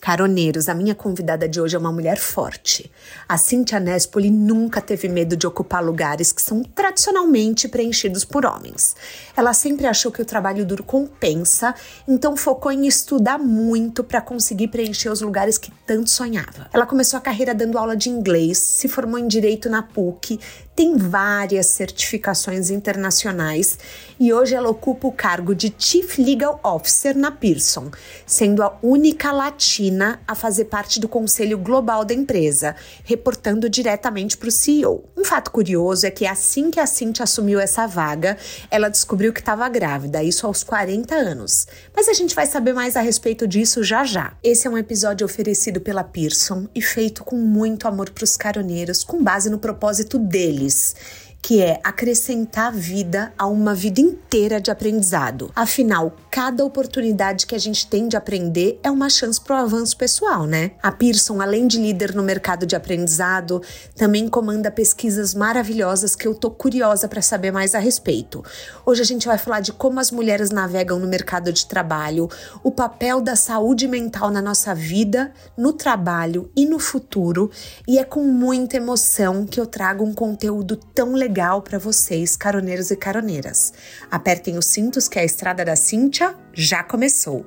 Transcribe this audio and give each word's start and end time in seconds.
Caroneiros, 0.00 0.68
a 0.68 0.74
minha 0.74 0.94
convidada 0.94 1.46
de 1.46 1.60
hoje 1.60 1.76
é 1.76 1.78
uma 1.78 1.92
mulher 1.92 2.16
forte. 2.16 2.90
A 3.28 3.36
Cynthia 3.36 3.78
Nespoli 3.78 4.30
nunca 4.30 4.80
teve 4.80 5.08
medo 5.08 5.36
de 5.36 5.46
ocupar 5.46 5.84
lugares 5.84 6.32
que 6.32 6.40
são 6.40 6.62
tradicionalmente 6.62 7.68
preenchidos 7.68 8.24
por 8.24 8.46
homens. 8.46 8.96
Ela 9.36 9.52
sempre 9.52 9.86
achou 9.86 10.10
que 10.10 10.22
o 10.22 10.24
trabalho 10.24 10.64
duro 10.64 10.82
compensa, 10.82 11.74
então 12.08 12.34
focou 12.34 12.72
em 12.72 12.86
estudar 12.86 13.38
muito 13.38 14.02
para 14.02 14.22
conseguir 14.22 14.68
preencher 14.68 15.10
os 15.10 15.20
lugares 15.20 15.58
que 15.58 15.70
tanto 15.86 16.08
sonhava. 16.08 16.70
Ela 16.72 16.86
começou 16.86 17.18
a 17.18 17.20
carreira 17.20 17.54
dando 17.54 17.76
aula 17.76 17.94
de 17.94 18.08
inglês, 18.08 18.56
se 18.56 18.88
formou 18.88 19.18
em 19.18 19.28
direito 19.28 19.68
na 19.68 19.82
PUC, 19.82 20.40
tem 20.80 20.96
várias 20.96 21.66
certificações 21.66 22.70
internacionais 22.70 23.78
e 24.18 24.32
hoje 24.32 24.54
ela 24.54 24.70
ocupa 24.70 25.08
o 25.08 25.12
cargo 25.12 25.54
de 25.54 25.74
Chief 25.76 26.16
Legal 26.16 26.58
Officer 26.64 27.14
na 27.14 27.30
Pearson, 27.30 27.90
sendo 28.24 28.62
a 28.62 28.78
única 28.82 29.30
latina 29.30 30.22
a 30.26 30.34
fazer 30.34 30.64
parte 30.66 30.98
do 30.98 31.06
conselho 31.06 31.58
global 31.58 32.02
da 32.02 32.14
empresa, 32.14 32.74
reportando 33.04 33.68
diretamente 33.68 34.38
para 34.38 34.48
o 34.48 34.50
CEO. 34.50 35.04
Um 35.14 35.22
fato 35.22 35.50
curioso 35.50 36.06
é 36.06 36.10
que 36.10 36.24
assim 36.24 36.70
que 36.70 36.80
a 36.80 36.86
Cintia 36.86 37.24
assumiu 37.24 37.60
essa 37.60 37.86
vaga, 37.86 38.38
ela 38.70 38.88
descobriu 38.88 39.34
que 39.34 39.40
estava 39.40 39.68
grávida, 39.68 40.22
isso 40.22 40.46
aos 40.46 40.64
40 40.64 41.14
anos. 41.14 41.66
Mas 42.00 42.08
a 42.08 42.14
gente 42.14 42.34
vai 42.34 42.46
saber 42.46 42.72
mais 42.72 42.96
a 42.96 43.02
respeito 43.02 43.46
disso 43.46 43.84
já 43.84 44.04
já. 44.04 44.32
Esse 44.42 44.66
é 44.66 44.70
um 44.70 44.78
episódio 44.78 45.22
oferecido 45.22 45.82
pela 45.82 46.02
Pearson 46.02 46.66
e 46.74 46.80
feito 46.80 47.22
com 47.22 47.36
muito 47.36 47.86
amor 47.86 48.08
para 48.08 48.24
os 48.24 48.38
caroneiros, 48.38 49.04
com 49.04 49.22
base 49.22 49.50
no 49.50 49.58
propósito 49.58 50.18
deles 50.18 50.96
que 51.42 51.62
é 51.62 51.80
acrescentar 51.82 52.72
vida 52.72 53.32
a 53.36 53.46
uma 53.46 53.74
vida 53.74 54.00
inteira 54.00 54.60
de 54.60 54.70
aprendizado. 54.70 55.50
Afinal, 55.56 56.14
cada 56.30 56.64
oportunidade 56.64 57.46
que 57.46 57.54
a 57.54 57.58
gente 57.58 57.86
tem 57.86 58.08
de 58.08 58.16
aprender 58.16 58.78
é 58.82 58.90
uma 58.90 59.08
chance 59.08 59.40
para 59.40 59.56
o 59.56 59.64
avanço 59.64 59.96
pessoal, 59.96 60.46
né? 60.46 60.72
A 60.82 60.92
Pearson, 60.92 61.40
além 61.40 61.66
de 61.66 61.78
líder 61.78 62.14
no 62.14 62.22
mercado 62.22 62.66
de 62.66 62.76
aprendizado, 62.76 63.62
também 63.96 64.28
comanda 64.28 64.70
pesquisas 64.70 65.34
maravilhosas 65.34 66.14
que 66.14 66.28
eu 66.28 66.34
tô 66.34 66.50
curiosa 66.50 67.08
para 67.08 67.22
saber 67.22 67.50
mais 67.50 67.74
a 67.74 67.78
respeito. 67.78 68.44
Hoje 68.84 69.00
a 69.00 69.06
gente 69.06 69.26
vai 69.26 69.38
falar 69.38 69.60
de 69.60 69.72
como 69.72 69.98
as 69.98 70.10
mulheres 70.10 70.50
navegam 70.50 70.98
no 70.98 71.08
mercado 71.08 71.52
de 71.52 71.66
trabalho, 71.66 72.28
o 72.62 72.70
papel 72.70 73.20
da 73.20 73.34
saúde 73.34 73.88
mental 73.88 74.30
na 74.30 74.42
nossa 74.42 74.74
vida, 74.74 75.32
no 75.56 75.72
trabalho 75.72 76.50
e 76.54 76.66
no 76.66 76.78
futuro, 76.78 77.50
e 77.88 77.98
é 77.98 78.04
com 78.04 78.22
muita 78.24 78.76
emoção 78.76 79.46
que 79.46 79.58
eu 79.58 79.66
trago 79.66 80.04
um 80.04 80.12
conteúdo 80.12 80.76
tão 80.76 81.14
legal 81.14 81.29
legal 81.30 81.62
para 81.62 81.78
vocês, 81.78 82.36
caroneiros 82.36 82.90
e 82.90 82.96
caroneiras. 82.96 83.72
Apertem 84.10 84.58
os 84.58 84.66
cintos 84.66 85.06
que 85.06 85.16
a 85.16 85.24
estrada 85.24 85.64
da 85.64 85.76
Cíntia 85.76 86.34
já 86.52 86.82
começou. 86.82 87.46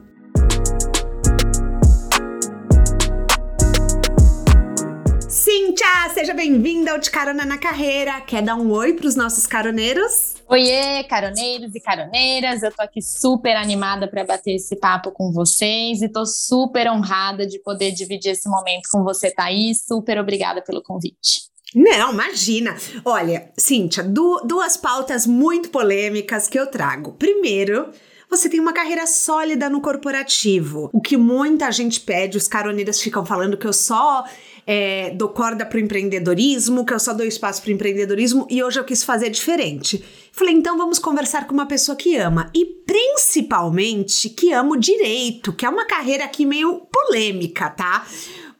Cíntia, 5.27 6.09
seja 6.13 6.33
bem-vinda 6.33 6.93
ao 6.93 6.97
De 6.97 7.11
Carona 7.11 7.43
na 7.43 7.57
Carreira. 7.57 8.21
Quer 8.21 8.41
dar 8.41 8.55
um 8.55 8.71
oi 8.71 8.93
para 8.93 9.05
os 9.05 9.17
nossos 9.17 9.45
caroneiros? 9.45 10.35
Oiê, 10.47 11.03
caroneiros 11.03 11.75
e 11.75 11.81
caroneiras. 11.81 12.63
Eu 12.63 12.71
tô 12.71 12.83
aqui 12.83 13.01
super 13.01 13.57
animada 13.57 14.07
para 14.07 14.23
bater 14.23 14.55
esse 14.55 14.77
papo 14.77 15.11
com 15.11 15.29
vocês 15.33 16.01
e 16.01 16.07
tô 16.07 16.25
super 16.25 16.89
honrada 16.89 17.45
de 17.45 17.59
poder 17.59 17.91
dividir 17.91 18.31
esse 18.31 18.47
momento 18.47 18.87
com 18.89 19.03
você, 19.03 19.29
Thaís. 19.29 19.83
Super 19.85 20.19
obrigada 20.19 20.61
pelo 20.61 20.81
convite. 20.81 21.52
Não, 21.75 22.13
imagina. 22.13 22.75
Olha, 23.03 23.51
Cíntia, 23.57 24.03
du 24.03 24.41
duas 24.45 24.77
pautas 24.77 25.25
muito 25.25 25.69
polêmicas 25.69 26.47
que 26.47 26.59
eu 26.59 26.67
trago. 26.67 27.13
Primeiro, 27.13 27.89
você 28.29 28.49
tem 28.49 28.59
uma 28.59 28.73
carreira 28.73 29.05
sólida 29.05 29.69
no 29.69 29.79
corporativo. 29.79 30.89
O 30.91 30.99
que 30.99 31.15
muita 31.15 31.71
gente 31.71 31.99
pede, 31.99 32.35
os 32.35 32.47
caroneiros 32.47 32.99
ficam 32.99 33.23
falando 33.23 33.55
que 33.55 33.67
eu 33.67 33.73
só 33.73 34.25
é, 34.65 35.11
dou 35.11 35.29
corda 35.29 35.65
pro 35.65 35.79
empreendedorismo, 35.79 36.85
que 36.85 36.93
eu 36.93 36.99
só 36.99 37.13
dou 37.13 37.25
espaço 37.25 37.61
pro 37.61 37.71
empreendedorismo 37.71 38.47
e 38.49 38.63
hoje 38.63 38.79
eu 38.79 38.83
quis 38.83 39.03
fazer 39.03 39.29
diferente. 39.29 40.03
Falei, 40.31 40.55
então 40.55 40.77
vamos 40.77 40.97
conversar 40.97 41.45
com 41.45 41.53
uma 41.53 41.67
pessoa 41.67 41.95
que 41.95 42.15
ama 42.15 42.49
e 42.55 42.65
principalmente 42.65 44.29
que 44.29 44.51
ama 44.51 44.71
o 44.71 44.79
direito, 44.79 45.53
que 45.53 45.65
é 45.65 45.69
uma 45.69 45.85
carreira 45.85 46.23
aqui 46.25 46.45
meio 46.45 46.87
polêmica, 46.91 47.69
tá? 47.69 48.05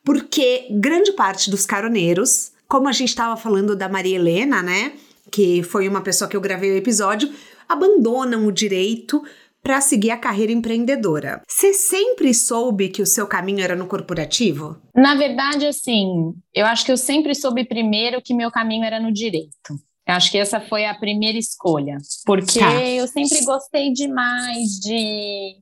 Porque 0.04 0.68
grande 0.70 1.14
parte 1.14 1.50
dos 1.50 1.66
caroneiros 1.66 2.53
como 2.74 2.90
a 2.90 2.92
gente 2.92 3.10
estava 3.10 3.38
falando 3.38 3.76
da 3.76 3.88
Maria 3.88 4.16
Helena, 4.16 4.64
né? 4.64 4.94
Que 5.32 5.62
foi 5.62 5.88
uma 5.88 6.02
pessoa 6.02 6.28
que 6.28 6.36
eu 6.36 6.42
gravei 6.42 6.72
o 6.72 6.76
episódio, 6.76 7.32
abandonam 7.70 8.48
o 8.48 8.52
direito 8.52 9.22
para 9.62 9.80
seguir 9.80 10.10
a 10.10 10.18
carreira 10.18 10.52
empreendedora. 10.52 11.44
Você 11.48 11.72
sempre 11.72 12.34
soube 12.34 12.90
que 12.90 13.04
o 13.04 13.06
seu 13.06 13.28
caminho 13.28 13.64
era 13.64 13.76
no 13.76 13.86
corporativo? 13.86 14.76
Na 14.96 15.14
verdade, 15.14 15.68
assim, 15.68 16.34
eu 16.52 16.66
acho 16.66 16.84
que 16.84 16.92
eu 16.92 16.98
sempre 16.98 17.36
soube 17.36 17.64
primeiro 17.64 18.20
que 18.24 18.34
meu 18.34 18.50
caminho 18.50 18.84
era 18.84 19.00
no 19.00 19.14
direito. 19.14 19.78
Eu 20.08 20.16
acho 20.16 20.32
que 20.32 20.40
essa 20.40 20.60
foi 20.60 20.88
a 20.88 20.96
primeira 20.96 21.38
escolha, 21.38 21.98
porque 22.26 22.58
tá. 22.58 22.84
eu 22.84 23.08
sempre 23.08 23.46
gostei 23.46 23.94
demais 23.94 24.80
de 24.82 25.58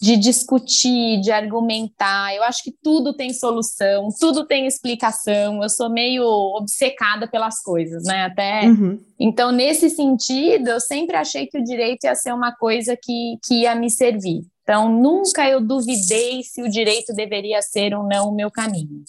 de 0.00 0.16
discutir, 0.16 1.20
de 1.20 1.30
argumentar. 1.30 2.34
Eu 2.34 2.42
acho 2.44 2.62
que 2.62 2.72
tudo 2.82 3.14
tem 3.14 3.32
solução, 3.32 4.08
tudo 4.18 4.46
tem 4.46 4.66
explicação. 4.66 5.62
Eu 5.62 5.68
sou 5.68 5.90
meio 5.90 6.24
obcecada 6.24 7.28
pelas 7.28 7.60
coisas, 7.62 8.04
né? 8.04 8.24
Até 8.24 8.66
uhum. 8.66 9.00
então 9.18 9.52
nesse 9.52 9.90
sentido, 9.90 10.68
eu 10.68 10.80
sempre 10.80 11.16
achei 11.16 11.46
que 11.46 11.58
o 11.58 11.64
direito 11.64 12.04
ia 12.04 12.14
ser 12.14 12.32
uma 12.32 12.54
coisa 12.54 12.96
que, 13.00 13.36
que 13.44 13.62
ia 13.62 13.74
me 13.74 13.90
servir. 13.90 14.42
Então 14.62 14.90
nunca 14.90 15.48
eu 15.48 15.60
duvidei 15.60 16.42
se 16.42 16.62
o 16.62 16.68
direito 16.68 17.14
deveria 17.14 17.62
ser 17.62 17.94
ou 17.94 18.06
não 18.06 18.28
o 18.28 18.34
meu 18.34 18.50
caminho. 18.50 19.02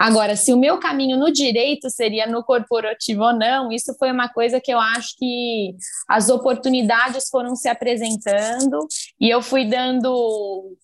Agora, 0.00 0.34
se 0.34 0.50
o 0.50 0.56
meu 0.56 0.78
caminho 0.78 1.18
no 1.18 1.30
direito 1.30 1.90
seria 1.90 2.26
no 2.26 2.42
corporativo 2.42 3.22
ou 3.22 3.34
não, 3.34 3.70
isso 3.70 3.94
foi 3.98 4.10
uma 4.10 4.30
coisa 4.30 4.58
que 4.58 4.72
eu 4.72 4.80
acho 4.80 5.14
que 5.18 5.74
as 6.08 6.30
oportunidades 6.30 7.28
foram 7.28 7.54
se 7.54 7.68
apresentando 7.68 8.78
e 9.20 9.28
eu 9.28 9.42
fui 9.42 9.66
dando 9.66 10.74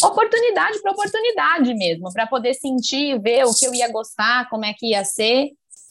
oportunidade 0.00 0.80
para 0.80 0.92
oportunidade 0.92 1.74
mesmo, 1.74 2.12
para 2.12 2.24
poder 2.24 2.54
sentir, 2.54 3.20
ver 3.20 3.44
o 3.46 3.52
que 3.52 3.66
eu 3.66 3.74
ia 3.74 3.90
gostar, 3.90 4.48
como 4.48 4.64
é 4.64 4.72
que 4.72 4.90
ia 4.90 5.04
ser. 5.04 5.50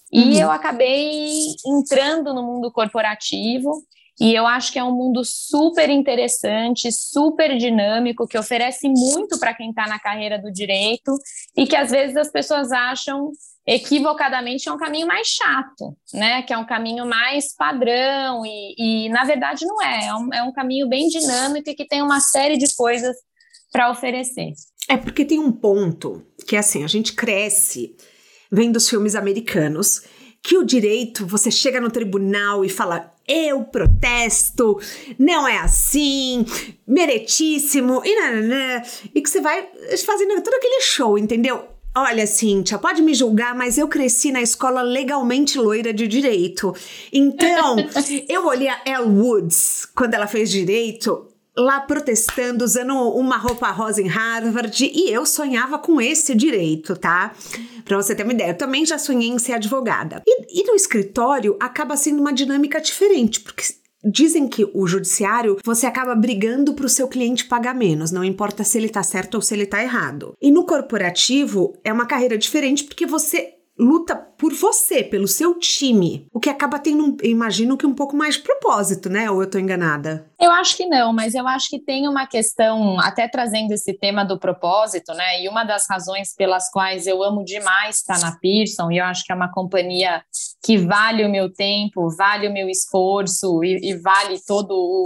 E 0.09 0.21
uhum. 0.21 0.39
eu 0.39 0.49
acabei 0.49 1.47
entrando 1.67 2.33
no 2.33 2.41
mundo 2.41 2.71
corporativo 2.71 3.83
e 4.19 4.33
eu 4.33 4.47
acho 4.47 4.71
que 4.71 4.79
é 4.79 4.83
um 4.83 4.95
mundo 4.95 5.23
super 5.25 5.89
interessante, 5.89 6.91
super 6.91 7.57
dinâmico, 7.57 8.27
que 8.27 8.37
oferece 8.37 8.87
muito 8.87 9.37
para 9.37 9.53
quem 9.53 9.69
está 9.69 9.87
na 9.87 9.99
carreira 9.99 10.39
do 10.39 10.51
direito 10.51 11.11
e 11.55 11.67
que 11.67 11.75
às 11.75 11.91
vezes 11.91 12.15
as 12.15 12.31
pessoas 12.31 12.71
acham 12.71 13.31
equivocadamente 13.67 14.69
é 14.69 14.71
um 14.71 14.77
caminho 14.77 15.07
mais 15.07 15.27
chato, 15.27 15.97
né? 16.13 16.43
Que 16.43 16.53
é 16.53 16.57
um 16.57 16.65
caminho 16.65 17.05
mais 17.05 17.53
padrão 17.53 18.45
e, 18.45 18.75
e 18.77 19.09
na 19.09 19.25
verdade 19.25 19.65
não 19.65 19.81
é. 19.81 20.05
É 20.05 20.15
um, 20.15 20.33
é 20.33 20.43
um 20.43 20.53
caminho 20.53 20.87
bem 20.87 21.07
dinâmico 21.07 21.69
e 21.69 21.75
que 21.75 21.85
tem 21.85 22.01
uma 22.01 22.19
série 22.19 22.57
de 22.57 22.73
coisas 22.75 23.15
para 23.71 23.89
oferecer. 23.89 24.53
É 24.87 24.95
porque 24.95 25.25
tem 25.25 25.39
um 25.39 25.51
ponto 25.51 26.23
que 26.47 26.55
assim, 26.55 26.83
a 26.83 26.87
gente 26.87 27.13
cresce 27.13 27.95
vendo 28.51 28.77
os 28.77 28.87
filmes 28.87 29.15
americanos 29.15 30.03
que 30.45 30.55
o 30.59 30.63
direito, 30.63 31.25
você 31.25 31.49
chega 31.49 31.81
no 31.81 31.89
tribunal 31.89 32.63
e 32.63 32.69
fala 32.69 33.11
eu 33.27 33.63
protesto, 33.63 34.79
não 35.17 35.47
é 35.47 35.57
assim, 35.57 36.45
meretíssimo, 36.87 38.03
e, 38.05 38.15
nananã, 38.15 38.83
e 39.15 39.21
que 39.21 39.27
você 39.27 39.41
vai 39.41 39.67
fazendo 40.05 40.39
todo 40.43 40.53
aquele 40.53 40.81
show, 40.81 41.17
entendeu? 41.17 41.65
Olha, 41.97 42.27
Cíntia, 42.27 42.77
pode 42.77 43.01
me 43.01 43.15
julgar, 43.15 43.55
mas 43.55 43.79
eu 43.79 43.87
cresci 43.87 44.31
na 44.31 44.43
escola 44.43 44.83
legalmente 44.83 45.57
loira 45.57 45.91
de 45.91 46.07
direito. 46.07 46.75
Então, 47.11 47.77
eu 48.29 48.45
olhei 48.45 48.67
a 48.67 48.81
Elle 48.85 49.07
Woods 49.07 49.87
quando 49.95 50.13
ela 50.13 50.27
fez 50.27 50.51
direito 50.51 51.34
lá 51.57 51.79
protestando, 51.81 52.65
usando 52.65 52.93
uma 52.93 53.37
roupa 53.37 53.71
rosa 53.71 54.01
em 54.01 54.07
Harvard, 54.07 54.91
e 54.93 55.09
eu 55.09 55.25
sonhava 55.25 55.79
com 55.79 56.01
esse 56.01 56.35
direito, 56.35 56.95
tá? 56.95 57.33
Pra 57.83 57.97
você 57.97 58.13
ter 58.13 58.23
uma 58.23 58.33
ideia. 58.33 58.49
Eu 58.49 58.57
também 58.57 58.85
já 58.85 58.97
sonhei 58.97 59.29
em 59.29 59.39
ser 59.39 59.53
advogada. 59.53 60.21
E, 60.27 60.61
e 60.61 60.63
no 60.65 60.75
escritório 60.75 61.55
acaba 61.59 61.95
sendo 61.95 62.19
uma 62.19 62.33
dinâmica 62.33 62.81
diferente, 62.81 63.39
porque 63.39 63.63
Dizem 64.07 64.47
que 64.47 64.69
o 64.71 64.85
judiciário 64.85 65.57
você 65.65 65.87
acaba 65.87 66.13
brigando 66.13 66.75
para 66.75 66.85
o 66.85 66.89
seu 66.89 67.07
cliente 67.07 67.45
pagar 67.45 67.73
menos, 67.73 68.11
não 68.11 68.23
importa 68.23 68.63
se 68.63 68.77
ele 68.77 68.85
está 68.85 69.01
certo 69.01 69.33
ou 69.33 69.41
se 69.41 69.55
ele 69.55 69.63
está 69.63 69.81
errado. 69.81 70.35
E 70.39 70.51
no 70.51 70.63
corporativo 70.63 71.75
é 71.83 71.91
uma 71.91 72.05
carreira 72.05 72.37
diferente 72.37 72.83
porque 72.83 73.07
você 73.07 73.55
luta 73.77 74.15
por 74.15 74.53
você, 74.53 75.03
pelo 75.03 75.27
seu 75.27 75.57
time, 75.59 76.27
o 76.33 76.39
que 76.39 76.49
acaba 76.49 76.79
tendo, 76.79 77.17
imagino 77.23 77.77
que 77.77 77.85
um 77.85 77.93
pouco 77.93 78.15
mais 78.15 78.35
de 78.35 78.43
propósito, 78.43 79.09
né? 79.09 79.29
Ou 79.29 79.41
eu 79.41 79.49
tô 79.49 79.57
enganada? 79.57 80.29
Eu 80.39 80.51
acho 80.51 80.77
que 80.77 80.85
não, 80.85 81.13
mas 81.13 81.35
eu 81.35 81.47
acho 81.47 81.69
que 81.69 81.79
tem 81.79 82.07
uma 82.07 82.25
questão, 82.25 82.99
até 82.99 83.27
trazendo 83.27 83.71
esse 83.71 83.93
tema 83.97 84.23
do 84.23 84.39
propósito, 84.39 85.13
né? 85.13 85.41
E 85.41 85.49
uma 85.49 85.63
das 85.63 85.85
razões 85.89 86.33
pelas 86.33 86.69
quais 86.69 87.05
eu 87.05 87.21
amo 87.21 87.43
demais 87.43 87.97
estar 87.97 88.19
na 88.19 88.37
Pearson, 88.39 88.91
e 88.91 88.97
eu 88.97 89.05
acho 89.05 89.23
que 89.23 89.31
é 89.31 89.35
uma 89.35 89.51
companhia 89.51 90.23
que 90.63 90.77
vale 90.77 91.25
o 91.25 91.29
meu 91.29 91.51
tempo, 91.51 92.09
vale 92.15 92.47
o 92.47 92.53
meu 92.53 92.69
esforço 92.69 93.63
e, 93.63 93.91
e 93.91 93.97
vale 93.97 94.39
todo 94.45 94.71
o 94.71 95.05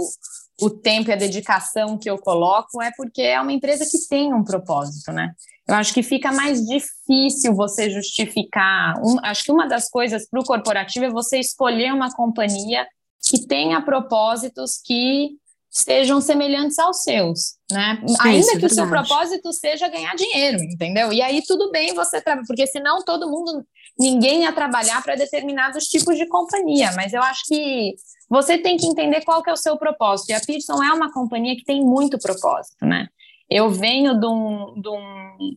o 0.60 0.68
tempo 0.68 1.08
e 1.08 1.12
a 1.12 1.16
dedicação 1.16 1.96
que 1.96 2.10
eu 2.10 2.18
coloco 2.18 2.82
é 2.82 2.90
porque 2.96 3.22
é 3.22 3.40
uma 3.40 3.52
empresa 3.52 3.84
que 3.90 3.98
tem 4.08 4.32
um 4.34 4.44
propósito, 4.44 5.10
né? 5.10 5.32
Eu 5.70 5.76
acho 5.76 5.94
que 5.94 6.02
fica 6.02 6.32
mais 6.32 6.66
difícil 6.66 7.54
você 7.54 7.88
justificar. 7.88 8.94
Um, 8.98 9.18
acho 9.22 9.44
que 9.44 9.52
uma 9.52 9.68
das 9.68 9.88
coisas 9.88 10.28
para 10.28 10.40
o 10.40 10.44
corporativo 10.44 11.04
é 11.04 11.10
você 11.10 11.38
escolher 11.38 11.94
uma 11.94 12.12
companhia 12.12 12.84
que 13.22 13.46
tenha 13.46 13.80
propósitos 13.80 14.80
que 14.84 15.30
sejam 15.70 16.20
semelhantes 16.20 16.76
aos 16.76 17.02
seus, 17.02 17.54
né? 17.70 18.02
Sim, 18.04 18.16
Ainda 18.20 18.52
é 18.52 18.58
que 18.58 18.66
o 18.66 18.70
seu 18.70 18.88
propósito 18.88 19.52
seja 19.52 19.86
ganhar 19.86 20.16
dinheiro, 20.16 20.60
entendeu? 20.60 21.12
E 21.12 21.22
aí 21.22 21.40
tudo 21.46 21.70
bem 21.70 21.94
você 21.94 22.20
trabalhar, 22.20 22.46
porque 22.48 22.66
senão 22.66 23.04
todo 23.04 23.30
mundo, 23.30 23.64
ninguém 23.96 24.42
ia 24.42 24.52
trabalhar 24.52 25.00
para 25.04 25.14
determinados 25.14 25.84
tipos 25.84 26.16
de 26.16 26.26
companhia. 26.26 26.90
Mas 26.96 27.12
eu 27.12 27.22
acho 27.22 27.42
que 27.46 27.94
você 28.28 28.58
tem 28.58 28.76
que 28.76 28.86
entender 28.86 29.24
qual 29.24 29.40
que 29.40 29.50
é 29.50 29.52
o 29.52 29.56
seu 29.56 29.76
propósito. 29.76 30.30
E 30.30 30.32
a 30.32 30.40
Pearson 30.40 30.82
é 30.82 30.92
uma 30.92 31.12
companhia 31.12 31.54
que 31.54 31.64
tem 31.64 31.80
muito 31.80 32.18
propósito, 32.18 32.84
né? 32.84 33.06
Eu 33.50 33.70
venho 33.70 34.18
de 34.18 34.26
um, 34.26 34.80
de 34.80 34.88
um, 34.88 35.56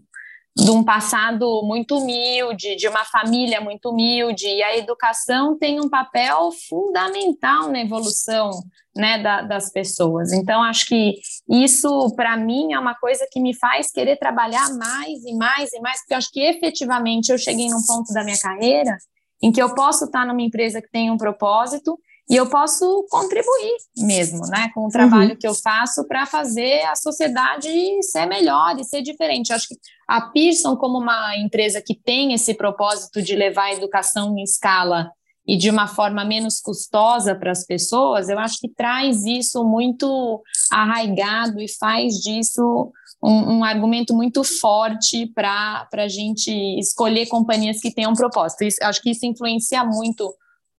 de 0.56 0.72
um 0.72 0.84
passado 0.84 1.62
muito 1.64 1.98
humilde, 1.98 2.76
de 2.76 2.88
uma 2.88 3.06
família 3.06 3.62
muito 3.62 3.90
humilde, 3.90 4.48
e 4.48 4.64
a 4.64 4.78
educação 4.78 5.58
tem 5.58 5.80
um 5.80 5.90
papel 5.90 6.50
fundamental 6.68 7.70
na 7.70 7.82
evolução 7.82 8.50
né, 8.96 9.22
da, 9.22 9.42
das 9.42 9.72
pessoas. 9.72 10.32
Então, 10.32 10.62
acho 10.64 10.86
que 10.88 11.16
isso, 11.50 12.14
para 12.16 12.38
mim, 12.38 12.74
é 12.74 12.80
uma 12.80 12.96
coisa 12.96 13.28
que 13.32 13.40
me 13.40 13.56
faz 13.56 13.92
querer 13.92 14.18
trabalhar 14.18 14.70
mais 14.76 15.24
e 15.26 15.36
mais 15.36 15.74
e 15.74 15.80
mais, 15.80 16.00
porque 16.02 16.14
acho 16.14 16.32
que 16.32 16.42
efetivamente 16.42 17.32
eu 17.32 17.38
cheguei 17.38 17.68
num 17.70 17.86
ponto 17.86 18.14
da 18.14 18.24
minha 18.24 18.40
carreira 18.40 18.98
em 19.42 19.52
que 19.52 19.62
eu 19.62 19.76
posso 19.76 20.06
estar 20.06 20.26
numa 20.26 20.42
empresa 20.42 20.82
que 20.82 20.90
tem 20.90 21.12
um 21.12 21.18
propósito 21.18 22.00
e 22.30 22.36
eu 22.36 22.48
posso 22.48 23.06
contribuir 23.10 23.76
mesmo, 23.98 24.48
né, 24.48 24.70
com 24.74 24.86
o 24.86 24.90
trabalho 24.90 25.32
uhum. 25.32 25.38
que 25.38 25.48
eu 25.48 25.54
faço 25.54 26.08
para 26.08 26.26
fazer 26.26 26.82
a 26.84 26.96
sociedade 26.96 27.70
ser 28.04 28.26
melhor 28.26 28.80
e 28.80 28.84
ser 28.84 29.02
diferente. 29.02 29.50
Eu 29.50 29.58
acho 29.58 29.68
que 29.68 29.76
a 30.08 30.22
Pearson, 30.22 30.76
como 30.78 31.00
uma 31.00 31.38
empresa 31.38 31.82
que 31.86 31.94
tem 31.94 32.34
esse 32.34 32.54
propósito 32.54 33.22
de 33.22 33.36
levar 33.36 33.66
a 33.66 33.74
educação 33.74 34.38
em 34.38 34.44
escala 34.44 35.12
e 35.46 35.58
de 35.58 35.70
uma 35.70 35.88
forma 35.88 36.24
menos 36.24 36.62
custosa 36.62 37.36
para 37.36 37.52
as 37.52 37.66
pessoas, 37.66 38.30
eu 38.30 38.40
acho 38.40 38.58
que 38.60 38.70
traz 38.70 39.26
isso 39.26 39.64
muito 39.66 40.42
arraigado 40.72 41.60
e 41.60 41.68
faz 41.68 42.14
disso 42.16 42.90
um, 43.22 43.58
um 43.58 43.64
argumento 43.66 44.14
muito 44.14 44.46
forte 44.46 45.28
para 45.28 45.88
a 45.94 46.08
gente 46.08 46.52
escolher 46.80 47.28
companhias 47.28 47.82
que 47.82 47.94
tenham 47.94 48.14
propósito. 48.14 48.64
Isso, 48.64 48.78
acho 48.82 49.02
que 49.02 49.12
isso 49.12 49.26
influencia 49.26 49.84
muito 49.84 50.34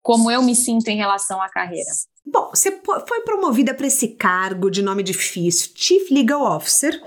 como 0.04 0.30
eu 0.30 0.42
me 0.42 0.54
sinto 0.54 0.88
em 0.88 0.98
relação 0.98 1.40
à 1.40 1.48
carreira. 1.48 1.90
Bom, 2.26 2.50
você 2.52 2.78
foi 3.08 3.20
promovida 3.22 3.72
para 3.72 3.86
esse 3.86 4.08
cargo 4.08 4.70
de 4.70 4.82
nome 4.82 5.02
difícil, 5.02 5.70
Chief 5.74 6.10
Legal 6.10 6.42
Officer, 6.42 7.02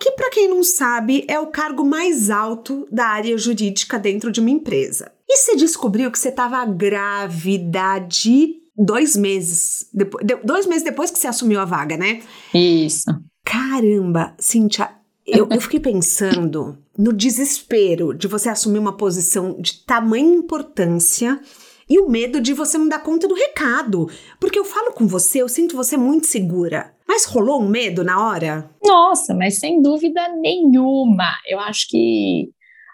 que, 0.00 0.12
para 0.12 0.30
quem 0.30 0.48
não 0.48 0.62
sabe, 0.62 1.24
é 1.26 1.38
o 1.40 1.48
cargo 1.48 1.84
mais 1.84 2.30
alto 2.30 2.86
da 2.92 3.06
área 3.06 3.36
jurídica 3.36 3.98
dentro 3.98 4.30
de 4.30 4.38
uma 4.38 4.50
empresa. 4.50 5.10
E 5.28 5.36
você 5.36 5.56
descobriu 5.56 6.12
que 6.12 6.18
você 6.18 6.28
estava 6.28 6.64
grávida 6.64 7.98
de 7.98 8.54
dois 8.76 9.16
meses, 9.16 9.88
depois, 9.92 10.24
dois 10.44 10.66
meses 10.66 10.84
depois 10.84 11.10
que 11.10 11.18
você 11.18 11.26
assumiu 11.26 11.58
a 11.58 11.64
vaga, 11.64 11.96
né? 11.96 12.22
Isso. 12.54 13.06
Caramba, 13.44 14.36
Cíntia, 14.38 14.90
eu, 15.26 15.48
eu 15.50 15.60
fiquei 15.60 15.80
pensando 15.80 16.78
no 16.96 17.12
desespero 17.12 18.14
de 18.14 18.28
você 18.28 18.48
assumir 18.48 18.78
uma 18.78 18.96
posição 18.96 19.60
de 19.60 19.84
tamanha 19.84 20.36
importância 20.36 21.40
e 21.88 21.98
o 21.98 22.08
medo 22.08 22.40
de 22.40 22.52
você 22.52 22.76
não 22.76 22.88
dar 22.88 23.02
conta 23.02 23.26
do 23.26 23.34
recado. 23.34 24.10
Porque 24.38 24.58
eu 24.58 24.64
falo 24.64 24.92
com 24.92 25.06
você, 25.06 25.40
eu 25.40 25.48
sinto 25.48 25.76
você 25.76 25.96
muito 25.96 26.26
segura. 26.26 26.94
Mas 27.06 27.24
rolou 27.24 27.62
um 27.62 27.68
medo 27.68 28.04
na 28.04 28.28
hora? 28.28 28.70
Nossa, 28.84 29.34
mas 29.34 29.58
sem 29.58 29.80
dúvida 29.80 30.28
nenhuma. 30.40 31.32
Eu 31.46 31.58
acho 31.58 31.86
que 31.88 32.50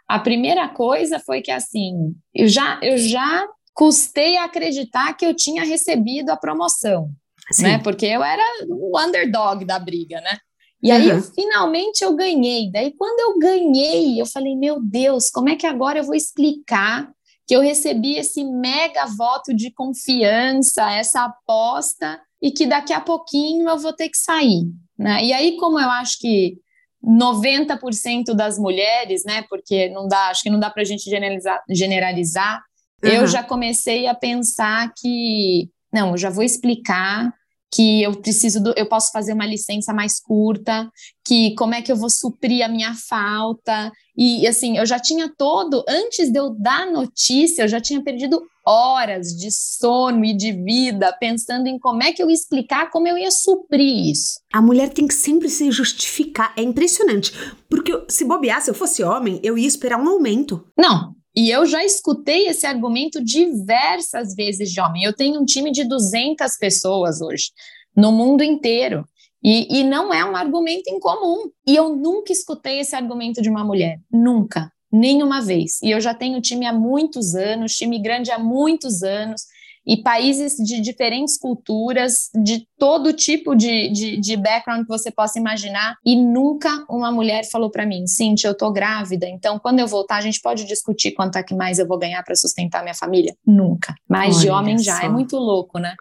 a 0.08 0.18
primeira 0.18 0.68
coisa 0.68 1.18
foi 1.18 1.42
que 1.42 1.50
assim, 1.50 2.14
eu 2.32 2.46
já 2.46 2.78
eu 2.82 2.96
já 2.96 3.46
custei 3.74 4.36
a 4.36 4.44
acreditar 4.44 5.14
que 5.14 5.26
eu 5.26 5.34
tinha 5.34 5.64
recebido 5.64 6.30
a 6.30 6.36
promoção, 6.36 7.10
Sim. 7.50 7.64
né? 7.64 7.78
Porque 7.78 8.06
eu 8.06 8.22
era 8.22 8.42
o 8.68 8.98
underdog 8.98 9.64
da 9.64 9.78
briga, 9.78 10.20
né? 10.20 10.38
E 10.80 10.90
aí, 10.90 11.10
uhum. 11.10 11.22
finalmente, 11.22 12.04
eu 12.04 12.14
ganhei. 12.14 12.70
Daí, 12.70 12.92
quando 12.96 13.18
eu 13.18 13.38
ganhei, 13.38 14.20
eu 14.20 14.26
falei, 14.26 14.54
meu 14.54 14.78
Deus, 14.78 15.30
como 15.30 15.48
é 15.48 15.56
que 15.56 15.66
agora 15.66 15.98
eu 15.98 16.04
vou 16.04 16.14
explicar 16.14 17.10
que 17.46 17.54
eu 17.54 17.60
recebi 17.60 18.16
esse 18.16 18.44
mega 18.44 19.06
voto 19.06 19.54
de 19.54 19.70
confiança, 19.70 20.90
essa 20.92 21.24
aposta, 21.24 22.20
e 22.40 22.50
que 22.50 22.66
daqui 22.66 22.92
a 22.92 23.00
pouquinho 23.00 23.68
eu 23.68 23.78
vou 23.78 23.92
ter 23.92 24.08
que 24.08 24.18
sair. 24.18 24.64
Né? 24.98 25.24
E 25.24 25.32
aí, 25.32 25.56
como 25.56 25.78
eu 25.78 25.90
acho 25.90 26.18
que 26.18 26.58
90% 27.04 28.34
das 28.34 28.58
mulheres, 28.58 29.24
né? 29.24 29.44
Porque 29.48 29.90
não 29.90 30.08
dá, 30.08 30.28
acho 30.28 30.42
que 30.42 30.50
não 30.50 30.58
dá 30.58 30.70
para 30.70 30.82
a 30.82 30.86
gente 30.86 31.04
generalizar, 31.04 31.62
generalizar 31.68 32.62
uhum. 33.04 33.10
eu 33.10 33.26
já 33.26 33.42
comecei 33.42 34.06
a 34.06 34.14
pensar 34.14 34.90
que 34.96 35.68
não, 35.92 36.12
eu 36.12 36.18
já 36.18 36.30
vou 36.30 36.42
explicar 36.42 37.32
que 37.74 38.02
eu 38.02 38.12
preciso 38.12 38.62
do, 38.62 38.72
eu 38.76 38.86
posso 38.86 39.10
fazer 39.10 39.32
uma 39.32 39.46
licença 39.46 39.92
mais 39.92 40.20
curta, 40.20 40.88
que 41.26 41.54
como 41.56 41.74
é 41.74 41.82
que 41.82 41.90
eu 41.90 41.96
vou 41.96 42.08
suprir 42.08 42.64
a 42.64 42.68
minha 42.68 42.94
falta. 42.94 43.90
E 44.16 44.46
assim, 44.46 44.78
eu 44.78 44.86
já 44.86 45.00
tinha 45.00 45.28
todo, 45.36 45.84
antes 45.88 46.30
de 46.30 46.38
eu 46.38 46.50
dar 46.50 46.88
notícia, 46.88 47.62
eu 47.62 47.68
já 47.68 47.80
tinha 47.80 48.00
perdido 48.00 48.40
horas 48.64 49.28
de 49.28 49.50
sono 49.50 50.24
e 50.24 50.34
de 50.34 50.52
vida 50.52 51.12
pensando 51.18 51.66
em 51.66 51.78
como 51.78 52.02
é 52.02 52.12
que 52.12 52.22
eu 52.22 52.28
ia 52.28 52.34
explicar 52.34 52.90
como 52.90 53.08
eu 53.08 53.18
ia 53.18 53.30
suprir 53.30 54.10
isso. 54.10 54.38
A 54.52 54.62
mulher 54.62 54.90
tem 54.90 55.08
que 55.08 55.14
sempre 55.14 55.48
se 55.48 55.70
justificar, 55.72 56.54
é 56.56 56.62
impressionante, 56.62 57.32
porque 57.68 57.92
se 58.08 58.24
bobear, 58.24 58.62
se 58.62 58.70
eu 58.70 58.74
fosse 58.74 59.02
homem, 59.02 59.40
eu 59.42 59.58
ia 59.58 59.66
esperar 59.66 60.00
um 60.00 60.08
aumento. 60.08 60.64
Não, 60.78 61.14
e 61.36 61.50
eu 61.50 61.66
já 61.66 61.84
escutei 61.84 62.46
esse 62.46 62.64
argumento 62.64 63.22
diversas 63.22 64.34
vezes 64.34 64.70
de 64.70 64.80
homem. 64.80 65.02
Eu 65.02 65.12
tenho 65.12 65.40
um 65.40 65.44
time 65.44 65.72
de 65.72 65.82
200 65.82 66.56
pessoas 66.58 67.20
hoje, 67.20 67.50
no 67.96 68.12
mundo 68.12 68.42
inteiro. 68.42 69.06
E, 69.42 69.80
e 69.80 69.84
não 69.84 70.12
é 70.12 70.24
um 70.24 70.34
argumento 70.34 70.88
incomum. 70.88 71.50
E 71.66 71.76
eu 71.76 71.94
nunca 71.94 72.32
escutei 72.32 72.80
esse 72.80 72.96
argumento 72.96 73.42
de 73.42 73.50
uma 73.50 73.62
mulher. 73.62 74.00
Nunca. 74.10 74.72
Nenhuma 74.90 75.42
vez. 75.42 75.82
E 75.82 75.90
eu 75.90 76.00
já 76.00 76.14
tenho 76.14 76.40
time 76.40 76.66
há 76.66 76.72
muitos 76.72 77.34
anos, 77.34 77.76
time 77.76 77.98
grande 77.98 78.30
há 78.30 78.38
muitos 78.38 79.02
anos 79.02 79.42
e 79.86 80.02
países 80.02 80.56
de 80.56 80.80
diferentes 80.80 81.38
culturas, 81.38 82.30
de 82.42 82.66
todo 82.78 83.12
tipo 83.12 83.54
de, 83.54 83.90
de, 83.90 84.20
de 84.20 84.36
background 84.36 84.82
que 84.82 84.88
você 84.88 85.10
possa 85.10 85.38
imaginar, 85.38 85.96
e 86.04 86.16
nunca 86.16 86.84
uma 86.88 87.10
mulher 87.10 87.44
falou 87.50 87.70
para 87.70 87.86
mim, 87.86 88.06
Cintia, 88.06 88.50
eu 88.50 88.56
tô 88.56 88.72
grávida, 88.72 89.26
então 89.26 89.58
quando 89.58 89.78
eu 89.78 89.86
voltar 89.86 90.16
a 90.16 90.20
gente 90.20 90.40
pode 90.40 90.64
discutir 90.64 91.12
quanto 91.12 91.36
é 91.36 91.42
que 91.42 91.54
mais 91.54 91.78
eu 91.78 91.86
vou 91.86 91.98
ganhar 91.98 92.22
para 92.22 92.34
sustentar 92.34 92.82
minha 92.82 92.94
família? 92.94 93.34
Nunca. 93.46 93.94
Mas 94.08 94.36
Olha 94.36 94.44
de 94.44 94.50
homem 94.50 94.78
já, 94.78 95.02
é 95.02 95.08
muito 95.08 95.36
louco, 95.36 95.78
né? 95.78 95.94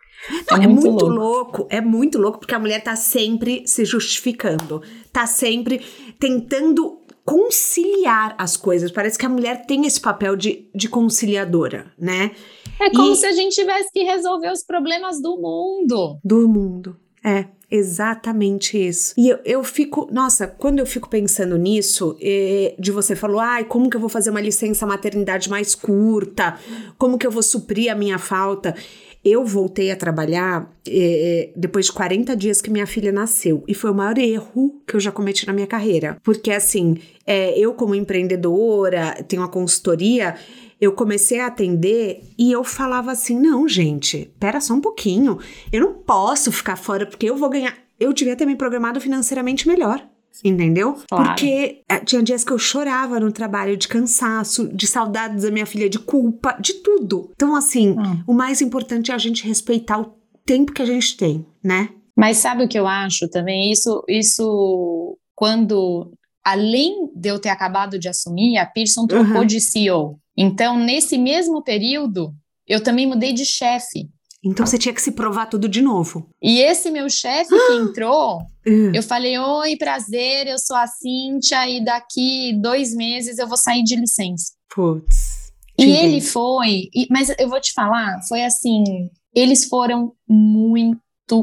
Não, 0.50 0.58
é, 0.58 0.68
muito, 0.68 0.88
é 0.88 0.90
muito 0.90 1.06
louco. 1.06 1.58
louco. 1.58 1.68
é 1.70 1.82
muito 1.82 2.18
louco, 2.18 2.40
porque 2.40 2.56
a 2.56 2.60
mulher 2.60 2.82
tá 2.82 2.96
sempre 2.96 3.64
se 3.68 3.84
justificando, 3.86 4.82
tá 5.12 5.26
sempre 5.26 5.82
tentando 6.20 7.04
conciliar 7.26 8.36
as 8.38 8.58
coisas. 8.58 8.92
Parece 8.92 9.18
que 9.18 9.26
a 9.26 9.30
mulher 9.30 9.66
tem 9.66 9.86
esse 9.86 10.00
papel 10.00 10.36
de, 10.36 10.70
de 10.74 10.90
conciliadora, 10.90 11.92
né? 11.98 12.32
É 12.80 12.90
como 12.90 13.14
e... 13.14 13.16
se 13.16 13.26
a 13.26 13.32
gente 13.32 13.56
tivesse 13.56 13.92
que 13.92 14.04
resolver 14.04 14.52
os 14.52 14.64
problemas 14.64 15.22
do 15.22 15.38
mundo. 15.38 16.20
Do 16.24 16.48
mundo. 16.48 16.98
É, 17.26 17.46
exatamente 17.72 18.78
isso. 18.78 19.14
E 19.18 19.30
eu, 19.30 19.40
eu 19.46 19.64
fico, 19.64 20.10
nossa, 20.12 20.46
quando 20.46 20.80
eu 20.80 20.86
fico 20.86 21.10
pensando 21.10 21.58
nisso, 21.58 22.18
de 22.78 22.92
você 22.92 23.16
falou, 23.16 23.40
ai, 23.40 23.64
como 23.64 23.90
que 23.90 23.96
eu 23.96 24.02
vou 24.02 24.10
fazer 24.10 24.30
uma 24.30 24.42
licença 24.42 24.86
maternidade 24.86 25.50
mais 25.50 25.74
curta? 25.74 26.58
Como 26.98 27.18
que 27.18 27.26
eu 27.26 27.32
vou 27.32 27.42
suprir 27.42 27.90
a 27.92 27.96
minha 27.96 28.20
falta? 28.20 28.76
Eu 29.24 29.46
voltei 29.46 29.90
a 29.90 29.96
trabalhar 29.96 30.70
depois 31.56 31.86
de 31.86 31.94
40 31.94 32.36
dias 32.36 32.62
que 32.62 32.70
minha 32.70 32.86
filha 32.86 33.10
nasceu. 33.10 33.64
E 33.70 33.74
foi 33.74 33.90
o 33.90 33.96
maior 33.96 34.18
erro 34.18 34.82
que 34.86 34.98
eu 34.98 35.00
já 35.00 35.14
cometi 35.14 35.48
na 35.48 35.54
minha 35.54 35.66
carreira. 35.66 36.18
Porque, 36.22 36.52
assim, 36.52 36.98
é, 37.26 37.58
eu, 37.58 37.74
como 37.74 37.96
empreendedora, 37.96 39.24
tenho 39.26 39.42
uma 39.42 39.48
consultoria 39.48 40.36
eu 40.84 40.92
comecei 40.94 41.40
a 41.40 41.48
atender 41.48 42.22
e 42.38 42.52
eu 42.52 42.64
falava 42.64 43.12
assim: 43.12 43.40
não, 43.40 43.68
gente, 43.68 44.32
pera 44.40 44.60
só 44.62 44.74
um 44.74 44.82
pouquinho. 44.82 45.40
Eu 45.72 45.82
não 45.82 45.94
posso 45.94 46.52
ficar 46.52 46.76
fora 46.76 47.06
porque 47.06 47.30
eu 47.30 47.36
vou 47.38 47.50
ganhar. 47.50 47.76
Eu 48.00 48.12
devia 48.14 48.36
ter 48.36 48.46
me 48.46 48.56
programado 48.56 49.00
financeiramente 49.00 49.68
melhor. 49.68 50.06
Entendeu? 50.44 50.98
Claro. 51.08 51.26
Porque 51.26 51.82
eh, 51.88 52.00
tinha 52.00 52.22
dias 52.24 52.44
que 52.44 52.52
eu 52.52 52.58
chorava 52.58 53.20
no 53.20 53.32
trabalho 53.32 53.78
de 53.78 53.88
cansaço, 53.88 54.68
de 54.68 54.88
saudades 54.88 55.44
da 55.44 55.52
minha 55.52 55.66
filha, 55.66 55.88
de 55.88 56.00
culpa, 56.00 56.58
de 56.60 56.74
tudo. 56.82 57.30
Então, 57.36 57.56
assim, 57.56 57.92
Hum. 57.92 58.24
o 58.28 58.34
mais 58.34 58.60
importante 58.60 59.12
é 59.12 59.14
a 59.14 59.18
gente 59.20 59.48
respeitar 59.48 60.02
o 60.02 60.16
tempo 60.44 60.74
que 60.74 60.82
a 60.82 60.86
gente 60.86 61.16
tem, 61.16 61.46
né? 61.64 61.90
Mas 62.18 62.38
sabe 62.38 62.64
o 62.64 62.68
que 62.68 62.78
eu 62.80 62.88
acho 62.88 63.30
também? 63.30 63.72
Isso, 63.72 64.04
isso 64.10 65.16
quando, 65.36 66.12
além 66.44 67.10
de 67.16 67.30
eu 67.30 67.40
ter 67.40 67.50
acabado 67.50 68.00
de 68.00 68.10
assumir, 68.10 68.58
a 68.58 68.66
Pearson 68.66 69.06
trocou 69.08 69.42
Uhum. 69.42 69.46
de 69.46 69.62
CEO. 69.62 70.18
Então, 70.38 70.78
nesse 70.78 71.18
mesmo 71.18 71.64
período, 71.64 72.34
eu 72.68 72.82
também 72.82 73.06
mudei 73.08 73.34
de 73.34 73.46
chefe. 73.46 74.10
Então 74.46 74.66
você 74.66 74.78
tinha 74.78 74.94
que 74.94 75.02
se 75.02 75.14
provar 75.14 75.46
tudo 75.46 75.70
de 75.70 75.82
novo. 75.82 76.30
E 76.42 76.60
esse 76.60 76.92
meu 76.92 77.10
chefe 77.10 77.50
que 77.50 77.74
entrou, 77.82 78.40
Uh, 78.66 78.96
eu 78.96 79.04
falei: 79.04 79.38
Oi, 79.38 79.76
prazer, 79.76 80.48
eu 80.48 80.58
sou 80.58 80.78
a 80.78 80.88
Cíntia, 80.88 81.68
e 81.70 81.84
daqui 81.84 82.54
dois 82.62 82.96
meses 82.96 83.38
eu 83.38 83.46
vou 83.46 83.58
sair 83.58 83.84
de 83.84 83.94
licença. 83.98 84.54
Putz. 84.74 85.52
E 85.78 85.84
ele 85.92 86.22
foi, 86.22 86.88
e- 86.96 87.08
mas 87.10 87.28
eu 87.38 87.50
vou 87.50 87.60
te 87.60 87.74
falar, 87.74 88.20
foi 88.30 88.42
assim, 88.44 88.84
eles 89.36 89.66
foram 89.66 90.14
muito, 90.30 90.98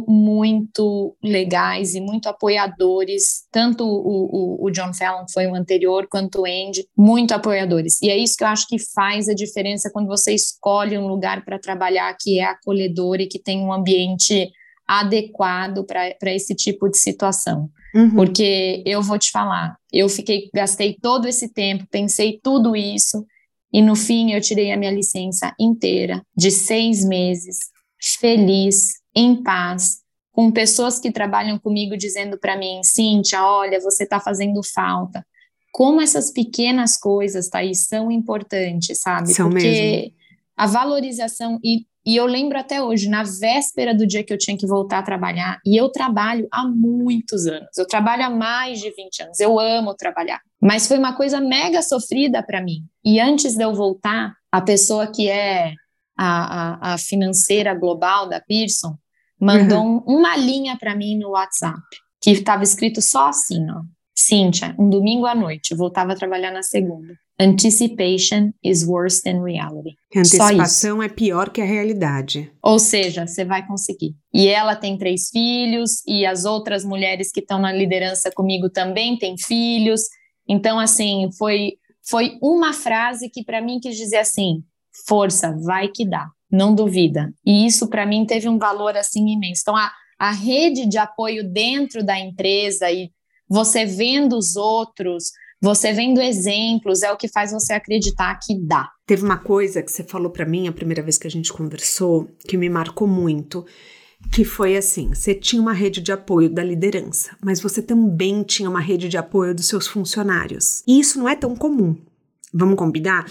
muito 0.06 1.16
legais 1.22 1.94
e 1.94 2.00
muito 2.00 2.28
apoiadores, 2.28 3.46
tanto 3.50 3.84
o, 3.84 4.58
o, 4.60 4.66
o 4.66 4.70
John 4.70 4.92
Fallon, 4.92 5.24
que 5.24 5.32
foi 5.32 5.46
o 5.46 5.54
anterior, 5.54 6.06
quanto 6.10 6.42
o 6.42 6.44
Andy, 6.44 6.86
muito 6.96 7.32
apoiadores. 7.32 8.00
E 8.02 8.10
é 8.10 8.16
isso 8.16 8.36
que 8.36 8.44
eu 8.44 8.48
acho 8.48 8.66
que 8.68 8.78
faz 8.78 9.28
a 9.28 9.34
diferença 9.34 9.90
quando 9.92 10.06
você 10.06 10.34
escolhe 10.34 10.98
um 10.98 11.06
lugar 11.06 11.44
para 11.44 11.58
trabalhar 11.58 12.14
que 12.18 12.38
é 12.38 12.44
acolhedor 12.44 13.20
e 13.20 13.26
que 13.26 13.38
tem 13.38 13.60
um 13.60 13.72
ambiente 13.72 14.50
adequado 14.86 15.84
para 15.84 16.34
esse 16.34 16.54
tipo 16.54 16.88
de 16.88 16.98
situação. 16.98 17.70
Uhum. 17.94 18.14
Porque 18.16 18.82
eu 18.84 19.02
vou 19.02 19.18
te 19.18 19.30
falar, 19.30 19.76
eu 19.92 20.08
fiquei, 20.08 20.48
gastei 20.54 20.96
todo 21.00 21.26
esse 21.26 21.52
tempo, 21.52 21.86
pensei 21.90 22.38
tudo 22.42 22.76
isso, 22.76 23.24
e 23.72 23.80
no 23.80 23.94
fim 23.94 24.32
eu 24.32 24.40
tirei 24.40 24.72
a 24.72 24.76
minha 24.76 24.90
licença 24.90 25.54
inteira, 25.58 26.22
de 26.36 26.50
seis 26.50 27.04
meses, 27.04 27.58
feliz, 28.20 28.99
em 29.14 29.42
paz, 29.42 30.00
com 30.32 30.50
pessoas 30.50 30.98
que 30.98 31.10
trabalham 31.10 31.58
comigo 31.58 31.96
dizendo 31.96 32.38
para 32.38 32.56
mim, 32.56 32.82
Cíntia, 32.82 33.44
olha, 33.44 33.80
você 33.80 34.04
está 34.04 34.20
fazendo 34.20 34.60
falta. 34.62 35.24
Como 35.72 36.00
essas 36.00 36.32
pequenas 36.32 36.96
coisas, 36.96 37.48
Thaís, 37.48 37.86
são 37.86 38.10
importantes, 38.10 39.00
sabe? 39.00 39.32
São 39.32 39.50
Porque 39.50 39.66
mesmo. 39.66 40.12
a 40.56 40.66
valorização, 40.66 41.58
e, 41.62 41.84
e 42.04 42.16
eu 42.16 42.26
lembro 42.26 42.58
até 42.58 42.82
hoje, 42.82 43.08
na 43.08 43.22
véspera 43.22 43.94
do 43.94 44.06
dia 44.06 44.24
que 44.24 44.32
eu 44.32 44.38
tinha 44.38 44.56
que 44.56 44.66
voltar 44.66 44.98
a 44.98 45.02
trabalhar, 45.02 45.60
e 45.64 45.76
eu 45.76 45.88
trabalho 45.90 46.48
há 46.50 46.66
muitos 46.66 47.46
anos, 47.46 47.76
eu 47.76 47.86
trabalho 47.86 48.24
há 48.24 48.30
mais 48.30 48.80
de 48.80 48.90
20 48.90 49.22
anos, 49.22 49.40
eu 49.40 49.60
amo 49.60 49.94
trabalhar, 49.94 50.40
mas 50.60 50.88
foi 50.88 50.98
uma 50.98 51.14
coisa 51.14 51.40
mega 51.40 51.82
sofrida 51.82 52.42
para 52.42 52.62
mim. 52.62 52.84
E 53.04 53.20
antes 53.20 53.54
de 53.54 53.62
eu 53.62 53.74
voltar, 53.74 54.34
a 54.50 54.60
pessoa 54.60 55.06
que 55.06 55.28
é 55.28 55.74
a, 56.22 56.90
a, 56.90 56.94
a 56.94 56.98
financeira 56.98 57.74
global 57.74 58.28
da 58.28 58.40
Pearson 58.40 58.94
mandou 59.40 59.82
um- 59.82 60.02
uma 60.06 60.36
linha 60.36 60.76
para 60.78 60.94
mim 60.94 61.18
no 61.18 61.30
WhatsApp, 61.30 61.80
que 62.20 62.30
estava 62.30 62.62
escrito 62.62 63.00
só 63.00 63.28
assim, 63.28 63.64
ó. 63.70 63.80
Cíntia, 64.14 64.74
um 64.78 64.90
domingo 64.90 65.24
à 65.24 65.34
noite, 65.34 65.74
voltava 65.74 66.12
a 66.12 66.16
trabalhar 66.16 66.50
na 66.52 66.62
segunda. 66.62 67.14
Anticipation 67.64 68.52
is 68.62 68.86
worse 68.86 69.22
than 69.22 69.42
reality. 69.42 69.96
Antecipação 70.14 71.02
é 71.02 71.08
pior 71.08 71.50
que 71.50 71.60
a 71.60 71.64
realidade. 71.64 72.50
Ou 72.62 72.78
seja, 72.78 73.26
você 73.26 73.44
vai 73.44 73.66
conseguir. 73.66 74.14
E 74.34 74.46
ela 74.48 74.76
tem 74.76 74.98
três 74.98 75.28
filhos, 75.30 76.02
e 76.06 76.26
as 76.26 76.44
outras 76.44 76.84
mulheres 76.84 77.30
que 77.32 77.40
estão 77.40 77.58
na 77.58 77.72
liderança 77.72 78.30
comigo 78.34 78.68
também 78.68 79.16
têm 79.18 79.36
filhos. 79.38 80.02
Então, 80.48 80.78
assim, 80.78 81.28
foi, 81.38 81.74
foi 82.08 82.38
uma 82.42 82.72
frase 82.72 83.30
que 83.30 83.44
para 83.44 83.60
mim 83.62 83.78
quis 83.80 83.96
dizer 83.96 84.18
assim: 84.18 84.62
força, 85.06 85.56
vai 85.64 85.88
que 85.88 86.08
dá, 86.08 86.28
não 86.50 86.74
duvida. 86.74 87.32
E 87.44 87.66
isso 87.66 87.88
para 87.88 88.06
mim 88.06 88.24
teve 88.26 88.48
um 88.48 88.58
valor 88.58 88.96
assim 88.96 89.28
imenso. 89.28 89.62
Então, 89.62 89.76
a, 89.76 89.90
a 90.18 90.30
rede 90.30 90.86
de 90.86 90.98
apoio 90.98 91.50
dentro 91.50 92.04
da 92.04 92.18
empresa 92.18 92.90
e 92.90 93.10
você 93.48 93.84
vendo 93.84 94.36
os 94.36 94.54
outros, 94.56 95.32
você 95.60 95.92
vendo 95.92 96.20
exemplos, 96.20 97.02
é 97.02 97.12
o 97.12 97.16
que 97.16 97.28
faz 97.28 97.52
você 97.52 97.72
acreditar 97.72 98.38
que 98.40 98.58
dá. 98.58 98.88
Teve 99.06 99.24
uma 99.24 99.36
coisa 99.36 99.82
que 99.82 99.90
você 99.90 100.02
falou 100.02 100.30
pra 100.30 100.46
mim 100.46 100.68
a 100.68 100.72
primeira 100.72 101.02
vez 101.02 101.18
que 101.18 101.26
a 101.26 101.30
gente 101.30 101.52
conversou 101.52 102.30
que 102.46 102.56
me 102.56 102.68
marcou 102.70 103.06
muito, 103.06 103.66
que 104.32 104.44
foi 104.44 104.76
assim: 104.76 105.12
você 105.12 105.34
tinha 105.34 105.60
uma 105.60 105.72
rede 105.72 106.00
de 106.00 106.12
apoio 106.12 106.48
da 106.48 106.62
liderança, 106.62 107.36
mas 107.44 107.60
você 107.60 107.82
também 107.82 108.42
tinha 108.42 108.70
uma 108.70 108.80
rede 108.80 109.08
de 109.08 109.18
apoio 109.18 109.54
dos 109.54 109.66
seus 109.66 109.86
funcionários. 109.86 110.82
E 110.86 110.98
isso 111.00 111.18
não 111.18 111.28
é 111.28 111.34
tão 111.34 111.54
comum. 111.54 111.96
Vamos 112.52 112.76
combinar? 112.76 113.26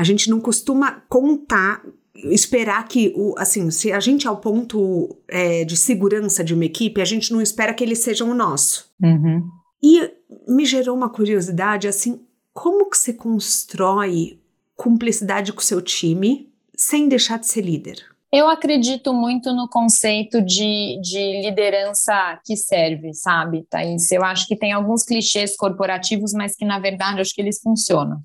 A 0.00 0.02
gente 0.02 0.30
não 0.30 0.40
costuma 0.40 1.02
contar, 1.10 1.84
esperar 2.14 2.88
que 2.88 3.12
o, 3.14 3.34
assim, 3.36 3.70
se 3.70 3.92
a 3.92 4.00
gente 4.00 4.26
é 4.26 4.30
o 4.30 4.38
ponto 4.38 5.14
é, 5.28 5.62
de 5.62 5.76
segurança 5.76 6.42
de 6.42 6.54
uma 6.54 6.64
equipe, 6.64 7.02
a 7.02 7.04
gente 7.04 7.30
não 7.30 7.42
espera 7.42 7.74
que 7.74 7.84
eles 7.84 7.98
sejam 7.98 8.30
o 8.30 8.34
nosso. 8.34 8.90
E 9.82 10.10
me 10.48 10.64
gerou 10.64 10.96
uma 10.96 11.10
curiosidade, 11.10 11.86
assim, 11.86 12.18
como 12.54 12.88
que 12.88 12.96
você 12.96 13.12
constrói 13.12 14.40
cumplicidade 14.74 15.52
com 15.52 15.60
o 15.60 15.62
seu 15.62 15.82
time 15.82 16.50
sem 16.74 17.06
deixar 17.06 17.38
de 17.38 17.46
ser 17.46 17.60
líder? 17.60 18.02
Eu 18.32 18.48
acredito 18.48 19.12
muito 19.12 19.52
no 19.52 19.68
conceito 19.68 20.40
de, 20.40 20.98
de 21.02 21.42
liderança 21.42 22.40
que 22.42 22.56
serve, 22.56 23.12
sabe, 23.12 23.66
Thaís? 23.68 24.10
Eu 24.10 24.24
acho 24.24 24.48
que 24.48 24.56
tem 24.56 24.72
alguns 24.72 25.02
clichês 25.02 25.54
corporativos, 25.58 26.32
mas 26.32 26.56
que, 26.56 26.64
na 26.64 26.78
verdade, 26.78 27.20
acho 27.20 27.34
que 27.34 27.42
eles 27.42 27.60
funcionam. 27.60 28.22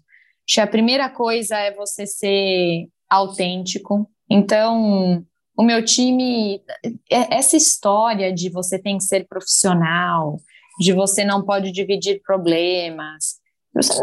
Acho 0.48 0.56
que 0.56 0.62
a 0.62 0.68
primeira 0.68 1.10
coisa 1.10 1.58
é 1.58 1.74
você 1.74 2.06
ser 2.06 2.88
autêntico. 3.10 4.10
Então, 4.30 5.26
o 5.58 5.64
meu 5.64 5.84
time, 5.84 6.62
é- 7.12 7.36
essa 7.36 7.56
história 7.56 8.34
de 8.34 8.50
você 8.50 8.78
tem 8.80 8.98
que 8.98 9.04
ser 9.04 9.28
profissional, 9.28 10.38
de 10.80 10.94
você 10.94 11.24
não 11.24 11.44
pode 11.44 11.72
dividir 11.72 12.22
problemas. 12.24 13.36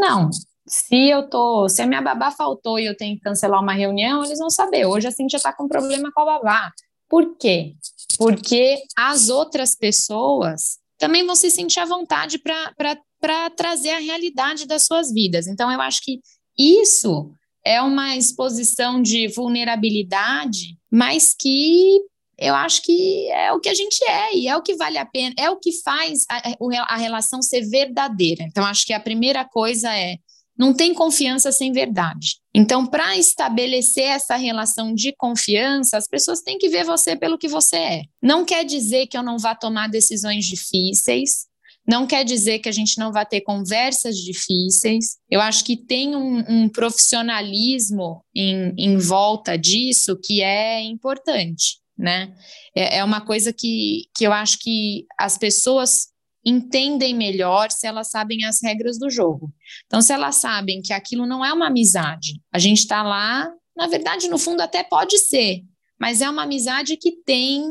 Não, 0.01 0.31
se 0.67 1.09
eu 1.09 1.29
tô, 1.29 1.69
se 1.69 1.83
a 1.83 1.87
minha 1.87 2.01
babá 2.01 2.31
faltou 2.31 2.79
e 2.79 2.87
eu 2.87 2.97
tenho 2.97 3.17
que 3.17 3.23
cancelar 3.23 3.61
uma 3.61 3.73
reunião, 3.73 4.25
eles 4.25 4.39
vão 4.39 4.51
saber. 4.51 4.87
Hoje 4.87 5.07
a 5.07 5.11
Cintia 5.11 5.41
tá 5.41 5.53
com 5.53 5.69
problema 5.69 6.11
com 6.13 6.23
a 6.23 6.25
babá. 6.25 6.73
Por 7.09 7.37
quê? 7.37 7.75
Porque 8.17 8.79
as 8.97 9.29
outras 9.29 9.75
pessoas 9.77 10.79
também 11.03 11.27
vão 11.27 11.35
se 11.35 11.51
sentir 11.51 11.81
à 11.81 11.85
vontade 11.85 12.39
para 12.39 13.51
trazer 13.57 13.91
a 13.91 13.99
realidade 13.99 14.69
das 14.69 14.87
suas 14.87 15.13
vidas. 15.13 15.49
Então, 15.49 15.69
eu 15.69 15.81
acho 15.81 16.01
que 16.01 16.21
isso 16.57 17.29
é 17.67 17.83
uma 17.83 18.17
exposição 18.17 19.03
de 19.03 19.27
vulnerabilidade, 19.27 20.79
mas 20.89 21.35
que 21.37 21.99
eu 22.39 22.55
acho 22.55 22.83
que 22.83 23.29
é 23.33 23.53
o 23.53 23.59
que 23.59 23.69
a 23.69 23.75
gente 23.75 24.01
é 24.05 24.37
e 24.37 24.47
é 24.47 24.57
o 24.57 24.63
que 24.63 24.77
vale 24.77 24.97
a 24.97 25.05
pena, 25.05 25.35
é 25.37 25.51
o 25.51 25.59
que 25.59 25.73
faz 25.83 26.25
a, 26.31 26.95
a 26.95 26.97
relação 26.97 27.43
ser 27.43 27.63
verdadeira. 27.69 28.45
Então, 28.45 28.65
acho 28.65 28.87
que 28.87 28.93
a 28.93 29.01
primeira 29.01 29.45
coisa 29.45 29.93
é 29.93 30.19
não 30.63 30.73
tem 30.73 30.95
confiança 30.95 31.51
sem 31.51 31.73
verdade. 31.73 32.37
Então, 32.55 32.87
para 32.87 33.19
estabelecer 33.19 34.05
essa 34.05 34.37
relação 34.37 34.95
de 34.95 35.13
confiança, 35.13 35.97
as 35.97 36.07
pessoas 36.07 36.41
têm 36.41 36.57
que 36.57 36.69
ver 36.69 36.85
você 36.85 37.17
pelo 37.17 37.37
que 37.37 37.49
você 37.49 37.77
é. 37.77 38.03
Não 38.23 38.45
quer 38.45 38.65
dizer 38.65 39.09
que 39.09 39.19
eu 39.19 39.25
não 39.25 39.39
vá 39.39 39.57
tomar 39.57 39.89
decisões 39.89 40.45
difíceis, 40.45 41.49
não 41.85 42.07
quer 42.07 42.25
dizer 42.25 42.61
que 42.61 42.69
a 42.69 42.73
gente 42.73 42.97
não 42.97 43.11
vai 43.11 43.27
ter 43.27 43.41
conversas 43.41 44.17
difíceis. 44.17 45.17
Eu 45.29 45.41
acho 45.41 45.65
que 45.65 45.77
tem 45.77 46.15
um, 46.15 46.45
um 46.49 46.69
profissionalismo 46.69 48.25
em, 48.33 48.73
em 48.79 48.97
volta 48.99 49.59
disso 49.59 50.17
que 50.23 50.43
é 50.43 50.81
importante, 50.81 51.79
né? 51.99 52.33
É, 52.73 52.99
é 52.99 53.05
uma 53.05 53.21
coisa 53.21 53.53
que, 53.53 54.05
que 54.17 54.25
eu 54.25 54.33
acho 54.33 54.61
que 54.61 55.07
as 55.19 55.37
pessoas 55.37 56.12
entendem 56.45 57.15
melhor 57.15 57.71
se 57.71 57.87
elas 57.87 58.11
sabem 58.11 58.45
as 58.45 58.63
regras 58.63 58.99
do 58.99 59.11
jogo. 59.11 59.53
Então, 59.87 60.03
se 60.03 60.13
elas 60.13 60.37
sabem 60.37 60.83
que 60.83 60.93
aquilo 60.93 61.27
não 61.27 61.45
é 61.45 61.53
uma 61.53 61.69
amizade, 61.69 62.41
a 62.53 62.59
gente 62.59 62.79
está 62.79 63.03
lá, 63.03 63.49
na 63.77 63.87
verdade, 63.87 64.29
no 64.29 64.39
fundo 64.39 64.61
até 64.61 64.83
pode 64.83 65.19
ser, 65.19 65.61
mas 66.01 66.21
é 66.21 66.29
uma 66.29 66.43
amizade 66.43 66.97
que 66.97 67.13
tem 67.25 67.63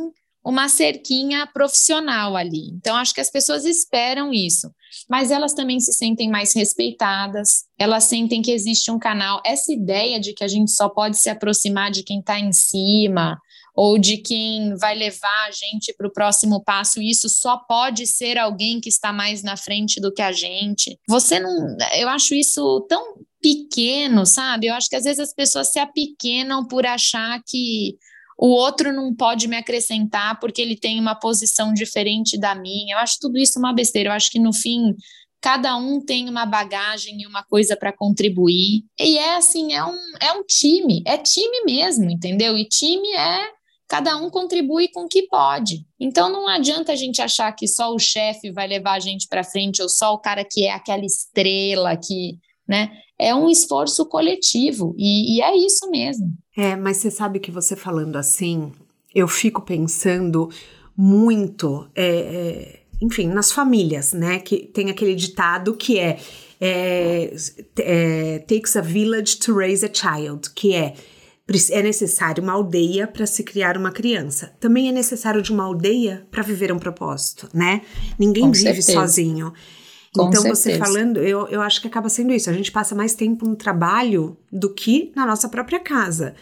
uma 0.43 0.67
cerquinha 0.67 1.47
profissional 1.53 2.35
ali. 2.35 2.69
Então, 2.73 2.95
acho 2.95 3.13
que 3.13 3.21
as 3.21 3.29
pessoas 3.29 3.63
esperam 3.63 4.33
isso, 4.33 4.71
mas 5.09 5.29
elas 5.29 5.53
também 5.53 5.79
se 5.79 5.93
sentem 5.93 6.29
mais 6.29 6.53
respeitadas, 6.53 7.65
elas 7.77 8.05
sentem 8.05 8.41
que 8.41 8.51
existe 8.51 8.89
um 8.89 8.97
canal. 8.97 9.41
Essa 9.45 9.71
ideia 9.71 10.19
de 10.19 10.33
que 10.33 10.43
a 10.43 10.47
gente 10.47 10.71
só 10.71 10.89
pode 10.89 11.17
se 11.17 11.29
aproximar 11.29 11.91
de 11.91 12.03
quem 12.03 12.19
está 12.19 12.39
em 12.39 12.51
cima, 12.51 13.37
ou 13.73 13.97
de 13.97 14.17
quem 14.17 14.75
vai 14.75 14.95
levar 14.95 15.47
a 15.47 15.51
gente 15.51 15.93
para 15.97 16.07
o 16.07 16.11
próximo 16.11 16.63
passo, 16.63 17.01
isso 17.01 17.29
só 17.29 17.57
pode 17.57 18.05
ser 18.05 18.37
alguém 18.37 18.79
que 18.79 18.89
está 18.89 19.13
mais 19.13 19.43
na 19.43 19.55
frente 19.55 19.99
do 20.01 20.13
que 20.13 20.21
a 20.21 20.31
gente. 20.31 20.97
Você 21.07 21.39
não. 21.39 21.77
Eu 21.93 22.09
acho 22.09 22.35
isso 22.35 22.85
tão 22.89 23.15
pequeno, 23.41 24.25
sabe? 24.25 24.67
Eu 24.67 24.73
acho 24.73 24.89
que 24.89 24.95
às 24.95 25.03
vezes 25.03 25.19
as 25.19 25.33
pessoas 25.33 25.71
se 25.71 25.79
apequenam 25.79 26.67
por 26.67 26.85
achar 26.85 27.41
que 27.47 27.95
o 28.37 28.47
outro 28.47 28.91
não 28.91 29.15
pode 29.15 29.47
me 29.47 29.55
acrescentar 29.55 30.39
porque 30.39 30.61
ele 30.61 30.75
tem 30.75 30.99
uma 30.99 31.15
posição 31.15 31.73
diferente 31.73 32.39
da 32.39 32.55
minha. 32.55 32.95
Eu 32.95 32.99
acho 32.99 33.17
tudo 33.19 33.37
isso 33.37 33.59
uma 33.59 33.73
besteira. 33.73 34.09
Eu 34.09 34.13
acho 34.13 34.29
que 34.29 34.39
no 34.39 34.53
fim 34.53 34.95
cada 35.41 35.75
um 35.75 35.99
tem 35.99 36.29
uma 36.29 36.45
bagagem 36.45 37.19
e 37.21 37.27
uma 37.27 37.43
coisa 37.43 37.75
para 37.75 37.91
contribuir. 37.91 38.83
E 38.99 39.17
é 39.17 39.35
assim, 39.37 39.73
é 39.73 39.83
um, 39.83 39.97
é 40.21 40.31
um 40.33 40.43
time, 40.43 41.03
é 41.05 41.17
time 41.17 41.65
mesmo, 41.65 42.09
entendeu? 42.09 42.55
E 42.55 42.67
time 42.67 43.11
é 43.13 43.49
cada 43.91 44.15
um 44.15 44.29
contribui 44.29 44.87
com 44.87 45.03
o 45.03 45.07
que 45.09 45.23
pode. 45.23 45.85
Então 45.99 46.31
não 46.31 46.47
adianta 46.47 46.93
a 46.93 46.95
gente 46.95 47.21
achar 47.21 47.51
que 47.51 47.67
só 47.67 47.93
o 47.93 47.99
chefe 47.99 48.49
vai 48.49 48.65
levar 48.65 48.93
a 48.93 48.99
gente 49.01 49.27
para 49.27 49.43
frente 49.43 49.81
ou 49.81 49.89
só 49.89 50.13
o 50.13 50.17
cara 50.17 50.45
que 50.49 50.65
é 50.65 50.71
aquela 50.71 51.03
estrela 51.03 51.97
que, 51.97 52.39
né? 52.65 52.89
É 53.19 53.35
um 53.35 53.49
esforço 53.49 54.05
coletivo 54.05 54.95
e, 54.97 55.35
e 55.35 55.41
é 55.41 55.57
isso 55.57 55.91
mesmo. 55.91 56.31
É, 56.55 56.77
mas 56.77 56.97
você 56.97 57.11
sabe 57.11 57.41
que 57.41 57.51
você 57.51 57.75
falando 57.75 58.15
assim, 58.15 58.71
eu 59.13 59.27
fico 59.27 59.61
pensando 59.61 60.49
muito 60.95 61.85
é, 61.93 62.07
é 62.07 62.81
enfim, 63.01 63.27
nas 63.27 63.51
famílias, 63.51 64.13
né? 64.13 64.39
Que 64.39 64.67
tem 64.67 64.89
aquele 64.89 65.15
ditado 65.15 65.75
que 65.75 65.99
é, 65.99 66.17
é, 66.61 67.33
é 67.79 68.39
takes 68.39 68.73
a 68.77 68.81
village 68.81 69.35
to 69.35 69.53
raise 69.53 69.85
a 69.85 69.93
child, 69.93 70.49
que 70.51 70.73
é 70.73 70.93
é 71.71 71.81
necessário 71.81 72.43
uma 72.43 72.53
aldeia 72.53 73.07
para 73.07 73.25
se 73.25 73.43
criar 73.43 73.77
uma 73.77 73.91
criança. 73.91 74.53
Também 74.59 74.89
é 74.89 74.91
necessário 74.91 75.41
de 75.41 75.51
uma 75.51 75.63
aldeia 75.63 76.27
para 76.31 76.43
viver 76.43 76.71
um 76.71 76.79
propósito, 76.79 77.49
né? 77.53 77.81
Ninguém 78.17 78.43
Com 78.43 78.51
vive 78.51 78.81
certeza. 78.81 78.93
sozinho. 78.93 79.53
Com 80.13 80.27
então, 80.27 80.41
certeza. 80.41 80.55
você 80.55 80.77
falando, 80.77 81.17
eu, 81.17 81.47
eu 81.47 81.61
acho 81.61 81.81
que 81.81 81.87
acaba 81.87 82.09
sendo 82.09 82.33
isso. 82.33 82.49
A 82.49 82.53
gente 82.53 82.71
passa 82.71 82.93
mais 82.93 83.13
tempo 83.13 83.47
no 83.47 83.55
trabalho 83.55 84.37
do 84.51 84.73
que 84.73 85.11
na 85.15 85.25
nossa 85.25 85.47
própria 85.47 85.79
casa. 85.79 86.35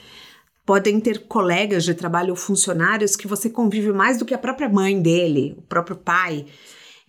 Podem 0.65 0.99
ter 0.99 1.27
colegas 1.27 1.83
de 1.83 1.93
trabalho 1.93 2.31
ou 2.31 2.35
funcionários 2.35 3.15
que 3.15 3.27
você 3.27 3.49
convive 3.49 3.91
mais 3.91 4.17
do 4.17 4.25
que 4.25 4.33
a 4.33 4.39
própria 4.39 4.69
mãe 4.69 4.99
dele, 5.01 5.55
o 5.57 5.61
próprio 5.61 5.95
pai. 5.95 6.45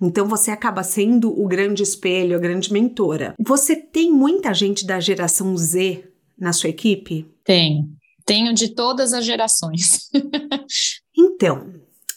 Então 0.01 0.27
você 0.27 0.51
acaba 0.51 0.83
sendo 0.83 1.31
o 1.31 1.47
grande 1.47 1.83
espelho, 1.83 2.37
a 2.37 2.41
grande 2.41 2.73
mentora. 2.73 3.35
Você 3.39 3.77
tem 3.77 4.11
muita 4.11 4.55
gente 4.55 4.87
da 4.87 4.99
geração 4.99 5.57
Z 5.57 6.05
na 6.41 6.53
sua 6.53 6.71
equipe? 6.71 7.27
Tenho. 7.45 7.89
Tenho 8.25 8.55
de 8.55 8.69
todas 8.69 9.13
as 9.13 9.25
gerações. 9.25 10.09
então, 11.17 11.67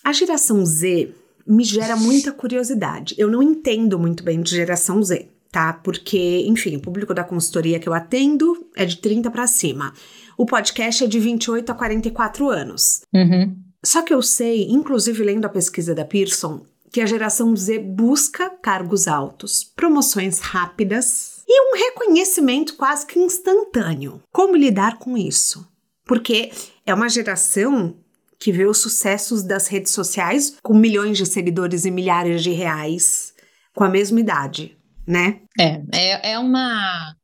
a 0.03 0.13
geração 0.13 0.65
Z 0.65 1.13
me 1.46 1.63
gera 1.63 1.96
muita 1.96 2.32
curiosidade. 2.32 3.15
Eu 3.18 3.30
não 3.30 3.44
entendo 3.44 4.00
muito 4.00 4.24
bem 4.24 4.42
de 4.42 4.51
geração 4.51 5.03
Z, 5.03 5.27
tá? 5.51 5.74
Porque, 5.74 6.44
enfim, 6.48 6.75
o 6.77 6.82
público 6.82 7.13
da 7.13 7.24
consultoria 7.24 7.80
que 7.80 7.89
eu 7.89 7.94
atendo 7.94 8.68
é 8.75 8.86
de 8.86 8.98
30 8.98 9.30
para 9.30 9.48
cima. 9.48 9.94
O 10.38 10.46
podcast 10.46 11.03
é 11.03 11.08
de 11.08 11.20
28 11.20 11.72
a 11.72 11.75
44 11.75 12.50
anos. 12.50 13.01
Uhum. 13.13 13.56
Só 13.84 14.01
que 14.01 14.13
eu 14.13 14.22
sei, 14.22 14.68
inclusive 14.70 15.24
lendo 15.24 15.46
a 15.46 15.50
pesquisa 15.50 15.94
da 15.94 16.06
Pearson, 16.06 16.62
que 16.92 17.01
a 17.01 17.06
geração 17.06 17.56
Z 17.56 17.80
busca 17.80 18.50
cargos 18.50 19.08
altos, 19.08 19.63
promoções 19.63 20.39
rápidas 20.39 21.32
e 21.47 21.71
um 21.71 21.77
reconhecimento 21.77 22.75
quase 22.75 23.05
que 23.05 23.19
instantâneo. 23.19 24.21
Como 24.31 24.55
lidar 24.55 24.97
com 24.97 25.17
isso? 25.17 25.67
Porque 26.05 26.51
é 26.85 26.93
uma 26.93 27.09
geração 27.09 27.95
que 28.39 28.51
vê 28.51 28.65
os 28.65 28.79
sucessos 28.79 29.43
das 29.43 29.67
redes 29.67 29.93
sociais 29.93 30.57
com 30.62 30.73
milhões 30.73 31.17
de 31.17 31.25
seguidores 31.25 31.85
e 31.85 31.91
milhares 31.91 32.43
de 32.43 32.51
reais 32.51 33.33
com 33.73 33.83
a 33.83 33.89
mesma 33.89 34.19
idade, 34.19 34.77
né? 35.07 35.41
É, 35.59 35.81
é, 35.93 36.31
é 36.33 36.39
uma 36.39 37.15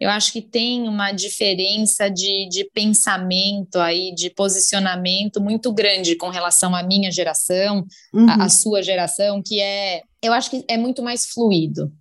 eu 0.00 0.08
acho 0.08 0.32
que 0.32 0.40
tem 0.40 0.88
uma 0.88 1.10
diferença 1.10 2.08
de, 2.08 2.48
de 2.48 2.64
pensamento 2.72 3.80
aí, 3.80 4.14
de 4.14 4.30
posicionamento 4.30 5.40
muito 5.40 5.72
grande 5.72 6.14
com 6.14 6.28
relação 6.28 6.74
à 6.74 6.84
minha 6.84 7.10
geração, 7.10 7.84
uhum. 8.14 8.30
à, 8.30 8.48
sua 8.48 8.80
geração, 8.80 9.42
que 9.44 9.60
é, 9.60 10.02
eu 10.22 10.32
acho 10.32 10.50
que 10.50 10.64
é 10.68 10.76
muito 10.76 11.02
mais 11.02 11.26
fluido. 11.26 11.92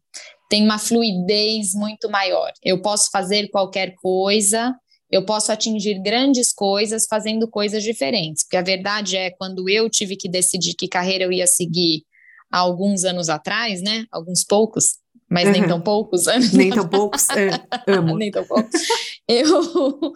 Tem 0.50 0.64
uma 0.64 0.80
fluidez 0.80 1.74
muito 1.74 2.10
maior. 2.10 2.52
Eu 2.64 2.82
posso 2.82 3.10
fazer 3.12 3.50
qualquer 3.50 3.94
coisa, 3.96 4.74
eu 5.10 5.26
posso 5.26 5.52
atingir 5.52 6.02
grandes 6.02 6.54
coisas 6.54 7.06
fazendo 7.10 7.48
coisas 7.50 7.84
diferentes. 7.84 8.44
Porque 8.44 8.58
a 8.58 8.62
verdade 8.62 9.18
é, 9.18 9.32
quando 9.32 9.70
eu 9.70 9.90
tive 9.90 10.16
que 10.16 10.30
decidir 10.30 10.74
que 10.74 10.88
carreira 10.88 11.24
eu 11.24 11.32
ia 11.32 11.48
seguir 11.48 12.04
há 12.52 12.60
alguns 12.60 13.04
anos 13.04 13.30
atrás, 13.30 13.82
né? 13.82 14.06
Alguns 14.12 14.44
poucos, 14.44 14.98
mas 15.30 15.46
uhum. 15.46 15.52
nem 15.52 15.68
tão 15.68 15.82
poucos 15.82 16.28
anos. 16.28 16.52
Nem 16.54 16.70
tão 16.70 16.88
poucos, 16.88 17.28
é, 17.30 17.50
amo. 17.88 18.16
nem 18.18 18.32
tão 18.32 18.46
poucos. 18.46 18.82
Eu, 19.28 20.14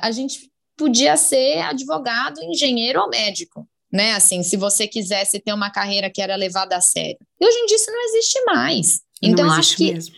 a 0.00 0.10
gente 0.10 0.50
podia 0.76 1.16
ser 1.16 1.58
advogado, 1.60 2.40
engenheiro 2.42 3.00
ou 3.00 3.08
médico, 3.08 3.66
né? 3.92 4.12
Assim, 4.12 4.42
se 4.42 4.56
você 4.56 4.86
quisesse 4.86 5.40
ter 5.40 5.52
uma 5.52 5.70
carreira 5.70 6.10
que 6.10 6.20
era 6.20 6.36
levada 6.36 6.76
a 6.76 6.80
sério. 6.80 7.18
E 7.40 7.46
hoje 7.46 7.56
em 7.58 7.66
dia 7.66 7.76
isso 7.76 7.90
não 7.90 8.04
existe 8.04 8.44
mais. 8.44 9.05
Então, 9.26 9.50
acho 9.50 9.76
que 9.76 9.92
mesmo. 9.92 10.14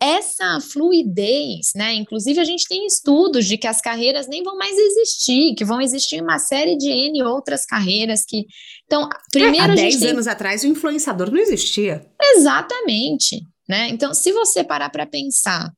essa 0.00 0.60
fluidez, 0.60 1.72
né? 1.74 1.94
Inclusive, 1.94 2.40
a 2.40 2.44
gente 2.44 2.66
tem 2.68 2.86
estudos 2.86 3.46
de 3.46 3.56
que 3.58 3.66
as 3.66 3.80
carreiras 3.80 4.26
nem 4.28 4.42
vão 4.42 4.56
mais 4.56 4.76
existir, 4.76 5.54
que 5.54 5.64
vão 5.64 5.80
existir 5.80 6.22
uma 6.22 6.38
série 6.38 6.76
de 6.76 6.88
N 6.88 7.22
outras 7.22 7.64
carreiras 7.64 8.24
que. 8.26 8.46
Então, 8.84 9.08
primeiro. 9.32 9.68
É, 9.68 9.72
há 9.72 9.74
10 9.74 10.02
anos 10.04 10.24
tem... 10.24 10.32
atrás, 10.32 10.62
o 10.62 10.66
influenciador 10.66 11.30
não 11.30 11.38
existia. 11.38 12.06
Exatamente. 12.20 13.42
Né? 13.68 13.88
Então, 13.88 14.12
se 14.12 14.32
você 14.32 14.64
parar 14.64 14.90
para 14.90 15.06
pensar 15.06 15.72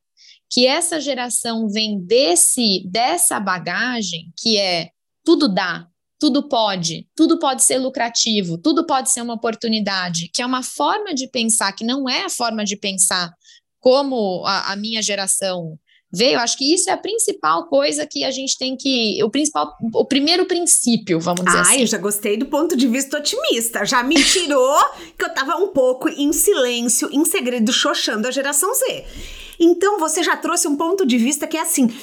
que 0.49 0.67
essa 0.67 0.99
geração 0.99 1.67
vem 1.67 1.99
desse 1.99 2.83
dessa 2.87 3.39
bagagem 3.39 4.31
que 4.37 4.57
é 4.57 4.89
tudo 5.25 5.47
dá, 5.47 5.87
tudo 6.23 6.47
pode, 6.47 7.05
tudo 7.13 7.37
pode 7.37 7.65
ser 7.65 7.79
lucrativo, 7.79 8.57
tudo 8.57 8.85
pode 8.85 9.11
ser 9.11 9.19
uma 9.19 9.33
oportunidade, 9.33 10.29
que 10.33 10.41
é 10.41 10.45
uma 10.45 10.63
forma 10.63 11.13
de 11.13 11.27
pensar 11.27 11.73
que 11.73 11.83
não 11.83 12.07
é 12.07 12.23
a 12.23 12.29
forma 12.29 12.63
de 12.63 12.77
pensar 12.77 13.29
como 13.77 14.41
a, 14.45 14.71
a 14.71 14.75
minha 14.77 15.01
geração 15.01 15.77
veio, 16.09 16.39
acho 16.39 16.57
que 16.57 16.73
isso 16.73 16.89
é 16.89 16.93
a 16.93 16.97
principal 16.97 17.67
coisa 17.67 18.07
que 18.09 18.23
a 18.23 18.31
gente 18.31 18.57
tem 18.57 18.77
que. 18.77 19.21
O 19.21 19.29
principal, 19.29 19.75
o 19.93 20.05
primeiro 20.05 20.45
princípio, 20.45 21.19
vamos 21.19 21.43
dizer 21.43 21.57
Ai, 21.57 21.63
assim. 21.63 21.81
eu 21.81 21.87
já 21.87 21.97
gostei 21.97 22.37
do 22.37 22.45
ponto 22.45 22.77
de 22.77 22.87
vista 22.87 23.17
otimista. 23.17 23.83
Já 23.83 24.01
me 24.01 24.15
tirou 24.15 24.79
que 25.19 25.25
eu 25.25 25.33
tava 25.33 25.57
um 25.57 25.73
pouco 25.73 26.07
em 26.07 26.31
silêncio, 26.31 27.09
em 27.11 27.25
segredo, 27.25 27.73
xoxando 27.73 28.29
a 28.29 28.31
geração 28.31 28.73
Z. 28.73 29.05
Então 29.59 29.99
você 29.99 30.23
já 30.23 30.37
trouxe 30.37 30.69
um 30.69 30.77
ponto 30.77 31.05
de 31.05 31.17
vista 31.17 31.47
que 31.47 31.57
é 31.57 31.61
assim. 31.61 31.93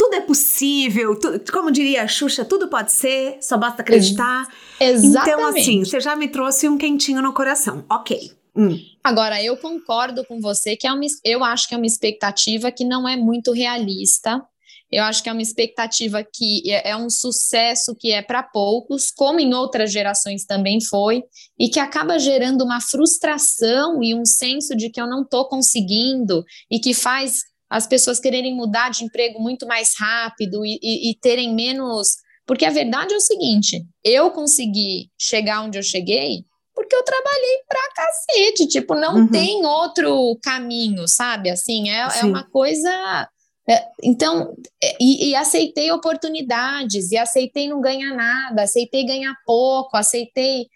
Tudo 0.00 0.14
é 0.14 0.20
possível, 0.22 1.14
tu, 1.14 1.52
como 1.52 1.70
diria 1.70 2.02
a 2.04 2.08
Xuxa, 2.08 2.42
tudo 2.42 2.68
pode 2.68 2.90
ser, 2.90 3.36
só 3.42 3.58
basta 3.58 3.82
acreditar. 3.82 4.48
Exatamente. 4.80 5.28
Então, 5.28 5.46
assim, 5.46 5.84
você 5.84 6.00
já 6.00 6.16
me 6.16 6.26
trouxe 6.26 6.66
um 6.66 6.78
quentinho 6.78 7.20
no 7.20 7.34
coração. 7.34 7.84
Ok. 7.86 8.32
Hum. 8.56 8.78
Agora, 9.04 9.44
eu 9.44 9.58
concordo 9.58 10.24
com 10.24 10.40
você 10.40 10.74
que 10.74 10.86
é 10.86 10.92
uma, 10.94 11.04
eu 11.22 11.44
acho 11.44 11.68
que 11.68 11.74
é 11.74 11.76
uma 11.76 11.84
expectativa 11.84 12.72
que 12.72 12.82
não 12.82 13.06
é 13.06 13.14
muito 13.14 13.52
realista. 13.52 14.42
Eu 14.90 15.04
acho 15.04 15.22
que 15.22 15.28
é 15.28 15.32
uma 15.32 15.42
expectativa 15.42 16.24
que 16.24 16.72
é, 16.72 16.92
é 16.92 16.96
um 16.96 17.10
sucesso 17.10 17.94
que 17.94 18.10
é 18.10 18.22
para 18.22 18.42
poucos, 18.42 19.10
como 19.10 19.38
em 19.38 19.52
outras 19.52 19.92
gerações 19.92 20.46
também 20.46 20.82
foi, 20.82 21.22
e 21.58 21.68
que 21.68 21.78
acaba 21.78 22.18
gerando 22.18 22.64
uma 22.64 22.80
frustração 22.80 24.02
e 24.02 24.14
um 24.14 24.24
senso 24.24 24.74
de 24.74 24.88
que 24.88 24.98
eu 24.98 25.06
não 25.06 25.24
estou 25.24 25.46
conseguindo, 25.46 26.42
e 26.70 26.80
que 26.80 26.94
faz 26.94 27.50
as 27.70 27.86
pessoas 27.86 28.18
quererem 28.18 28.54
mudar 28.54 28.90
de 28.90 29.04
emprego 29.04 29.40
muito 29.40 29.66
mais 29.66 29.94
rápido 29.96 30.66
e, 30.66 30.78
e, 30.82 31.10
e 31.10 31.14
terem 31.14 31.54
menos. 31.54 32.16
Porque 32.44 32.64
a 32.64 32.70
verdade 32.70 33.14
é 33.14 33.16
o 33.16 33.20
seguinte: 33.20 33.86
eu 34.04 34.30
consegui 34.32 35.08
chegar 35.16 35.62
onde 35.62 35.78
eu 35.78 35.82
cheguei 35.82 36.44
porque 36.80 36.96
eu 36.96 37.04
trabalhei 37.04 37.58
pra 37.68 37.80
cacete, 37.94 38.66
tipo, 38.66 38.94
não 38.94 39.16
uhum. 39.16 39.28
tem 39.28 39.64
outro 39.66 40.38
caminho, 40.42 41.06
sabe? 41.06 41.50
Assim, 41.50 41.90
é, 41.90 42.08
é 42.20 42.24
uma 42.24 42.42
coisa. 42.44 43.28
É, 43.68 43.84
então, 44.02 44.54
é, 44.82 44.96
e, 44.98 45.28
e, 45.28 45.34
aceitei 45.34 45.92
oportunidades, 45.92 47.12
e 47.12 47.18
aceitei 47.18 47.68
não 47.68 47.80
ganhar 47.80 48.14
nada, 48.14 48.62
aceitei 48.62 49.04
ganhar 49.04 49.34
pouco, 49.44 49.96
aceitei. 49.96 50.66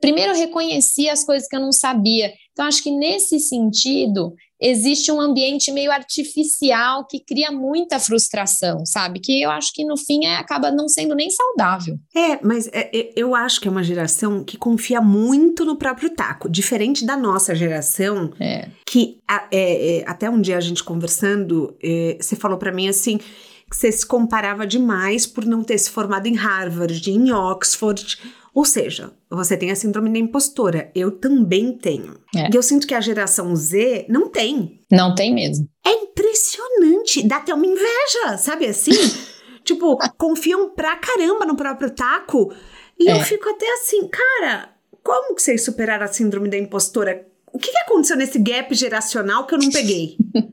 Primeiro, 0.00 0.34
reconheci 0.34 1.08
as 1.08 1.24
coisas 1.24 1.48
que 1.48 1.54
eu 1.54 1.60
não 1.60 1.72
sabia. 1.72 2.32
Então, 2.52 2.64
acho 2.66 2.82
que 2.82 2.90
nesse 2.90 3.38
sentido, 3.38 4.34
existe 4.60 5.10
um 5.10 5.20
ambiente 5.20 5.72
meio 5.72 5.90
artificial 5.90 7.06
que 7.06 7.18
cria 7.20 7.50
muita 7.50 7.98
frustração, 7.98 8.84
sabe? 8.84 9.18
Que 9.18 9.42
eu 9.42 9.50
acho 9.50 9.72
que 9.72 9.84
no 9.84 9.96
fim 9.96 10.26
é, 10.26 10.36
acaba 10.36 10.70
não 10.70 10.88
sendo 10.88 11.14
nem 11.14 11.30
saudável. 11.30 11.98
É, 12.14 12.38
mas 12.44 12.68
é, 12.68 12.90
é, 12.94 13.12
eu 13.16 13.34
acho 13.34 13.60
que 13.60 13.66
é 13.66 13.70
uma 13.70 13.82
geração 13.82 14.44
que 14.44 14.58
confia 14.58 15.00
muito 15.00 15.64
no 15.64 15.76
próprio 15.76 16.10
taco, 16.10 16.48
diferente 16.48 17.06
da 17.06 17.16
nossa 17.16 17.54
geração, 17.54 18.32
é. 18.38 18.68
que 18.86 19.18
é, 19.50 19.98
é, 19.98 20.04
até 20.06 20.28
um 20.28 20.40
dia 20.40 20.58
a 20.58 20.60
gente 20.60 20.84
conversando, 20.84 21.76
é, 21.82 22.18
você 22.20 22.36
falou 22.36 22.58
para 22.58 22.72
mim 22.72 22.88
assim 22.88 23.18
que 23.18 23.76
você 23.76 23.92
se 23.92 24.04
comparava 24.04 24.66
demais 24.66 25.28
por 25.28 25.46
não 25.46 25.62
ter 25.62 25.78
se 25.78 25.90
formado 25.90 26.26
em 26.26 26.34
Harvard, 26.34 27.08
em 27.08 27.32
Oxford 27.32 28.18
ou 28.54 28.64
seja, 28.64 29.12
você 29.30 29.56
tem 29.56 29.70
a 29.70 29.76
síndrome 29.76 30.10
da 30.10 30.18
impostora. 30.18 30.90
Eu 30.94 31.12
também 31.12 31.76
tenho. 31.76 32.18
É. 32.34 32.50
E 32.52 32.56
eu 32.56 32.62
sinto 32.62 32.86
que 32.86 32.94
a 32.94 33.00
geração 33.00 33.54
Z 33.54 34.06
não 34.08 34.28
tem. 34.28 34.80
Não 34.90 35.14
tem 35.14 35.32
mesmo. 35.32 35.68
É 35.86 35.92
impressionante. 35.92 37.26
Dá 37.26 37.36
até 37.36 37.54
uma 37.54 37.66
inveja, 37.66 38.38
sabe 38.38 38.66
assim? 38.66 38.90
tipo, 39.64 39.96
confiam 40.18 40.74
pra 40.74 40.96
caramba 40.96 41.46
no 41.46 41.56
próprio 41.56 41.90
taco. 41.90 42.52
E 42.98 43.08
é. 43.08 43.12
eu 43.12 43.20
fico 43.20 43.48
até 43.48 43.72
assim, 43.74 44.08
cara, 44.08 44.74
como 45.02 45.34
que 45.34 45.42
vocês 45.42 45.64
superaram 45.64 46.04
a 46.04 46.08
síndrome 46.08 46.48
da 46.48 46.58
impostora? 46.58 47.26
O 47.52 47.58
que, 47.58 47.70
que 47.70 47.78
aconteceu 47.78 48.16
nesse 48.16 48.38
gap 48.38 48.72
geracional 48.74 49.46
que 49.46 49.54
eu 49.54 49.58
não 49.58 49.70
peguei? 49.70 50.16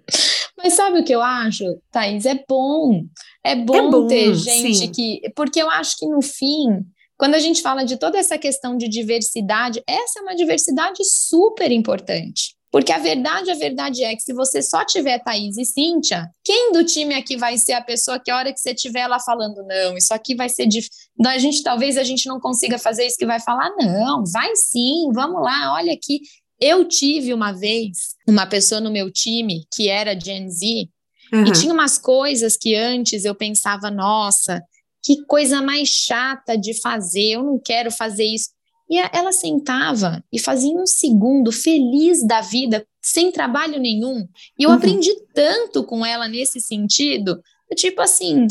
Mas 0.57 0.73
sabe 0.73 0.99
o 0.99 1.03
que 1.03 1.13
eu 1.13 1.21
acho, 1.21 1.63
Thaís? 1.91 2.25
É 2.25 2.43
bom. 2.47 3.03
É 3.43 3.55
bom, 3.55 3.75
é 3.75 3.89
bom 3.89 4.07
ter 4.07 4.33
gente 4.33 4.77
sim. 4.77 4.91
que. 4.91 5.21
Porque 5.35 5.61
eu 5.61 5.69
acho 5.69 5.97
que 5.97 6.07
no 6.07 6.21
fim, 6.21 6.83
quando 7.17 7.35
a 7.35 7.39
gente 7.39 7.61
fala 7.61 7.83
de 7.83 7.97
toda 7.97 8.17
essa 8.17 8.37
questão 8.37 8.77
de 8.77 8.87
diversidade, 8.87 9.81
essa 9.87 10.19
é 10.19 10.21
uma 10.21 10.35
diversidade 10.35 11.03
super 11.03 11.71
importante. 11.71 12.55
Porque 12.71 12.91
a 12.91 12.99
verdade, 12.99 13.49
a 13.49 13.55
verdade 13.55 14.03
é 14.03 14.15
que 14.15 14.21
se 14.21 14.33
você 14.33 14.61
só 14.61 14.85
tiver 14.85 15.19
Thaís 15.23 15.57
e 15.57 15.65
Cíntia, 15.65 16.29
quem 16.43 16.71
do 16.73 16.83
time 16.83 17.15
aqui 17.15 17.37
vai 17.37 17.57
ser 17.57 17.73
a 17.73 17.81
pessoa 17.81 18.19
que 18.19 18.29
a 18.29 18.37
hora 18.37 18.53
que 18.53 18.59
você 18.59 18.75
tiver 18.75 19.07
lá 19.07 19.19
falando, 19.19 19.63
não, 19.65 19.97
isso 19.97 20.13
aqui 20.13 20.35
vai 20.35 20.49
ser 20.49 20.67
difícil. 20.67 21.09
A 21.25 21.37
gente 21.37 21.63
talvez 21.63 21.97
a 21.97 22.03
gente 22.03 22.27
não 22.27 22.39
consiga 22.39 22.77
fazer 22.77 23.07
isso 23.07 23.17
que 23.17 23.25
vai 23.25 23.39
falar, 23.39 23.71
não, 23.77 24.23
vai 24.31 24.55
sim, 24.55 25.09
vamos 25.13 25.41
lá, 25.41 25.73
olha 25.73 25.93
aqui. 25.93 26.19
Eu 26.59 26.85
tive 26.85 27.33
uma 27.33 27.51
vez 27.51 28.15
uma 28.27 28.45
pessoa 28.45 28.81
no 28.81 28.91
meu 28.91 29.11
time 29.11 29.65
que 29.73 29.87
era 29.87 30.19
Gen 30.19 30.49
Z 30.49 30.89
uhum. 31.31 31.45
e 31.45 31.51
tinha 31.53 31.73
umas 31.73 31.97
coisas 31.97 32.57
que 32.57 32.75
antes 32.75 33.23
eu 33.23 33.33
pensava, 33.33 33.89
nossa, 33.89 34.61
que 35.03 35.23
coisa 35.25 35.61
mais 35.61 35.89
chata 35.89 36.57
de 36.57 36.79
fazer, 36.79 37.33
eu 37.33 37.43
não 37.43 37.59
quero 37.59 37.91
fazer 37.91 38.25
isso. 38.25 38.49
E 38.89 38.97
ela 38.97 39.31
sentava 39.31 40.23
e 40.31 40.39
fazia 40.39 40.73
um 40.73 40.85
segundo 40.85 41.51
feliz 41.51 42.25
da 42.25 42.39
vida, 42.39 42.85
sem 43.01 43.31
trabalho 43.31 43.79
nenhum. 43.79 44.25
E 44.57 44.63
eu 44.63 44.69
uhum. 44.69 44.75
aprendi 44.75 45.13
tanto 45.33 45.83
com 45.83 46.05
ela 46.05 46.27
nesse 46.27 46.61
sentido, 46.61 47.41
tipo 47.75 48.01
assim, 48.01 48.47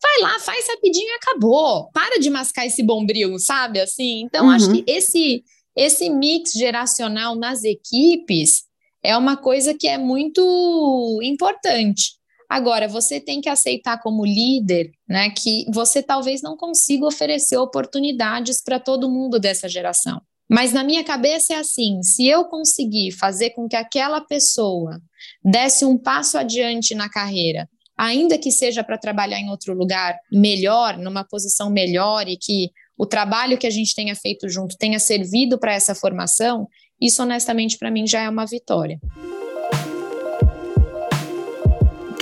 vai 0.00 0.20
lá, 0.22 0.38
faz 0.38 0.66
rapidinho 0.68 1.08
e 1.08 1.16
acabou. 1.16 1.90
Para 1.92 2.20
de 2.20 2.30
mascar 2.30 2.66
esse 2.66 2.82
bombril, 2.82 3.38
sabe? 3.38 3.80
Assim, 3.80 4.22
então 4.22 4.46
uhum. 4.46 4.50
acho 4.50 4.72
que 4.72 4.84
esse 4.86 5.42
esse 5.76 6.10
mix 6.10 6.52
geracional 6.52 7.36
nas 7.36 7.62
equipes 7.62 8.64
é 9.02 9.16
uma 9.16 9.36
coisa 9.36 9.72
que 9.72 9.86
é 9.88 9.96
muito 9.96 11.20
importante. 11.22 12.19
Agora, 12.50 12.88
você 12.88 13.20
tem 13.20 13.40
que 13.40 13.48
aceitar 13.48 14.00
como 14.02 14.26
líder, 14.26 14.90
né, 15.08 15.30
que 15.30 15.64
você 15.72 16.02
talvez 16.02 16.42
não 16.42 16.56
consiga 16.56 17.06
oferecer 17.06 17.56
oportunidades 17.56 18.60
para 18.60 18.80
todo 18.80 19.08
mundo 19.08 19.38
dessa 19.38 19.68
geração. 19.68 20.20
Mas 20.50 20.72
na 20.72 20.82
minha 20.82 21.04
cabeça 21.04 21.54
é 21.54 21.56
assim: 21.56 22.02
se 22.02 22.26
eu 22.26 22.44
conseguir 22.46 23.12
fazer 23.12 23.50
com 23.50 23.68
que 23.68 23.76
aquela 23.76 24.20
pessoa 24.20 25.00
desse 25.44 25.84
um 25.84 25.96
passo 25.96 26.36
adiante 26.36 26.92
na 26.92 27.08
carreira, 27.08 27.68
ainda 27.96 28.36
que 28.36 28.50
seja 28.50 28.82
para 28.82 28.98
trabalhar 28.98 29.38
em 29.38 29.48
outro 29.48 29.72
lugar 29.72 30.18
melhor, 30.32 30.98
numa 30.98 31.22
posição 31.22 31.70
melhor 31.70 32.26
e 32.26 32.36
que 32.36 32.70
o 32.98 33.06
trabalho 33.06 33.58
que 33.58 33.66
a 33.66 33.70
gente 33.70 33.94
tenha 33.94 34.16
feito 34.16 34.48
junto 34.48 34.76
tenha 34.76 34.98
servido 34.98 35.56
para 35.56 35.72
essa 35.72 35.94
formação, 35.94 36.66
isso 37.00 37.22
honestamente 37.22 37.78
para 37.78 37.92
mim 37.92 38.08
já 38.08 38.22
é 38.22 38.28
uma 38.28 38.44
vitória. 38.44 38.98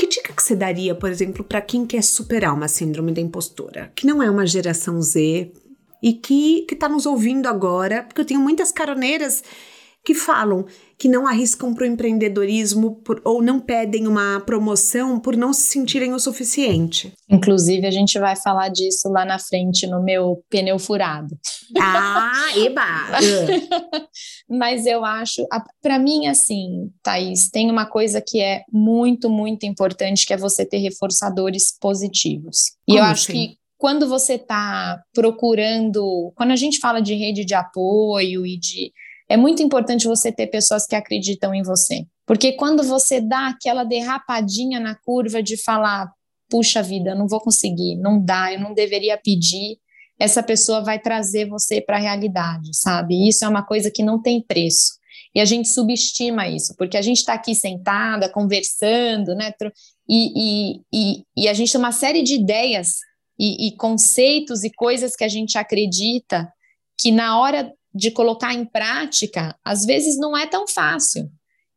Dica 0.08 0.32
que 0.32 0.42
você 0.42 0.56
daria, 0.56 0.94
por 0.94 1.10
exemplo, 1.10 1.44
para 1.44 1.60
quem 1.60 1.86
quer 1.86 2.02
superar 2.02 2.54
uma 2.54 2.68
síndrome 2.68 3.12
da 3.12 3.20
impostora, 3.20 3.92
que 3.94 4.06
não 4.06 4.22
é 4.22 4.30
uma 4.30 4.46
geração 4.46 5.00
Z 5.00 5.52
e 6.02 6.12
que 6.12 6.66
está 6.70 6.88
nos 6.88 7.06
ouvindo 7.06 7.46
agora, 7.46 8.02
porque 8.02 8.20
eu 8.20 8.24
tenho 8.24 8.40
muitas 8.40 8.72
caroneiras 8.72 9.42
que 10.08 10.14
falam 10.14 10.64
que 10.96 11.06
não 11.06 11.26
arriscam 11.26 11.74
para 11.74 11.84
o 11.84 11.86
empreendedorismo 11.86 12.96
por, 13.02 13.20
ou 13.26 13.42
não 13.42 13.60
pedem 13.60 14.06
uma 14.06 14.40
promoção 14.40 15.20
por 15.20 15.36
não 15.36 15.52
se 15.52 15.66
sentirem 15.66 16.14
o 16.14 16.18
suficiente. 16.18 17.12
Inclusive, 17.28 17.86
a 17.86 17.90
gente 17.90 18.18
vai 18.18 18.34
falar 18.34 18.70
disso 18.70 19.10
lá 19.10 19.26
na 19.26 19.38
frente 19.38 19.86
no 19.86 20.02
meu 20.02 20.42
pneu 20.48 20.78
furado. 20.78 21.36
Ah, 21.78 22.46
eba! 22.56 23.18
Mas 24.48 24.86
eu 24.86 25.04
acho, 25.04 25.46
para 25.82 25.98
mim, 25.98 26.26
assim, 26.26 26.90
Thaís, 27.02 27.50
tem 27.50 27.70
uma 27.70 27.84
coisa 27.84 28.22
que 28.26 28.40
é 28.40 28.62
muito, 28.72 29.28
muito 29.28 29.66
importante, 29.66 30.24
que 30.24 30.32
é 30.32 30.38
você 30.38 30.64
ter 30.64 30.78
reforçadores 30.78 31.76
positivos. 31.78 32.72
E 32.88 32.92
Como 32.92 32.98
eu 32.98 33.04
acho 33.04 33.30
assim? 33.30 33.32
que 33.50 33.58
quando 33.76 34.08
você 34.08 34.36
está 34.36 35.02
procurando, 35.12 36.32
quando 36.34 36.52
a 36.52 36.56
gente 36.56 36.78
fala 36.78 37.00
de 37.00 37.14
rede 37.14 37.44
de 37.44 37.54
apoio 37.54 38.46
e 38.46 38.58
de 38.58 38.90
é 39.28 39.36
muito 39.36 39.62
importante 39.62 40.06
você 40.06 40.32
ter 40.32 40.46
pessoas 40.46 40.86
que 40.86 40.96
acreditam 40.96 41.54
em 41.54 41.62
você. 41.62 42.06
Porque 42.26 42.52
quando 42.52 42.82
você 42.82 43.20
dá 43.20 43.48
aquela 43.48 43.84
derrapadinha 43.84 44.80
na 44.80 44.94
curva 44.94 45.42
de 45.42 45.56
falar, 45.62 46.10
puxa 46.48 46.82
vida, 46.82 47.14
não 47.14 47.28
vou 47.28 47.40
conseguir, 47.40 47.96
não 47.96 48.22
dá, 48.22 48.52
eu 48.52 48.60
não 48.60 48.72
deveria 48.72 49.18
pedir, 49.18 49.78
essa 50.18 50.42
pessoa 50.42 50.82
vai 50.82 50.98
trazer 50.98 51.46
você 51.46 51.80
para 51.80 51.96
a 51.96 52.00
realidade, 52.00 52.70
sabe? 52.74 53.28
Isso 53.28 53.44
é 53.44 53.48
uma 53.48 53.62
coisa 53.62 53.90
que 53.90 54.02
não 54.02 54.20
tem 54.20 54.42
preço. 54.42 54.98
E 55.34 55.40
a 55.40 55.44
gente 55.44 55.68
subestima 55.68 56.48
isso, 56.48 56.74
porque 56.76 56.96
a 56.96 57.02
gente 57.02 57.18
está 57.18 57.34
aqui 57.34 57.54
sentada, 57.54 58.28
conversando, 58.28 59.34
né? 59.34 59.52
E, 60.08 60.32
e, 60.34 60.80
e, 60.92 61.24
e, 61.36 61.48
a 61.48 61.52
gente 61.52 61.70
tem 61.70 61.78
uma 61.78 61.92
série 61.92 62.22
de 62.22 62.34
ideias 62.34 62.94
e, 63.38 63.68
e 63.68 63.76
conceitos 63.76 64.64
e 64.64 64.70
coisas 64.70 65.14
que 65.14 65.22
a 65.22 65.28
gente 65.28 65.58
acredita 65.58 66.50
que 66.98 67.12
na 67.12 67.38
hora 67.38 67.72
de 67.94 68.10
colocar 68.10 68.54
em 68.54 68.64
prática, 68.64 69.56
às 69.64 69.84
vezes 69.84 70.18
não 70.18 70.36
é 70.36 70.46
tão 70.46 70.66
fácil. 70.66 71.28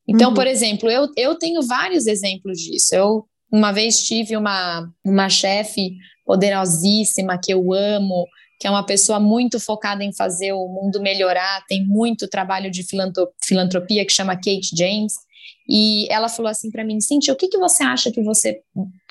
Então, 0.08 0.30
uhum. 0.30 0.36
por 0.36 0.47
exemplo, 0.47 0.89
eu, 0.89 1.08
eu 1.15 1.36
tenho 1.36 1.62
vários 1.62 2.08
exemplos 2.08 2.58
disso. 2.58 2.93
Eu, 2.95 3.26
uma 3.52 3.71
vez, 3.71 3.97
tive 3.97 4.36
uma, 4.36 4.88
uma 5.06 5.30
chefe 5.30 5.93
poderosíssima 6.26 7.39
que 7.41 7.54
eu 7.54 7.74
amo, 7.74 8.26
que 8.60 8.67
é 8.67 8.69
uma 8.69 8.86
pessoa 8.86 9.19
muito 9.19 9.60
focada 9.60 10.04
em 10.04 10.13
fazer 10.13 10.54
o 10.54 10.67
mundo 10.67 11.02
melhorar, 11.02 11.65
tem 11.67 11.86
muito 11.86 12.28
trabalho 12.28 12.69
de 12.69 12.86
filantropia 13.43 14.06
que 14.06 14.13
chama 14.13 14.36
Kate 14.36 14.76
James. 14.76 15.13
E 15.67 16.12
ela 16.12 16.30
falou 16.30 16.50
assim 16.50 16.69
para 16.69 16.84
mim, 16.84 17.00
Cintia, 17.00 17.34
o 17.34 17.38
que, 17.38 17.47
que 17.47 17.58
você 17.58 17.84
acha 17.84 18.12
que 18.12 18.21
você 18.21 18.62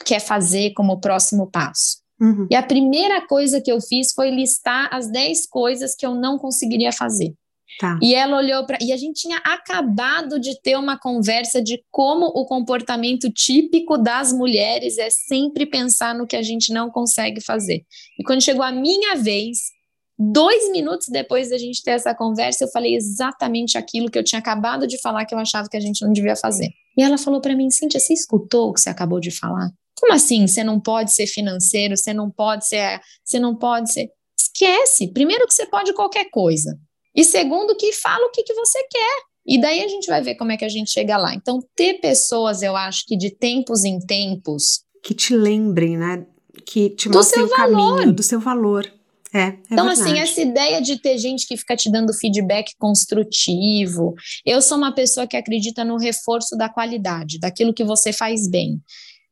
quer 0.04 0.20
fazer 0.20 0.72
como 0.72 1.00
próximo 1.00 1.50
passo? 1.50 1.99
Uhum. 2.20 2.46
E 2.50 2.54
a 2.54 2.62
primeira 2.62 3.26
coisa 3.26 3.60
que 3.60 3.72
eu 3.72 3.80
fiz 3.80 4.12
foi 4.12 4.30
listar 4.30 4.88
as 4.92 5.10
10 5.10 5.46
coisas 5.48 5.94
que 5.94 6.04
eu 6.04 6.14
não 6.14 6.38
conseguiria 6.38 6.92
fazer. 6.92 7.34
Tá. 7.78 7.98
E 8.02 8.14
ela 8.14 8.36
olhou 8.36 8.66
para. 8.66 8.76
E 8.80 8.92
a 8.92 8.96
gente 8.96 9.22
tinha 9.22 9.38
acabado 9.38 10.38
de 10.38 10.60
ter 10.60 10.76
uma 10.76 10.98
conversa 10.98 11.62
de 11.62 11.82
como 11.90 12.26
o 12.26 12.44
comportamento 12.44 13.30
típico 13.30 13.96
das 13.96 14.32
mulheres 14.32 14.98
é 14.98 15.08
sempre 15.08 15.64
pensar 15.64 16.14
no 16.14 16.26
que 16.26 16.36
a 16.36 16.42
gente 16.42 16.72
não 16.72 16.90
consegue 16.90 17.40
fazer. 17.40 17.82
E 18.18 18.24
quando 18.24 18.42
chegou 18.42 18.62
a 18.62 18.72
minha 18.72 19.16
vez, 19.16 19.70
dois 20.18 20.70
minutos 20.70 21.06
depois 21.08 21.48
da 21.48 21.56
gente 21.56 21.82
ter 21.82 21.92
essa 21.92 22.14
conversa, 22.14 22.64
eu 22.64 22.68
falei 22.68 22.94
exatamente 22.94 23.78
aquilo 23.78 24.10
que 24.10 24.18
eu 24.18 24.24
tinha 24.24 24.40
acabado 24.40 24.86
de 24.86 25.00
falar 25.00 25.24
que 25.24 25.34
eu 25.34 25.38
achava 25.38 25.68
que 25.68 25.76
a 25.76 25.80
gente 25.80 26.04
não 26.04 26.12
devia 26.12 26.36
fazer. 26.36 26.68
E 26.98 27.02
ela 27.02 27.16
falou 27.16 27.40
para 27.40 27.56
mim: 27.56 27.70
Cíntia, 27.70 27.98
você 27.98 28.12
escutou 28.12 28.68
o 28.68 28.74
que 28.74 28.80
você 28.80 28.90
acabou 28.90 29.20
de 29.20 29.30
falar? 29.30 29.70
Como 30.00 30.14
assim? 30.14 30.46
Você 30.46 30.64
não 30.64 30.80
pode 30.80 31.12
ser 31.12 31.26
financeiro, 31.26 31.94
você 31.94 32.14
não 32.14 32.30
pode 32.30 32.66
ser, 32.66 32.98
você 33.22 33.38
não 33.38 33.54
pode 33.54 33.92
ser. 33.92 34.08
Esquece. 34.40 35.12
Primeiro 35.12 35.46
que 35.46 35.52
você 35.52 35.66
pode 35.66 35.92
qualquer 35.92 36.30
coisa. 36.30 36.74
E 37.14 37.22
segundo 37.22 37.76
que 37.76 37.92
fala 37.92 38.26
o 38.26 38.30
que, 38.30 38.42
que 38.42 38.54
você 38.54 38.78
quer. 38.90 39.20
E 39.46 39.60
daí 39.60 39.82
a 39.82 39.88
gente 39.88 40.06
vai 40.06 40.22
ver 40.22 40.36
como 40.36 40.52
é 40.52 40.56
que 40.56 40.64
a 40.64 40.68
gente 40.68 40.90
chega 40.90 41.18
lá. 41.18 41.34
Então, 41.34 41.60
ter 41.76 42.00
pessoas, 42.00 42.62
eu 42.62 42.74
acho 42.76 43.04
que 43.06 43.16
de 43.16 43.30
tempos 43.30 43.84
em 43.84 43.98
tempos. 43.98 44.84
Que 45.02 45.12
te 45.12 45.36
lembrem, 45.36 45.98
né? 45.98 46.26
Que 46.64 46.90
te 46.90 47.08
mostrem 47.08 47.44
o 47.44 47.48
valor. 47.48 47.96
caminho 47.98 48.12
do 48.12 48.22
seu 48.22 48.40
valor. 48.40 48.90
É, 49.32 49.38
é 49.38 49.58
então, 49.70 49.88
assim, 49.88 50.04
verdade. 50.04 50.22
assim, 50.22 50.32
essa 50.32 50.40
ideia 50.40 50.80
de 50.80 50.98
ter 50.98 51.18
gente 51.18 51.46
que 51.46 51.56
fica 51.56 51.76
te 51.76 51.90
dando 51.90 52.12
feedback 52.14 52.72
construtivo. 52.78 54.14
Eu 54.46 54.62
sou 54.62 54.78
uma 54.78 54.94
pessoa 54.94 55.26
que 55.26 55.36
acredita 55.36 55.84
no 55.84 55.96
reforço 55.96 56.56
da 56.56 56.68
qualidade, 56.68 57.38
daquilo 57.38 57.74
que 57.74 57.84
você 57.84 58.12
faz 58.12 58.48
bem. 58.48 58.80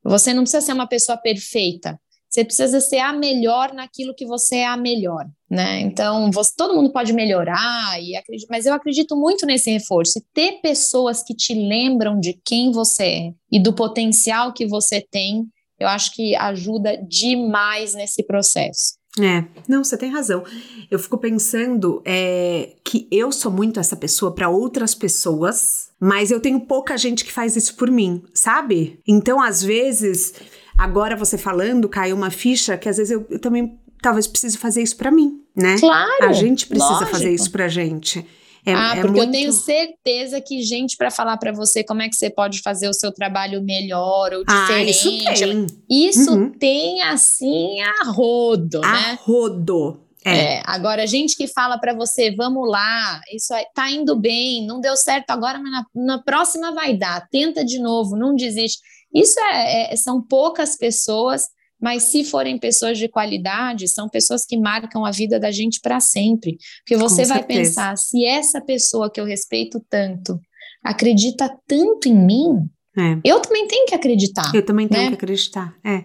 Você 0.09 0.33
não 0.33 0.42
precisa 0.42 0.64
ser 0.64 0.73
uma 0.73 0.87
pessoa 0.87 1.18
perfeita. 1.18 1.99
Você 2.29 2.44
precisa 2.44 2.81
ser 2.81 2.99
a 2.99 3.12
melhor 3.12 3.73
naquilo 3.73 4.14
que 4.14 4.27
você 4.27 4.57
é 4.57 4.66
a 4.66 4.77
melhor, 4.77 5.27
né? 5.51 5.81
Então, 5.81 6.31
você, 6.31 6.53
todo 6.55 6.75
mundo 6.75 6.92
pode 6.92 7.12
melhorar, 7.12 7.99
e 8.03 8.12
mas 8.51 8.66
eu 8.66 8.75
acredito 8.75 9.16
muito 9.16 9.47
nesse 9.47 9.71
reforço. 9.71 10.21
Ter 10.35 10.61
pessoas 10.61 11.23
que 11.23 11.35
te 11.35 11.55
lembram 11.55 12.21
de 12.21 12.38
quem 12.44 12.71
você 12.71 13.05
é 13.05 13.33
e 13.51 13.59
do 13.59 13.73
potencial 13.73 14.53
que 14.53 14.66
você 14.66 15.01
tem, 15.11 15.47
eu 15.79 15.88
acho 15.88 16.12
que 16.12 16.37
ajuda 16.37 16.99
demais 17.09 17.94
nesse 17.94 18.23
processo. 18.23 18.98
É, 19.22 19.44
não, 19.66 19.85
você 19.85 19.96
tem 19.96 20.11
razão. 20.11 20.44
Eu 20.90 20.98
fico 20.98 21.18
pensando 21.18 22.02
é, 22.04 22.74
que 22.85 23.07
eu 23.11 23.31
sou 23.33 23.50
muito 23.50 23.81
essa 23.81 23.96
pessoa 23.96 24.33
para 24.33 24.48
outras 24.48 24.94
pessoas, 24.94 25.90
mas 26.00 26.31
eu 26.31 26.40
tenho 26.40 26.61
pouca 26.61 26.96
gente 26.96 27.24
que 27.24 27.33
faz 27.33 27.57
isso 27.57 27.74
por 27.76 27.90
mim, 27.90 28.22
sabe? 28.33 29.00
Então, 29.07 29.40
às 29.40 29.62
vezes, 29.62 30.35
agora 30.76 31.16
você 31.16 31.37
falando, 31.37 31.88
caiu 31.88 32.16
uma 32.16 32.31
ficha 32.31 32.76
que 32.76 32.88
às 32.88 32.96
vezes 32.96 33.11
eu, 33.11 33.26
eu 33.31 33.38
também 33.38 33.78
talvez 34.00 34.26
precise 34.26 34.57
fazer 34.57 34.83
isso 34.83 34.96
para 34.96 35.11
mim, 35.11 35.42
né? 35.54 35.78
Claro. 35.78 36.24
A 36.24 36.33
gente 36.33 36.66
precisa 36.66 36.92
lógico. 36.92 37.11
fazer 37.11 37.33
isso 37.33 37.50
pra 37.50 37.68
gente. 37.68 38.24
É, 38.64 38.75
ah, 38.75 38.97
é 38.97 39.01
porque 39.01 39.16
muito... 39.16 39.29
eu 39.29 39.33
tenho 39.33 39.53
certeza 39.53 40.40
que 40.40 40.62
gente 40.62 40.97
para 40.97 41.11
falar 41.11 41.37
para 41.37 41.53
você 41.53 41.83
como 41.83 42.03
é 42.03 42.09
que 42.09 42.16
você 42.16 42.29
pode 42.29 42.61
fazer 42.61 42.88
o 42.88 42.94
seu 42.94 43.12
trabalho 43.12 43.62
melhor 43.62 44.33
ou 44.33 44.44
diferente. 44.44 45.27
Ah, 45.27 45.33
isso 45.33 45.40
tem. 45.40 45.66
Isso 45.88 46.33
uhum. 46.33 46.51
tem 46.51 47.03
assim 47.03 47.81
a 47.81 48.11
rodo, 48.11 48.85
a 48.85 48.92
né? 48.92 48.99
A 49.11 49.14
rodo. 49.14 50.01
É. 50.25 50.57
é. 50.57 50.62
agora, 50.66 51.07
gente 51.07 51.37
que 51.37 51.47
fala 51.47 51.79
para 51.79 51.94
você, 51.94 52.35
vamos 52.35 52.68
lá, 52.68 53.21
isso 53.33 53.55
aí, 53.55 53.64
tá 53.75 53.90
indo 53.90 54.16
bem, 54.16 54.66
não 54.66 54.81
deu 54.81 54.97
certo 54.97 55.31
agora, 55.31 55.59
mas 55.59 55.71
na, 55.71 55.87
na 55.94 56.23
próxima 56.23 56.73
vai 56.73 56.94
dar, 56.97 57.27
tenta 57.31 57.64
de 57.64 57.79
novo, 57.79 58.16
não 58.16 58.35
desiste. 58.35 58.81
Isso 59.14 59.38
é, 59.40 59.92
é, 59.92 59.97
são 59.97 60.21
poucas 60.21 60.77
pessoas, 60.77 61.49
mas 61.81 62.05
se 62.05 62.25
forem 62.25 62.59
pessoas 62.59 62.99
de 62.99 63.09
qualidade, 63.09 63.88
são 63.88 64.09
pessoas 64.09 64.45
que 64.45 64.59
marcam 64.59 65.05
a 65.05 65.11
vida 65.11 65.38
da 65.38 65.51
gente 65.51 65.81
para 65.81 66.01
sempre. 66.01 66.57
Porque 66.85 66.97
você 66.97 67.25
vai 67.25 67.43
pensar, 67.43 67.97
se 67.97 68.25
essa 68.25 68.61
pessoa 68.61 69.11
que 69.11 69.21
eu 69.21 69.25
respeito 69.25 69.85
tanto 69.88 70.38
acredita 70.85 71.49
tanto 71.67 72.09
em 72.09 72.14
mim, 72.14 72.69
é. 72.97 73.19
eu 73.25 73.41
também 73.41 73.67
tenho 73.67 73.87
que 73.87 73.95
acreditar. 73.95 74.51
Eu 74.55 74.64
também 74.64 74.88
tenho 74.88 75.03
né? 75.03 75.09
que 75.09 75.14
acreditar. 75.14 75.75
É 75.85 76.05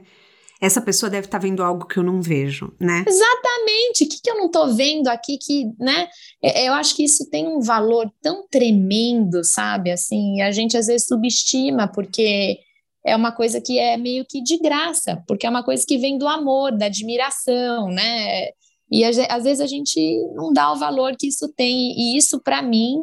essa 0.63 0.79
pessoa 0.79 1.09
deve 1.09 1.27
estar 1.27 1.39
tá 1.39 1.45
vendo 1.45 1.61
algo 1.61 1.85
que 1.85 1.97
eu 1.99 2.03
não 2.03 2.21
vejo, 2.21 2.71
né? 2.79 3.03
Exatamente. 3.05 4.05
O 4.05 4.07
que, 4.07 4.21
que 4.21 4.29
eu 4.29 4.37
não 4.37 4.45
estou 4.45 4.73
vendo 4.73 5.09
aqui 5.09 5.37
que, 5.37 5.65
né? 5.77 6.07
É, 6.41 6.69
eu 6.69 6.73
acho 6.73 6.95
que 6.95 7.03
isso 7.03 7.29
tem 7.29 7.45
um 7.45 7.59
valor 7.59 8.09
tão 8.21 8.47
tremendo, 8.49 9.43
sabe? 9.43 9.91
Assim, 9.91 10.41
a 10.41 10.51
gente 10.51 10.77
às 10.77 10.87
vezes 10.87 11.05
subestima 11.05 11.85
porque 11.89 12.59
é 13.05 13.15
uma 13.15 13.31
coisa 13.31 13.59
que 13.59 13.77
é 13.77 13.97
meio 13.97 14.25
que 14.27 14.41
de 14.41 14.57
graça, 14.57 15.21
porque 15.27 15.45
é 15.45 15.49
uma 15.49 15.63
coisa 15.63 15.83
que 15.85 15.97
vem 15.97 16.17
do 16.17 16.27
amor, 16.27 16.71
da 16.77 16.85
admiração, 16.85 17.89
né? 17.89 18.49
E 18.91 19.03
às 19.03 19.43
vezes 19.43 19.59
a 19.59 19.67
gente 19.67 19.99
não 20.35 20.53
dá 20.53 20.71
o 20.71 20.77
valor 20.77 21.15
que 21.17 21.27
isso 21.27 21.51
tem, 21.55 21.93
e 21.97 22.17
isso 22.17 22.39
para 22.39 22.61
mim 22.61 22.97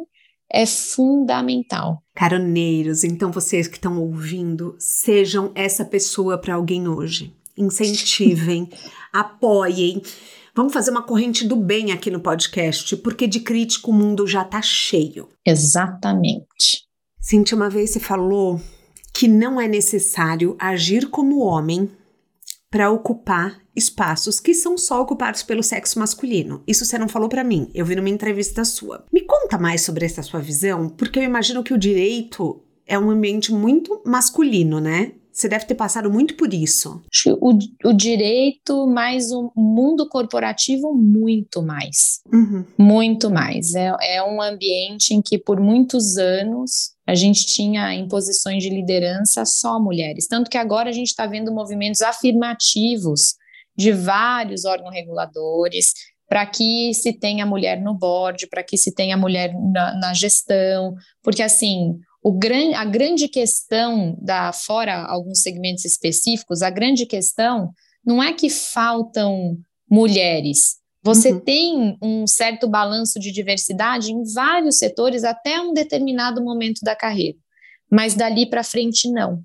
é 0.49 0.65
fundamental. 0.65 2.01
Caroneiros, 2.15 3.03
então 3.03 3.31
vocês 3.31 3.67
que 3.67 3.77
estão 3.77 3.99
ouvindo, 3.99 4.75
sejam 4.79 5.51
essa 5.55 5.85
pessoa 5.85 6.37
para 6.37 6.55
alguém 6.55 6.87
hoje 6.87 7.33
incentivem, 7.57 8.69
apoiem. 9.11 10.01
Vamos 10.55 10.73
fazer 10.73 10.91
uma 10.91 11.03
corrente 11.03 11.47
do 11.47 11.55
bem 11.55 11.91
aqui 11.91 12.11
no 12.11 12.19
podcast, 12.19 12.97
porque 12.97 13.27
de 13.27 13.39
crítico 13.39 13.91
o 13.91 13.93
mundo 13.93 14.27
já 14.27 14.43
tá 14.43 14.61
cheio. 14.61 15.29
Exatamente. 15.45 16.85
Cintia, 17.19 17.55
uma 17.55 17.69
vez 17.69 17.91
você 17.91 17.99
falou 17.99 18.59
que 19.21 19.27
não 19.27 19.61
é 19.61 19.67
necessário 19.67 20.55
agir 20.57 21.07
como 21.11 21.41
homem 21.41 21.91
para 22.71 22.89
ocupar 22.89 23.61
espaços 23.75 24.39
que 24.39 24.51
são 24.51 24.79
só 24.79 24.99
ocupados 24.99 25.43
pelo 25.43 25.61
sexo 25.61 25.99
masculino. 25.99 26.63
Isso 26.67 26.83
você 26.83 26.97
não 26.97 27.07
falou 27.07 27.29
para 27.29 27.43
mim, 27.43 27.69
eu 27.71 27.85
vi 27.85 27.95
numa 27.95 28.09
entrevista 28.09 28.65
sua. 28.65 29.05
Me 29.13 29.21
conta 29.21 29.59
mais 29.59 29.81
sobre 29.83 30.07
essa 30.07 30.23
sua 30.23 30.39
visão, 30.39 30.89
porque 30.89 31.19
eu 31.19 31.23
imagino 31.23 31.63
que 31.63 31.71
o 31.71 31.77
direito 31.77 32.63
é 32.87 32.97
um 32.97 33.11
ambiente 33.11 33.53
muito 33.53 34.01
masculino, 34.03 34.79
né? 34.79 35.11
Você 35.31 35.47
deve 35.47 35.65
ter 35.65 35.75
passado 35.75 36.11
muito 36.11 36.35
por 36.35 36.51
isso. 36.51 37.01
O, 37.39 37.57
o 37.85 37.93
direito, 37.93 38.87
mais 38.87 39.31
o 39.31 39.51
mundo 39.55 40.09
corporativo, 40.09 40.93
muito 40.93 41.61
mais. 41.61 42.21
Uhum. 42.33 42.65
Muito 42.77 43.29
mais. 43.29 43.73
É, 43.75 43.95
é 44.01 44.23
um 44.23 44.41
ambiente 44.41 45.13
em 45.13 45.21
que, 45.21 45.37
por 45.37 45.59
muitos 45.59 46.17
anos, 46.17 46.95
a 47.11 47.15
gente 47.15 47.45
tinha 47.45 47.93
em 47.93 48.07
posições 48.07 48.63
de 48.63 48.69
liderança 48.69 49.43
só 49.43 49.77
mulheres. 49.77 50.27
Tanto 50.27 50.49
que 50.49 50.57
agora 50.57 50.89
a 50.89 50.93
gente 50.93 51.09
está 51.09 51.27
vendo 51.27 51.53
movimentos 51.53 52.01
afirmativos 52.01 53.35
de 53.75 53.91
vários 53.91 54.63
órgãos 54.63 54.93
reguladores 54.93 55.93
para 56.25 56.45
que 56.45 56.93
se 56.93 57.11
tenha 57.11 57.45
mulher 57.45 57.81
no 57.81 57.93
board, 57.93 58.47
para 58.47 58.63
que 58.63 58.77
se 58.77 58.95
tenha 58.95 59.17
mulher 59.17 59.53
na, 59.53 59.93
na 59.99 60.13
gestão, 60.13 60.95
porque 61.21 61.43
assim 61.43 61.99
gran, 62.37 62.77
a 62.77 62.85
grande 62.85 63.27
questão 63.27 64.17
da 64.21 64.53
fora 64.53 65.05
alguns 65.05 65.41
segmentos 65.41 65.83
específicos, 65.83 66.61
a 66.61 66.69
grande 66.69 67.05
questão 67.05 67.73
não 68.05 68.23
é 68.23 68.31
que 68.31 68.49
faltam 68.49 69.57
mulheres. 69.89 70.77
Você 71.03 71.31
uhum. 71.31 71.39
tem 71.39 71.97
um 72.01 72.27
certo 72.27 72.67
balanço 72.67 73.19
de 73.19 73.31
diversidade 73.31 74.11
em 74.11 74.23
vários 74.33 74.77
setores 74.77 75.23
até 75.23 75.59
um 75.59 75.73
determinado 75.73 76.43
momento 76.43 76.81
da 76.83 76.95
carreira, 76.95 77.37
mas 77.89 78.13
dali 78.13 78.45
para 78.45 78.63
frente 78.63 79.09
não. 79.09 79.43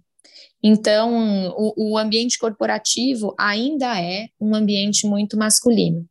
Então, 0.62 1.54
o, 1.56 1.92
o 1.92 1.98
ambiente 1.98 2.38
corporativo 2.38 3.34
ainda 3.38 4.00
é 4.00 4.28
um 4.40 4.54
ambiente 4.54 5.06
muito 5.06 5.36
masculino. 5.36 6.04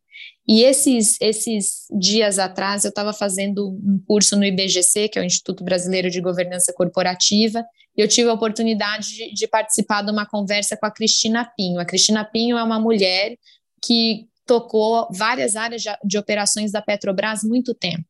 E 0.48 0.62
esses, 0.62 1.16
esses 1.20 1.86
dias 1.98 2.38
atrás 2.38 2.84
eu 2.84 2.90
estava 2.90 3.12
fazendo 3.12 3.68
um 3.68 4.00
curso 4.06 4.36
no 4.36 4.44
IBGC, 4.44 5.08
que 5.08 5.18
é 5.18 5.22
o 5.22 5.24
Instituto 5.24 5.64
Brasileiro 5.64 6.08
de 6.08 6.20
Governança 6.20 6.72
Corporativa, 6.72 7.64
e 7.96 8.00
eu 8.00 8.06
tive 8.06 8.28
a 8.28 8.32
oportunidade 8.32 9.14
de, 9.14 9.34
de 9.34 9.48
participar 9.48 10.02
de 10.02 10.12
uma 10.12 10.24
conversa 10.24 10.76
com 10.76 10.86
a 10.86 10.90
Cristina 10.90 11.50
Pinho. 11.56 11.80
A 11.80 11.84
Cristina 11.84 12.24
Pinho 12.24 12.56
é 12.56 12.62
uma 12.62 12.78
mulher 12.78 13.36
que 13.84 14.26
tocou 14.46 15.08
várias 15.10 15.56
áreas 15.56 15.82
de, 15.82 15.90
de 16.04 16.18
operações 16.18 16.72
da 16.72 16.80
Petrobras 16.80 17.42
muito 17.42 17.74
tempo. 17.74 18.06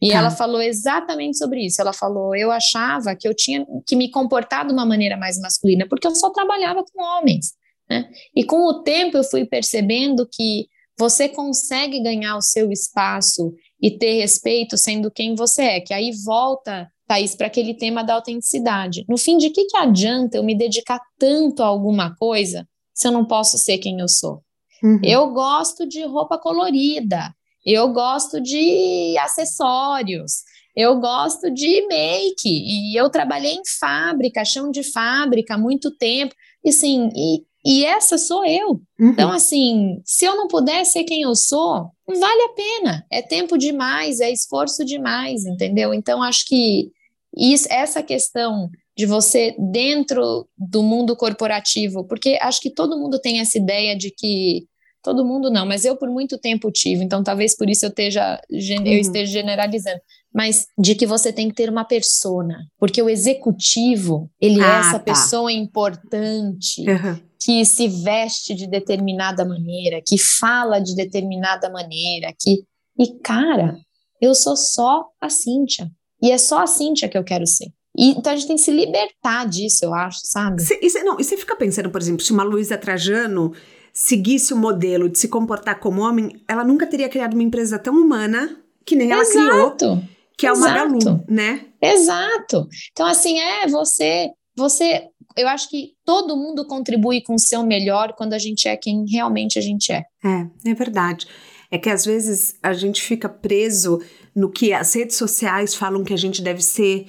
E 0.00 0.10
tá. 0.10 0.18
ela 0.18 0.30
falou 0.30 0.60
exatamente 0.60 1.38
sobre 1.38 1.64
isso. 1.64 1.80
Ela 1.80 1.92
falou: 1.92 2.36
eu 2.36 2.50
achava 2.50 3.16
que 3.16 3.26
eu 3.26 3.34
tinha 3.34 3.66
que 3.86 3.96
me 3.96 4.10
comportar 4.10 4.66
de 4.66 4.72
uma 4.72 4.84
maneira 4.84 5.16
mais 5.16 5.40
masculina, 5.40 5.86
porque 5.88 6.06
eu 6.06 6.14
só 6.14 6.30
trabalhava 6.30 6.84
com 6.84 7.02
homens. 7.02 7.54
Né? 7.88 8.08
E 8.36 8.44
com 8.44 8.66
o 8.66 8.82
tempo 8.82 9.16
eu 9.16 9.24
fui 9.24 9.44
percebendo 9.46 10.28
que 10.30 10.66
você 10.98 11.28
consegue 11.28 12.02
ganhar 12.02 12.36
o 12.36 12.42
seu 12.42 12.70
espaço 12.70 13.54
e 13.80 13.90
ter 13.90 14.20
respeito 14.20 14.76
sendo 14.76 15.10
quem 15.10 15.34
você 15.34 15.62
é, 15.62 15.80
que 15.80 15.92
aí 15.92 16.12
volta, 16.24 16.88
Thaís, 17.08 17.34
para 17.34 17.48
aquele 17.48 17.74
tema 17.74 18.04
da 18.04 18.14
autenticidade. 18.14 19.04
No 19.08 19.16
fim, 19.16 19.38
de 19.38 19.50
que, 19.50 19.64
que 19.64 19.76
adianta 19.76 20.36
eu 20.36 20.44
me 20.44 20.56
dedicar 20.56 21.00
tanto 21.18 21.62
a 21.62 21.66
alguma 21.66 22.14
coisa 22.16 22.68
se 22.94 23.08
eu 23.08 23.12
não 23.12 23.24
posso 23.24 23.58
ser 23.58 23.78
quem 23.78 23.98
eu 23.98 24.08
sou? 24.08 24.42
Uhum. 24.82 25.00
Eu 25.02 25.30
gosto 25.30 25.86
de 25.86 26.04
roupa 26.04 26.38
colorida, 26.38 27.34
eu 27.64 27.92
gosto 27.92 28.40
de 28.40 29.16
acessórios, 29.18 30.42
eu 30.74 30.98
gosto 30.98 31.50
de 31.50 31.86
make, 31.86 32.34
e 32.46 32.98
eu 32.98 33.10
trabalhei 33.10 33.52
em 33.52 33.62
fábrica, 33.78 34.44
chão 34.44 34.70
de 34.70 34.82
fábrica 34.82 35.54
há 35.54 35.58
muito 35.58 35.90
tempo, 35.90 36.34
e 36.64 36.72
sim, 36.72 37.10
e 37.14 37.44
e 37.64 37.84
essa 37.84 38.18
sou 38.18 38.44
eu. 38.44 38.70
Uhum. 38.98 39.10
Então, 39.10 39.30
assim, 39.30 40.00
se 40.04 40.24
eu 40.24 40.36
não 40.36 40.48
puder 40.48 40.84
ser 40.84 41.04
quem 41.04 41.22
eu 41.22 41.34
sou, 41.34 41.90
não 42.08 42.18
vale 42.18 42.42
a 42.42 42.48
pena. 42.54 43.06
É 43.10 43.22
tempo 43.22 43.56
demais, 43.56 44.20
é 44.20 44.30
esforço 44.32 44.84
demais, 44.84 45.46
entendeu? 45.46 45.94
Então, 45.94 46.22
acho 46.22 46.46
que 46.46 46.90
isso, 47.36 47.68
essa 47.70 48.02
questão 48.02 48.68
de 48.96 49.06
você 49.06 49.54
dentro 49.58 50.46
do 50.58 50.82
mundo 50.82 51.16
corporativo, 51.16 52.04
porque 52.04 52.38
acho 52.42 52.60
que 52.60 52.68
todo 52.68 52.98
mundo 52.98 53.20
tem 53.20 53.40
essa 53.40 53.56
ideia 53.56 53.96
de 53.96 54.10
que 54.10 54.66
todo 55.02 55.24
mundo 55.24 55.50
não, 55.50 55.66
mas 55.66 55.84
eu 55.84 55.96
por 55.96 56.08
muito 56.08 56.38
tempo 56.38 56.70
tive, 56.70 57.04
então 57.04 57.22
talvez 57.22 57.56
por 57.56 57.68
isso 57.68 57.84
eu 57.84 57.90
esteja, 57.90 58.40
uhum. 58.50 58.86
eu 58.86 58.98
esteja 58.98 59.32
generalizando 59.32 60.00
mas 60.34 60.66
de 60.78 60.94
que 60.94 61.06
você 61.06 61.32
tem 61.32 61.48
que 61.48 61.54
ter 61.54 61.68
uma 61.68 61.84
persona, 61.84 62.66
porque 62.78 63.02
o 63.02 63.10
executivo, 63.10 64.30
ele 64.40 64.60
é 64.60 64.64
ah, 64.64 64.76
é 64.76 64.80
essa 64.80 64.98
tá. 64.98 65.04
pessoa 65.04 65.52
importante 65.52 66.88
uhum. 66.88 67.20
que 67.38 67.64
se 67.64 67.86
veste 67.88 68.54
de 68.54 68.66
determinada 68.66 69.44
maneira, 69.44 70.00
que 70.06 70.16
fala 70.18 70.78
de 70.78 70.94
determinada 70.94 71.70
maneira, 71.70 72.32
que 72.40 72.64
e 72.98 73.18
cara, 73.20 73.76
eu 74.20 74.34
sou 74.34 74.56
só 74.56 75.06
a 75.20 75.28
Cíntia, 75.28 75.90
e 76.22 76.30
é 76.30 76.38
só 76.38 76.62
a 76.62 76.66
Cíntia 76.66 77.08
que 77.08 77.18
eu 77.18 77.24
quero 77.24 77.46
ser. 77.46 77.66
E, 77.96 78.10
então 78.10 78.32
a 78.32 78.36
gente 78.36 78.46
tem 78.46 78.56
que 78.56 78.62
se 78.62 78.70
libertar 78.70 79.46
disso, 79.46 79.84
eu 79.84 79.92
acho, 79.92 80.20
sabe? 80.24 80.62
Cê, 80.62 80.80
e 80.82 80.88
cê, 80.88 81.02
não, 81.02 81.20
e 81.20 81.24
você 81.24 81.36
fica 81.36 81.54
pensando, 81.56 81.90
por 81.90 82.00
exemplo, 82.00 82.22
se 82.22 82.32
uma 82.32 82.42
Luísa 82.42 82.78
Trajano 82.78 83.52
seguisse 83.92 84.54
o 84.54 84.56
modelo 84.56 85.08
de 85.08 85.18
se 85.18 85.28
comportar 85.28 85.78
como 85.78 86.02
homem, 86.02 86.40
ela 86.48 86.64
nunca 86.64 86.86
teria 86.86 87.08
criado 87.08 87.34
uma 87.34 87.42
empresa 87.42 87.78
tão 87.78 87.94
humana 87.94 88.56
que 88.84 88.96
nem 88.96 89.12
ela 89.12 89.22
Exato. 89.22 89.76
criou 89.76 90.02
que 90.36 90.46
é 90.46 90.52
o 90.52 90.58
Magalu, 90.58 91.24
né? 91.28 91.66
Exato. 91.80 92.66
Então, 92.90 93.06
assim, 93.06 93.38
é 93.38 93.68
você, 93.68 94.30
você, 94.56 95.04
eu 95.36 95.46
acho 95.46 95.68
que 95.68 95.92
todo 96.04 96.36
mundo 96.36 96.66
contribui 96.66 97.20
com 97.22 97.34
o 97.34 97.38
seu 97.38 97.64
melhor 97.64 98.14
quando 98.14 98.32
a 98.32 98.38
gente 98.38 98.66
é 98.66 98.76
quem 98.76 99.04
realmente 99.08 99.58
a 99.58 99.62
gente 99.62 99.92
é. 99.92 100.04
É, 100.24 100.70
é 100.70 100.74
verdade. 100.74 101.28
É 101.70 101.78
que 101.78 101.88
às 101.88 102.04
vezes 102.04 102.56
a 102.62 102.72
gente 102.72 103.00
fica 103.00 103.28
preso 103.28 104.00
no 104.34 104.50
que 104.50 104.72
as 104.72 104.94
redes 104.94 105.16
sociais 105.16 105.74
falam 105.74 106.02
que 106.02 106.12
a 106.12 106.18
gente 106.18 106.42
deve 106.42 106.62
ser 106.62 107.06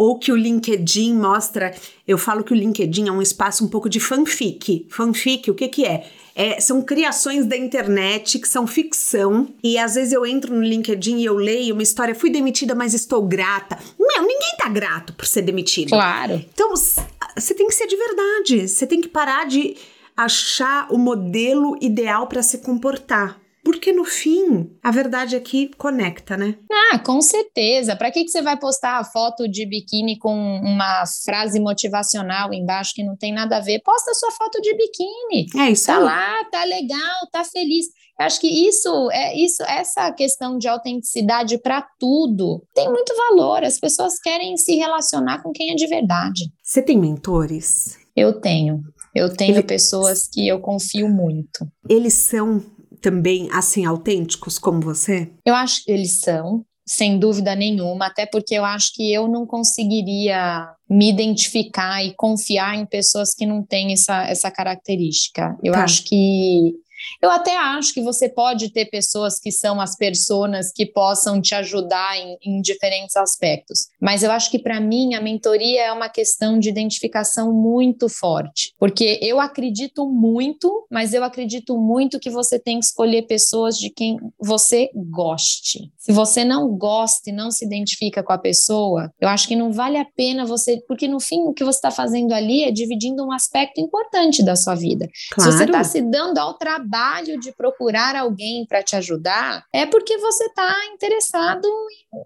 ou 0.00 0.18
que 0.18 0.32
o 0.32 0.36
LinkedIn 0.36 1.12
mostra. 1.12 1.74
Eu 2.08 2.16
falo 2.16 2.42
que 2.42 2.54
o 2.54 2.56
LinkedIn 2.56 3.08
é 3.08 3.12
um 3.12 3.20
espaço 3.20 3.62
um 3.62 3.68
pouco 3.68 3.86
de 3.86 4.00
fanfic. 4.00 4.86
Fanfic, 4.88 5.50
o 5.50 5.54
que 5.54 5.68
que 5.68 5.84
é? 5.84 6.06
é 6.34 6.58
são 6.58 6.80
criações 6.80 7.44
da 7.44 7.54
internet 7.54 8.38
que 8.38 8.48
são 8.48 8.66
ficção 8.66 9.48
e 9.62 9.76
às 9.76 9.96
vezes 9.96 10.14
eu 10.14 10.24
entro 10.24 10.54
no 10.54 10.62
LinkedIn 10.62 11.18
e 11.18 11.26
eu 11.26 11.34
leio 11.34 11.74
uma 11.74 11.82
história, 11.82 12.14
fui 12.14 12.30
demitida, 12.30 12.74
mas 12.74 12.94
estou 12.94 13.20
grata. 13.26 13.78
Meu, 13.98 14.22
ninguém 14.22 14.56
tá 14.56 14.70
grato 14.70 15.12
por 15.12 15.26
ser 15.26 15.42
demitido. 15.42 15.90
Claro. 15.90 16.42
Então, 16.50 16.74
você 16.74 17.52
tem 17.54 17.66
que 17.66 17.74
ser 17.74 17.86
de 17.86 17.96
verdade. 17.96 18.68
Você 18.68 18.86
tem 18.86 19.02
que 19.02 19.08
parar 19.08 19.44
de 19.44 19.76
achar 20.16 20.86
o 20.90 20.96
modelo 20.96 21.76
ideal 21.78 22.26
para 22.26 22.42
se 22.42 22.58
comportar. 22.58 23.39
Porque 23.70 23.92
no 23.92 24.04
fim, 24.04 24.68
a 24.82 24.90
verdade 24.90 25.36
aqui 25.36 25.70
conecta, 25.78 26.36
né? 26.36 26.56
Ah, 26.70 26.98
com 26.98 27.22
certeza. 27.22 27.94
Para 27.94 28.10
que, 28.10 28.24
que 28.24 28.30
você 28.30 28.42
vai 28.42 28.58
postar 28.58 28.98
a 28.98 29.04
foto 29.04 29.48
de 29.48 29.64
biquíni 29.64 30.18
com 30.18 30.34
uma 30.34 31.04
frase 31.24 31.60
motivacional 31.60 32.52
embaixo 32.52 32.92
que 32.96 33.04
não 33.04 33.16
tem 33.16 33.32
nada 33.32 33.58
a 33.58 33.60
ver? 33.60 33.80
Posta 33.84 34.12
sua 34.14 34.32
foto 34.32 34.60
de 34.60 34.74
biquíni. 34.76 35.46
É 35.56 35.70
isso. 35.70 35.86
Tá 35.86 35.98
aí. 35.98 36.02
lá, 36.02 36.44
tá 36.50 36.64
legal, 36.64 37.28
tá 37.30 37.44
feliz. 37.44 37.86
Acho 38.18 38.40
que 38.40 38.48
isso 38.48 39.08
é 39.12 39.36
isso, 39.36 39.62
essa 39.62 40.12
questão 40.12 40.58
de 40.58 40.68
autenticidade 40.68 41.56
para 41.56 41.86
tudo 41.98 42.62
tem 42.74 42.90
muito 42.90 43.14
valor. 43.16 43.62
As 43.62 43.78
pessoas 43.78 44.18
querem 44.18 44.56
se 44.56 44.74
relacionar 44.74 45.42
com 45.42 45.52
quem 45.52 45.70
é 45.70 45.74
de 45.74 45.86
verdade. 45.86 46.50
Você 46.62 46.82
tem 46.82 46.98
mentores? 46.98 47.96
Eu 48.16 48.40
tenho. 48.40 48.82
Eu 49.14 49.32
tenho 49.32 49.56
Ele... 49.56 49.62
pessoas 49.62 50.28
que 50.28 50.46
eu 50.46 50.60
confio 50.60 51.08
muito. 51.08 51.66
Eles 51.88 52.14
são 52.14 52.62
também 53.00 53.48
assim 53.52 53.84
autênticos 53.84 54.58
como 54.58 54.80
você? 54.80 55.30
Eu 55.44 55.54
acho 55.54 55.84
que 55.84 55.90
eles 55.92 56.20
são, 56.20 56.64
sem 56.86 57.18
dúvida 57.18 57.54
nenhuma, 57.54 58.06
até 58.06 58.26
porque 58.26 58.54
eu 58.54 58.64
acho 58.64 58.92
que 58.94 59.12
eu 59.12 59.28
não 59.28 59.46
conseguiria 59.46 60.68
me 60.88 61.08
identificar 61.08 62.04
e 62.04 62.14
confiar 62.14 62.76
em 62.76 62.84
pessoas 62.84 63.32
que 63.32 63.46
não 63.46 63.62
têm 63.62 63.92
essa, 63.92 64.24
essa 64.24 64.50
característica. 64.50 65.56
Eu 65.62 65.72
tá. 65.72 65.84
acho 65.84 66.04
que 66.04 66.74
eu 67.22 67.30
até 67.30 67.56
acho 67.56 67.92
que 67.92 68.02
você 68.02 68.28
pode 68.28 68.72
ter 68.72 68.86
pessoas 68.86 69.38
que 69.38 69.50
são 69.50 69.80
as 69.80 69.96
personas 69.96 70.72
que 70.72 70.86
possam 70.86 71.40
te 71.40 71.54
ajudar 71.54 72.16
em, 72.16 72.36
em 72.42 72.60
diferentes 72.60 73.16
aspectos, 73.16 73.88
mas 74.00 74.22
eu 74.22 74.30
acho 74.30 74.50
que 74.50 74.58
para 74.58 74.80
mim 74.80 75.14
a 75.14 75.20
mentoria 75.20 75.82
é 75.82 75.92
uma 75.92 76.08
questão 76.08 76.58
de 76.58 76.68
identificação 76.68 77.52
muito 77.52 78.08
forte, 78.08 78.74
porque 78.78 79.18
eu 79.22 79.40
acredito 79.40 80.08
muito, 80.08 80.86
mas 80.90 81.14
eu 81.14 81.24
acredito 81.24 81.78
muito 81.78 82.18
que 82.18 82.30
você 82.30 82.58
tem 82.58 82.78
que 82.78 82.86
escolher 82.86 83.22
pessoas 83.22 83.76
de 83.76 83.90
quem 83.90 84.16
você 84.38 84.90
goste. 84.94 85.90
Se 85.98 86.12
você 86.12 86.44
não 86.44 86.68
gosta 86.76 87.30
e 87.30 87.32
não 87.32 87.50
se 87.50 87.64
identifica 87.64 88.22
com 88.22 88.32
a 88.32 88.38
pessoa, 88.38 89.12
eu 89.20 89.28
acho 89.28 89.46
que 89.46 89.56
não 89.56 89.72
vale 89.72 89.96
a 89.96 90.04
pena 90.04 90.44
você, 90.44 90.82
porque 90.86 91.06
no 91.06 91.20
fim 91.20 91.42
o 91.42 91.52
que 91.52 91.64
você 91.64 91.78
está 91.78 91.90
fazendo 91.90 92.32
ali 92.32 92.64
é 92.64 92.70
dividindo 92.70 93.24
um 93.24 93.32
aspecto 93.32 93.80
importante 93.80 94.42
da 94.42 94.56
sua 94.56 94.74
vida. 94.74 95.08
Claro. 95.32 95.50
Se 95.50 95.58
você 95.58 95.64
está 95.64 95.84
se 95.84 96.02
dando 96.02 96.38
ao 96.38 96.54
trabalho 96.54 96.89
trabalho 96.90 97.38
de 97.38 97.52
procurar 97.52 98.16
alguém 98.16 98.66
para 98.66 98.82
te 98.82 98.96
ajudar, 98.96 99.64
é 99.72 99.86
porque 99.86 100.18
você 100.18 100.44
está 100.46 100.74
interessado 100.92 101.66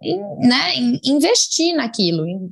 em, 0.03 0.18
né, 0.38 0.74
em 0.74 1.00
investir 1.05 1.77
naquilo, 1.77 2.27
em 2.27 2.50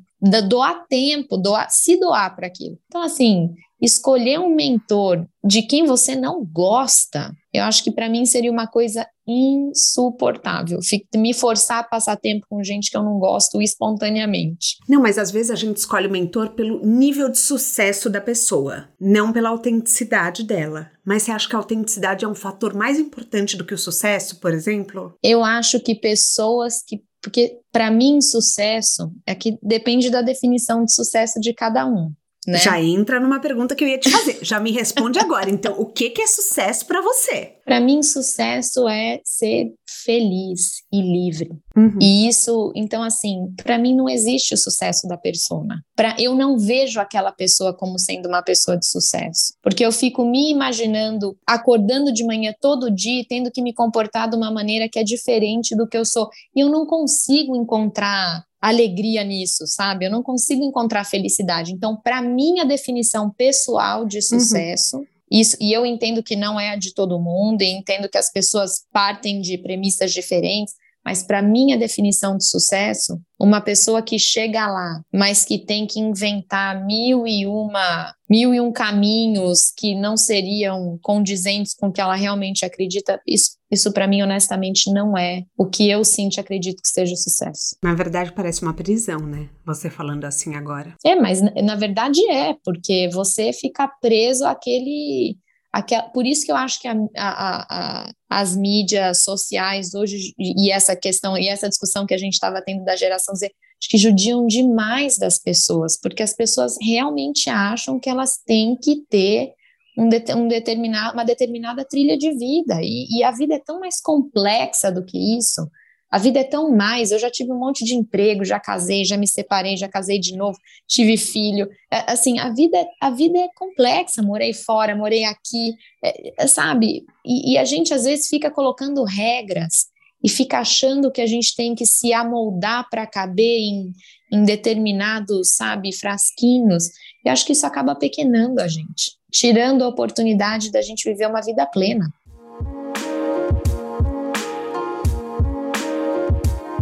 doar 0.48 0.87
tempo, 0.88 1.38
doar, 1.38 1.70
se 1.70 1.98
doar 1.98 2.37
para 2.37 2.46
aquilo. 2.46 2.79
Então, 2.87 3.03
assim, 3.03 3.55
escolher 3.81 4.38
um 4.38 4.55
mentor 4.55 5.27
de 5.42 5.62
quem 5.62 5.87
você 5.87 6.14
não 6.14 6.44
gosta, 6.44 7.33
eu 7.53 7.65
acho 7.65 7.85
que 7.85 7.93
para 7.93 8.09
mim 8.09 8.25
seria 8.25 8.51
uma 8.51 8.67
coisa 8.67 9.07
insuportável. 9.27 10.79
Me 11.15 11.35
forçar 11.35 11.81
a 11.81 11.85
passar 11.85 12.17
tempo 12.17 12.47
com 12.49 12.62
gente 12.65 12.91
que 12.91 12.97
eu 12.97 13.03
não 13.03 13.19
gosto 13.19 13.61
espontaneamente. 13.61 14.79
Não, 14.88 15.03
mas 15.03 15.19
às 15.19 15.31
vezes 15.31 15.51
a 15.51 15.55
gente 15.55 15.77
escolhe 15.77 16.07
o 16.07 16.11
mentor 16.11 16.51
pelo 16.51 16.85
nível 16.85 17.29
de 17.29 17.38
sucesso 17.38 18.09
da 18.09 18.21
pessoa, 18.21 18.88
não 19.01 19.33
pela 19.33 19.51
autenticidade 19.51 20.43
dela. 20.45 20.91
Mas 21.05 21.25
você 21.25 21.31
acha 21.31 21.49
que 21.49 21.55
a 21.55 21.59
autenticidade 21.59 22.25
é 22.25 22.29
um 22.29 22.35
fator 22.35 22.75
mais 22.75 22.99
importante 22.99 23.57
do 23.57 23.65
que 23.65 23.75
o 23.75 23.79
sucesso, 23.79 24.41
por 24.41 24.53
exemplo? 24.53 25.15
Eu 25.23 25.45
acho 25.45 25.79
que 25.81 25.95
pessoas 25.95 26.83
que 26.83 27.03
porque 27.23 27.61
para 27.71 27.88
mim 27.88 28.21
sucesso 28.21 29.12
é 29.25 29.33
que 29.33 29.57
depende 29.62 30.11
da 30.11 30.23
definição 30.23 30.85
de 30.85 30.93
sucesso 30.93 31.38
de 31.38 31.55
cada 31.55 31.87
um. 31.87 32.12
Né? 32.46 32.59
Já 32.59 32.81
entra 32.81 33.20
numa 33.20 33.38
pergunta 33.38 33.74
que 33.74 33.85
eu 33.85 33.88
ia 33.88 33.98
te 33.98 34.11
fazer. 34.11 34.38
Já 34.42 34.59
me 34.59 34.72
responde 34.72 35.18
agora. 35.18 35.48
Então, 35.48 35.74
o 35.78 35.87
que, 35.87 36.11
que 36.11 36.22
é 36.22 36.26
sucesso 36.26 36.85
para 36.87 37.00
você? 37.00 37.55
Para 37.64 37.81
mim, 37.81 38.02
sucesso 38.02 38.88
é 38.88 39.20
ser 39.24 39.72
feliz 40.05 40.83
e 40.92 41.00
livre. 41.00 41.50
Uhum. 41.76 41.98
E 42.00 42.28
isso, 42.28 42.72
então, 42.74 43.02
assim, 43.02 43.55
para 43.62 43.78
mim 43.78 43.94
não 43.94 44.09
existe 44.09 44.55
o 44.55 44.57
sucesso 44.57 45.07
da 45.07 45.16
persona. 45.16 45.85
Para 45.94 46.16
eu 46.18 46.35
não 46.35 46.59
vejo 46.59 46.98
aquela 46.98 47.31
pessoa 47.31 47.72
como 47.72 47.98
sendo 47.98 48.28
uma 48.28 48.42
pessoa 48.42 48.76
de 48.76 48.87
sucesso, 48.87 49.55
porque 49.62 49.85
eu 49.85 49.92
fico 49.92 50.24
me 50.24 50.50
imaginando 50.50 51.37
acordando 51.46 52.12
de 52.12 52.24
manhã 52.24 52.52
todo 52.61 52.90
dia, 52.90 53.24
tendo 53.28 53.50
que 53.50 53.62
me 53.62 53.72
comportar 53.72 54.28
de 54.28 54.37
uma 54.37 54.50
maneira 54.50 54.88
que 54.88 54.98
é 54.98 55.05
diferente 55.05 55.76
do 55.76 55.87
que 55.87 55.96
eu 55.96 56.05
sou. 56.05 56.28
E 56.57 56.61
eu 56.61 56.68
não 56.68 56.85
consigo 56.87 57.55
encontrar 57.55 58.44
alegria 58.62 59.25
nisso, 59.25 59.66
sabe? 59.66 60.07
Eu 60.07 60.11
não 60.11 60.22
consigo 60.22 60.62
encontrar 60.62 61.05
felicidade. 61.05 61.72
Então, 61.72 61.96
para 61.96 62.22
mim, 62.22 62.61
a 62.61 62.64
definição 62.64 63.29
pessoal 63.29 64.07
de 64.07 64.18
uhum. 64.18 64.22
sucesso, 64.22 64.98
uhum. 64.98 65.07
isso, 65.29 65.57
e 65.61 65.72
eu 65.72 65.85
entendo 65.85 66.22
que 66.22 66.37
não 66.37 66.61
é 66.61 66.70
a 66.70 66.77
de 66.77 66.94
todo 66.94 67.18
mundo, 67.18 67.62
e 67.62 67.70
entendo 67.72 68.09
que 68.09 68.16
as 68.16 68.31
pessoas 68.31 68.85
partem 68.92 69.40
de 69.40 69.59
premissas 69.59 70.12
diferentes, 70.12 70.75
mas 71.05 71.23
para 71.23 71.43
minha 71.43 71.77
definição 71.77 72.37
de 72.37 72.47
sucesso, 72.47 73.21
uma 73.38 73.61
pessoa 73.61 74.03
que 74.03 74.19
chega 74.19 74.69
lá, 74.69 75.03
mas 75.12 75.45
que 75.45 75.59
tem 75.59 75.87
que 75.87 75.99
inventar 75.99 76.85
mil 76.87 77.27
e 77.27 77.45
uma, 77.45 78.15
mil 78.31 78.55
e 78.55 78.61
um 78.61 78.71
caminhos 78.71 79.73
que 79.77 79.97
não 79.97 80.17
seriam 80.17 80.99
condizentes 81.03 81.75
com 81.75 81.88
o 81.88 81.93
que 81.93 82.01
ela 82.01 82.15
realmente 82.15 82.65
acredita, 82.65 83.21
isso, 83.27 83.57
isso 83.71 83.93
para 83.93 84.07
mim 84.07 84.23
honestamente 84.23 84.93
não 84.93 85.19
é 85.19 85.43
o 85.59 85.67
que 85.67 85.91
eu 85.91 86.05
sinto 86.05 86.37
e 86.37 86.41
acredito 86.41 86.81
que 86.81 86.88
seja 86.88 87.17
sucesso. 87.17 87.77
Na 87.83 87.95
verdade 87.95 88.33
parece 88.33 88.62
uma 88.62 88.75
prisão, 88.75 89.19
né? 89.19 89.49
Você 89.67 89.91
falando 89.91 90.25
assim 90.25 90.55
agora. 90.55 90.95
É, 91.05 91.17
mas 91.17 91.41
na 91.43 91.75
verdade 91.75 92.25
é, 92.31 92.55
porque 92.65 93.11
você 93.12 93.53
fica 93.53 93.88
preso 94.01 94.45
àquele 94.47 95.37
Aquela, 95.73 96.03
por 96.11 96.27
isso 96.27 96.45
que 96.45 96.53
eu 96.53 96.57
acho 96.57 96.81
que 96.81 96.87
a, 96.87 96.95
a, 97.17 97.67
a, 97.71 98.13
as 98.29 98.55
mídias 98.55 99.23
sociais 99.23 99.95
hoje 99.95 100.35
e 100.39 100.71
essa 100.71 100.95
questão 100.95 101.37
e 101.39 101.49
essa 101.49 101.69
discussão 101.69 102.05
que 102.05 102.13
a 102.13 102.19
gente 102.19 102.35
estava 102.35 102.61
tendo 102.61 102.85
da 102.85 102.95
geração 102.95 103.35
Z, 103.35 103.47
acho 103.47 103.89
que 103.89 103.97
judiam 103.97 104.47
demais 104.47 105.17
das 105.17 105.39
pessoas, 105.39 105.99
porque 105.99 106.23
as 106.23 106.35
pessoas 106.35 106.77
realmente 106.81 107.49
acham 107.49 107.99
que 107.99 108.11
elas 108.11 108.37
têm 108.45 108.77
que 108.77 109.03
ter 109.09 109.55
um, 109.97 110.09
um 110.37 110.49
determinado, 110.49 111.15
uma 111.15 111.25
determinada 111.25 111.85
trilha 111.85 112.19
de 112.19 112.31
vida, 112.33 112.81
e, 112.83 113.19
e 113.19 113.25
a 113.25 113.31
vida 113.31 113.55
é 113.55 113.59
tão 113.59 113.81
mais 113.81 114.01
complexa 114.01 114.93
do 114.93 115.05
que 115.05 115.39
isso. 115.39 115.67
A 116.12 116.18
vida 116.18 116.40
é 116.40 116.44
tão 116.44 116.70
mais. 116.70 117.11
Eu 117.11 117.18
já 117.18 117.31
tive 117.31 117.51
um 117.51 117.59
monte 117.59 117.87
de 117.87 117.94
emprego, 117.94 118.44
já 118.44 118.61
casei, 118.61 119.03
já 119.03 119.16
me 119.16 119.27
separei, 119.27 119.79
já 119.79 119.88
casei 119.88 120.18
de 120.18 120.37
novo, 120.37 120.59
tive 120.87 121.16
filho. 121.16 121.66
É, 121.90 122.12
assim, 122.12 122.38
a 122.38 122.51
vida, 122.51 122.77
é, 122.77 122.87
a 123.01 123.09
vida 123.09 123.38
é 123.38 123.48
complexa. 123.55 124.20
Morei 124.22 124.53
fora, 124.53 124.94
morei 124.94 125.25
aqui, 125.25 125.75
é, 126.05 126.35
é, 126.38 126.46
sabe? 126.46 127.07
E, 127.25 127.55
e 127.55 127.59
a 127.59 127.64
gente 127.64 127.94
às 127.94 128.05
vezes 128.05 128.29
fica 128.29 128.51
colocando 128.51 129.03
regras 129.05 129.87
e 130.22 130.29
fica 130.29 130.59
achando 130.59 131.11
que 131.11 131.22
a 131.22 131.27
gente 131.27 131.57
tem 131.57 131.75
que 131.75 131.87
se 131.87 132.12
amoldar 132.12 132.87
para 132.90 133.07
caber 133.07 133.61
em, 133.61 133.92
em 134.31 134.44
determinados, 134.44 135.57
sabe, 135.57 135.96
frasquinhos. 135.96 136.90
E 137.25 137.31
acho 137.31 137.46
que 137.46 137.53
isso 137.53 137.66
acaba 137.66 137.94
pequenando 137.94 138.61
a 138.61 138.68
gente, 138.68 139.16
tirando 139.33 139.83
a 139.83 139.88
oportunidade 139.88 140.70
da 140.70 140.83
gente 140.83 141.09
viver 141.09 141.27
uma 141.27 141.40
vida 141.40 141.64
plena. 141.64 142.12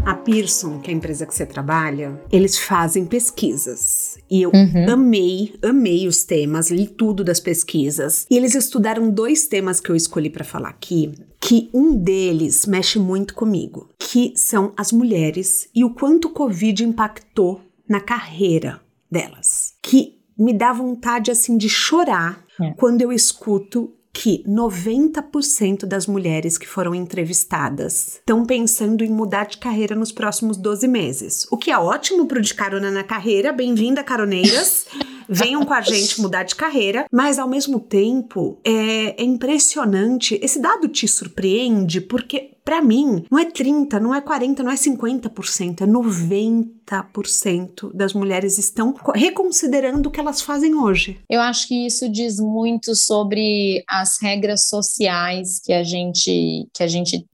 A 0.05 0.15
Pearson, 0.15 0.81
que 0.81 0.91
é 0.91 0.95
a 0.95 0.97
empresa 0.97 1.27
que 1.27 1.35
você 1.35 1.45
trabalha, 1.45 2.21
eles 2.33 2.59
fazem 2.59 3.05
pesquisas. 3.05 4.19
E 4.31 4.43
eu 4.43 4.51
uhum. 4.55 4.91
amei, 4.91 5.55
amei 5.63 6.09
os 6.09 6.25
temas, 6.25 6.71
li 6.71 6.87
tudo 6.87 7.23
das 7.23 7.39
pesquisas. 7.39 8.27
E 8.31 8.37
eles 8.37 8.55
estudaram 8.55 9.11
dois 9.11 9.47
temas 9.47 9.81
que 9.81 9.91
eu 9.91 9.97
escolhi 9.97 10.31
para 10.31 10.45
falar 10.45 10.71
aqui, 10.71 11.13
que 11.41 11.69
um 11.75 11.95
deles 11.95 12.67
mexe 12.67 12.99
muito 12.99 13.35
comigo, 13.35 13.91
que 13.99 14.33
são 14.37 14.73
as 14.77 14.91
mulheres 14.91 15.69
e 15.75 15.85
o 15.85 15.91
quanto 15.91 16.29
o 16.29 16.33
Covid 16.33 16.85
impactou 16.85 17.61
na 17.89 18.01
carreira 18.01 18.81
delas. 19.11 19.75
Que 19.83 20.19
me 20.39 20.55
dá 20.55 20.73
vontade 20.73 21.31
assim 21.31 21.59
de 21.59 21.69
chorar 21.69 22.43
é. 22.59 22.71
quando 22.73 23.03
eu 23.03 23.13
escuto 23.13 23.93
que 24.13 24.43
90% 24.47 25.87
das 25.87 26.07
mulheres 26.07 26.59
que 26.59 26.67
foram 26.67 26.95
entrevistadas 26.95 28.17
estão 28.17 28.45
pensando 28.45 29.05
em 29.05 29.11
mudar 29.11 29.47
de 29.47 29.59
carreira 29.59 29.95
nos 29.95 30.13
próximos 30.13 30.57
12 30.57 30.89
meses. 30.89 31.47
O 31.51 31.57
que 31.57 31.71
é 31.71 31.79
ótimo 31.79 32.27
pro 32.27 32.41
de 32.41 32.55
carona 32.55 32.91
na 32.91 33.05
carreira. 33.05 33.53
Bem-vinda, 33.53 34.03
caroneiras. 34.03 34.87
Venham 35.33 35.65
com 35.65 35.73
a 35.73 35.81
gente 35.81 36.21
mudar 36.21 36.43
de 36.43 36.57
carreira, 36.57 37.07
mas 37.11 37.39
ao 37.39 37.49
mesmo 37.49 37.79
tempo 37.79 38.59
é, 38.65 39.23
é 39.23 39.25
impressionante. 39.25 40.37
Esse 40.43 40.61
dado 40.61 40.89
te 40.89 41.07
surpreende 41.07 42.01
porque 42.01 42.57
para 42.71 42.81
mim, 42.81 43.27
não 43.29 43.37
é 43.37 43.51
30, 43.51 43.99
não 43.99 44.15
é 44.15 44.21
40, 44.21 44.63
não 44.63 44.71
é 44.71 44.77
50%, 44.77 45.81
é 45.81 45.87
90% 45.87 47.93
das 47.93 48.15
mulheres 48.15 48.59
estão 48.59 48.95
reconsiderando 49.13 50.09
o 50.09 50.13
que 50.13 50.21
elas 50.21 50.41
fazem 50.41 50.77
hoje. 50.77 51.21
Eu 51.29 51.41
acho 51.41 51.67
que 51.67 51.85
isso 51.85 52.09
diz 52.09 52.39
muito 52.39 52.95
sobre 52.95 53.83
as 53.89 54.23
regras 54.23 54.69
sociais 54.69 55.61
que 55.65 55.73
a 55.73 55.83
gente 55.83 56.69
que 56.73 56.85
a 56.85 56.87
gente 56.87 57.27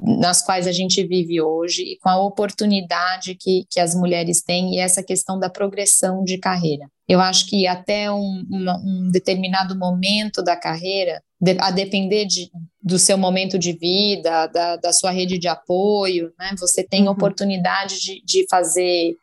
nas 0.00 0.40
quais 0.40 0.68
a 0.68 0.72
gente 0.72 1.04
vive 1.04 1.42
hoje 1.42 1.82
e 1.82 1.98
com 1.98 2.08
a 2.08 2.22
oportunidade 2.22 3.34
que, 3.34 3.64
que 3.68 3.80
as 3.80 3.92
mulheres 3.92 4.40
têm 4.40 4.76
e 4.76 4.78
essa 4.78 5.02
questão 5.02 5.36
da 5.36 5.50
progressão 5.50 6.22
de 6.22 6.38
carreira. 6.38 6.88
Eu 7.08 7.20
acho 7.20 7.46
que 7.46 7.66
até 7.66 8.10
um, 8.10 8.44
um 8.50 9.10
determinado 9.10 9.76
momento 9.78 10.42
da 10.42 10.56
carreira, 10.56 11.22
a 11.60 11.70
depender 11.70 12.24
de, 12.24 12.50
do 12.82 12.98
seu 12.98 13.16
momento 13.16 13.58
de 13.58 13.72
vida, 13.72 14.46
da, 14.46 14.76
da 14.76 14.92
sua 14.92 15.10
rede 15.10 15.38
de 15.38 15.46
apoio, 15.46 16.32
né? 16.38 16.50
Você 16.58 16.82
tem 16.82 17.04
uhum. 17.04 17.10
oportunidade 17.10 18.00
de, 18.00 18.22
de 18.24 18.46
fazer 18.50 19.14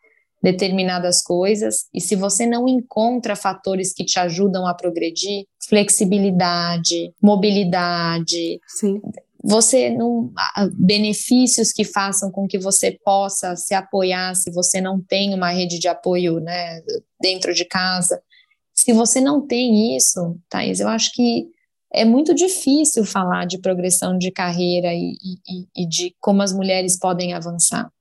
determinadas 0.42 1.24
coisas, 1.24 1.86
e 1.94 2.02
se 2.02 2.18
você 2.18 2.46
não 2.46 2.68
encontra 2.68 3.34
fatores 3.34 3.94
que 3.94 4.04
te 4.04 4.20
ajudam 4.20 4.68
a 4.68 4.74
progredir, 4.74 5.46
flexibilidade, 5.70 7.14
mobilidade, 7.22 8.60
Sim. 8.68 9.00
Você 9.44 9.90
não 9.90 10.32
benefícios 10.74 11.74
que 11.74 11.84
façam 11.84 12.32
com 12.32 12.48
que 12.48 12.58
você 12.58 12.98
possa 13.04 13.58
se 13.58 13.74
apoiar 13.74 14.34
se 14.36 14.50
você 14.52 14.80
não 14.80 15.02
tem 15.02 15.34
uma 15.34 15.50
rede 15.50 15.80
de 15.80 15.90
apoio, 15.90 16.40
né, 16.40 16.82
dentro 17.22 17.54
de 17.54 17.66
casa. 17.66 18.22
Se 18.74 18.94
você 18.94 19.20
não 19.20 19.46
tem 19.46 19.98
isso, 19.98 20.38
Thais, 20.50 20.80
eu 20.80 20.88
acho 20.88 21.12
que 21.12 21.48
é 21.94 22.06
muito 22.06 22.34
difícil 22.34 23.04
falar 23.04 23.46
de 23.46 23.60
progressão 23.60 24.18
de 24.18 24.32
carreira 24.32 24.94
e, 24.94 25.18
e, 25.22 25.84
e 25.84 25.88
de 25.88 26.16
como 26.22 26.42
as 26.42 26.54
mulheres 26.54 26.98
podem 26.98 27.34
avançar. 27.34 27.92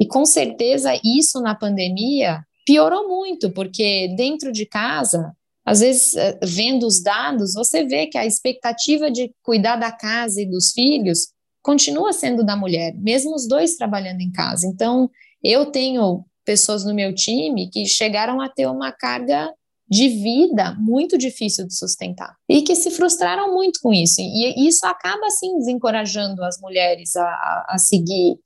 E 0.00 0.06
com 0.06 0.24
certeza 0.24 0.98
isso 1.04 1.40
na 1.40 1.54
pandemia 1.54 2.42
piorou 2.66 3.06
muito, 3.06 3.50
porque 3.50 4.08
dentro 4.16 4.50
de 4.50 4.66
casa, 4.66 5.35
às 5.66 5.80
vezes, 5.80 6.14
eh, 6.14 6.38
vendo 6.42 6.86
os 6.86 7.02
dados, 7.02 7.54
você 7.54 7.84
vê 7.84 8.06
que 8.06 8.16
a 8.16 8.24
expectativa 8.24 9.10
de 9.10 9.32
cuidar 9.42 9.76
da 9.76 9.90
casa 9.90 10.40
e 10.40 10.48
dos 10.48 10.70
filhos 10.70 11.28
continua 11.60 12.12
sendo 12.12 12.44
da 12.44 12.56
mulher, 12.56 12.94
mesmo 12.94 13.34
os 13.34 13.48
dois 13.48 13.76
trabalhando 13.76 14.20
em 14.20 14.30
casa. 14.30 14.68
Então, 14.68 15.10
eu 15.42 15.66
tenho 15.66 16.24
pessoas 16.44 16.84
no 16.84 16.94
meu 16.94 17.12
time 17.12 17.68
que 17.68 17.84
chegaram 17.84 18.40
a 18.40 18.48
ter 18.48 18.68
uma 18.68 18.92
carga 18.92 19.52
de 19.88 20.08
vida 20.08 20.74
muito 20.78 21.18
difícil 21.18 21.66
de 21.66 21.76
sustentar 21.76 22.34
e 22.48 22.62
que 22.62 22.74
se 22.74 22.90
frustraram 22.90 23.52
muito 23.52 23.80
com 23.80 23.92
isso. 23.92 24.20
E 24.20 24.68
isso 24.68 24.84
acaba, 24.86 25.26
assim, 25.26 25.58
desencorajando 25.58 26.44
as 26.44 26.60
mulheres 26.60 27.14
a, 27.16 27.66
a, 27.68 27.76
seguir 27.78 28.36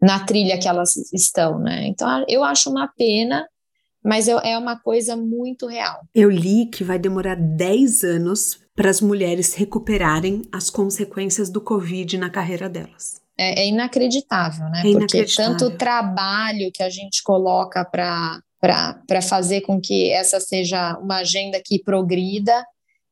na 0.00 0.24
trilha 0.24 0.58
que 0.58 0.68
elas 0.68 0.96
estão, 1.12 1.58
né? 1.58 1.86
Então, 1.86 2.24
eu 2.28 2.42
acho 2.42 2.70
uma 2.70 2.88
pena, 2.88 3.46
mas 4.04 4.28
eu, 4.28 4.38
é 4.38 4.56
uma 4.56 4.78
coisa 4.78 5.16
muito 5.16 5.66
real. 5.66 6.00
Eu 6.14 6.30
li 6.30 6.66
que 6.66 6.82
vai 6.82 6.98
demorar 6.98 7.36
10 7.36 8.04
anos 8.04 8.60
para 8.74 8.90
as 8.90 9.00
mulheres 9.00 9.54
recuperarem 9.54 10.42
as 10.50 10.70
consequências 10.70 11.50
do 11.50 11.60
Covid 11.60 12.16
na 12.16 12.30
carreira 12.30 12.68
delas. 12.68 13.20
É, 13.38 13.62
é 13.62 13.68
inacreditável, 13.68 14.66
né? 14.70 14.82
É 14.84 14.92
Porque 14.92 15.24
tanto 15.24 15.70
trabalho 15.76 16.70
que 16.72 16.82
a 16.82 16.90
gente 16.90 17.22
coloca 17.22 17.84
para 17.84 18.40
para 18.60 19.22
fazer 19.22 19.62
com 19.62 19.80
que 19.80 20.10
essa 20.10 20.38
seja 20.38 20.98
uma 20.98 21.20
agenda 21.20 21.58
que 21.64 21.82
progrida. 21.82 22.62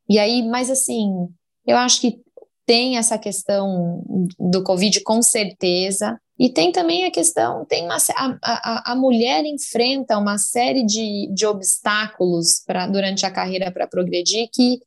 E 0.07 0.19
aí, 0.19 0.47
mas 0.47 0.69
assim, 0.69 1.27
eu 1.65 1.75
acho 1.75 2.01
que 2.01 2.19
tem 2.67 2.97
essa 2.97 3.17
questão 3.17 4.03
do 4.39 4.63
Covid 4.63 5.01
com 5.01 5.23
certeza, 5.23 6.21
e 6.39 6.49
tem 6.49 6.71
também 6.71 7.03
a 7.03 7.11
questão, 7.11 7.65
tem 7.65 7.83
uma, 7.83 7.97
a, 8.15 8.37
a, 8.41 8.93
a 8.93 8.95
mulher 8.95 9.43
enfrenta 9.43 10.17
uma 10.17 10.37
série 10.37 10.85
de, 10.85 11.29
de 11.33 11.45
obstáculos 11.45 12.63
pra, 12.65 12.87
durante 12.87 13.25
a 13.25 13.31
carreira 13.31 13.69
para 13.71 13.87
progredir 13.87 14.47
que 14.53 14.79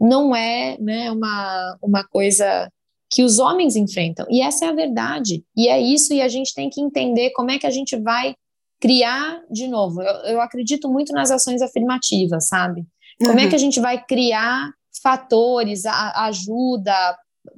não 0.00 0.34
é 0.34 0.78
né, 0.78 1.10
uma, 1.10 1.76
uma 1.82 2.04
coisa 2.04 2.70
que 3.10 3.24
os 3.24 3.40
homens 3.40 3.74
enfrentam. 3.74 4.24
E 4.30 4.40
essa 4.40 4.66
é 4.66 4.68
a 4.68 4.72
verdade. 4.72 5.44
E 5.56 5.68
é 5.68 5.80
isso, 5.80 6.14
e 6.14 6.22
a 6.22 6.28
gente 6.28 6.54
tem 6.54 6.70
que 6.70 6.80
entender 6.80 7.30
como 7.30 7.50
é 7.50 7.58
que 7.58 7.66
a 7.66 7.70
gente 7.70 7.96
vai 7.96 8.36
criar, 8.80 9.42
de 9.50 9.66
novo, 9.66 10.00
eu, 10.00 10.14
eu 10.34 10.40
acredito 10.40 10.88
muito 10.88 11.12
nas 11.12 11.32
ações 11.32 11.60
afirmativas, 11.60 12.46
sabe? 12.46 12.86
Como 13.18 13.32
uhum. 13.32 13.40
é 13.40 13.48
que 13.48 13.54
a 13.56 13.58
gente 13.58 13.80
vai 13.80 14.02
criar 14.02 14.70
fatores, 15.02 15.84
a, 15.84 16.26
ajuda, 16.26 16.94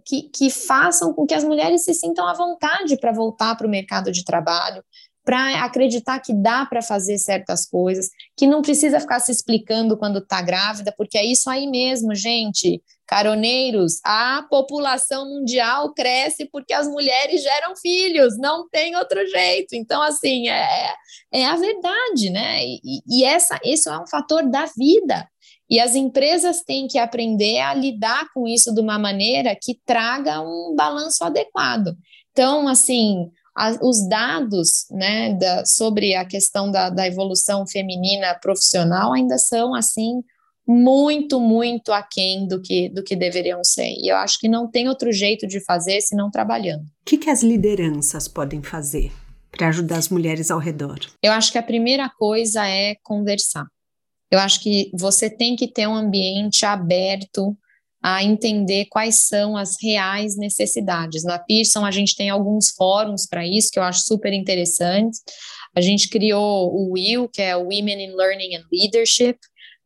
que, 0.05 0.23
que 0.23 0.51
façam 0.51 1.13
com 1.13 1.27
que 1.27 1.35
as 1.35 1.45
mulheres 1.45 1.85
se 1.85 1.95
sintam 1.95 2.27
à 2.27 2.35
vontade 2.35 2.97
para 2.97 3.13
voltar 3.13 3.57
para 3.57 3.67
o 3.67 3.71
mercado 3.71 4.11
de 4.11 4.25
trabalho, 4.25 4.83
para 5.25 5.65
acreditar 5.65 6.19
que 6.19 6.35
dá 6.35 6.67
para 6.67 6.83
fazer 6.83 7.17
certas 7.19 7.67
coisas, 7.67 8.09
que 8.37 8.47
não 8.47 8.61
precisa 8.61 8.99
ficar 8.99 9.21
se 9.21 9.31
explicando 9.31 9.97
quando 9.97 10.19
está 10.19 10.43
grávida, 10.43 10.93
porque 10.97 11.17
é 11.17 11.25
isso 11.25 11.49
aí 11.49 11.67
mesmo, 11.69 12.15
gente. 12.15 12.83
Caroneiros, 13.07 14.01
a 14.05 14.45
população 14.49 15.29
mundial 15.29 15.93
cresce 15.93 16.49
porque 16.51 16.73
as 16.73 16.89
mulheres 16.89 17.43
geram 17.43 17.77
filhos, 17.77 18.39
não 18.39 18.69
tem 18.69 18.97
outro 18.97 19.25
jeito. 19.27 19.75
Então, 19.75 20.03
assim, 20.03 20.49
é, 20.49 20.95
é 21.33 21.45
a 21.45 21.57
verdade, 21.57 22.31
né? 22.31 22.65
E, 22.65 23.03
e 23.07 23.25
essa, 23.25 23.61
esse 23.63 23.89
é 23.89 23.99
um 23.99 24.07
fator 24.07 24.49
da 24.49 24.67
vida. 24.77 25.29
E 25.73 25.81
as 25.81 25.95
empresas 25.95 26.61
têm 26.61 26.87
que 26.87 26.99
aprender 26.99 27.59
a 27.61 27.73
lidar 27.73 28.27
com 28.35 28.47
isso 28.47 28.75
de 28.75 28.81
uma 28.83 28.99
maneira 28.99 29.57
que 29.59 29.81
traga 29.87 30.39
um 30.43 30.75
balanço 30.77 31.25
adequado. 31.25 31.97
Então, 32.31 32.69
assim, 32.69 33.31
a, 33.57 33.71
os 33.83 34.07
dados 34.07 34.85
né, 34.91 35.33
da, 35.33 35.65
sobre 35.65 36.15
a 36.15 36.27
questão 36.27 36.71
da, 36.71 36.91
da 36.91 37.07
evolução 37.07 37.67
feminina 37.67 38.35
profissional 38.35 39.15
ainda 39.15 39.39
são, 39.39 39.75
assim, 39.75 40.23
muito, 40.69 41.41
muito 41.41 41.91
aquém 41.91 42.47
do 42.47 42.61
que, 42.61 42.91
do 42.91 43.03
que 43.03 43.17
deveriam 43.17 43.65
ser. 43.65 43.95
E 43.97 44.13
eu 44.13 44.17
acho 44.17 44.39
que 44.39 44.51
não 44.51 44.71
tem 44.71 44.91
outro 44.91 45.11
jeito 45.11 45.47
de 45.47 45.59
fazer 45.65 46.03
senão 46.03 46.31
trabalhando. 46.31 46.83
O 46.83 47.05
que, 47.07 47.17
que 47.17 47.31
as 47.31 47.43
lideranças 47.43 48.29
podem 48.29 48.63
fazer 48.63 49.11
para 49.51 49.69
ajudar 49.69 49.97
as 49.97 50.11
mulheres 50.11 50.51
ao 50.51 50.59
redor? 50.59 50.99
Eu 51.23 51.33
acho 51.33 51.51
que 51.51 51.57
a 51.57 51.63
primeira 51.63 52.11
coisa 52.11 52.69
é 52.69 52.95
conversar. 53.03 53.65
Eu 54.33 54.39
acho 54.39 54.61
que 54.63 54.91
você 54.95 55.29
tem 55.29 55.55
que 55.55 55.69
ter 55.69 55.87
um 55.87 55.95
ambiente 55.95 56.65
aberto 56.65 57.55
a 58.03 58.25
entender 58.25 58.87
quais 58.87 59.27
são 59.27 59.57
as 59.59 59.77
reais 59.81 60.39
necessidades. 60.39 61.23
Na 61.23 61.39
Pearson, 61.39 61.85
a 61.85 61.91
gente 61.91 62.17
tem 62.17 62.31
alguns 62.31 62.71
fóruns 62.71 63.27
para 63.27 63.47
isso, 63.47 63.71
que 63.71 63.79
eu 63.79 63.83
acho 63.83 64.01
super 64.01 64.33
interessantes. 64.33 65.21
A 65.77 65.83
gente 65.83 66.09
criou 66.09 66.75
o 66.75 66.93
WIL, 66.93 67.29
que 67.29 67.43
é 67.43 67.55
Women 67.55 68.07
in 68.07 68.17
Learning 68.17 68.57
and 68.57 68.65
Leadership. 68.73 69.37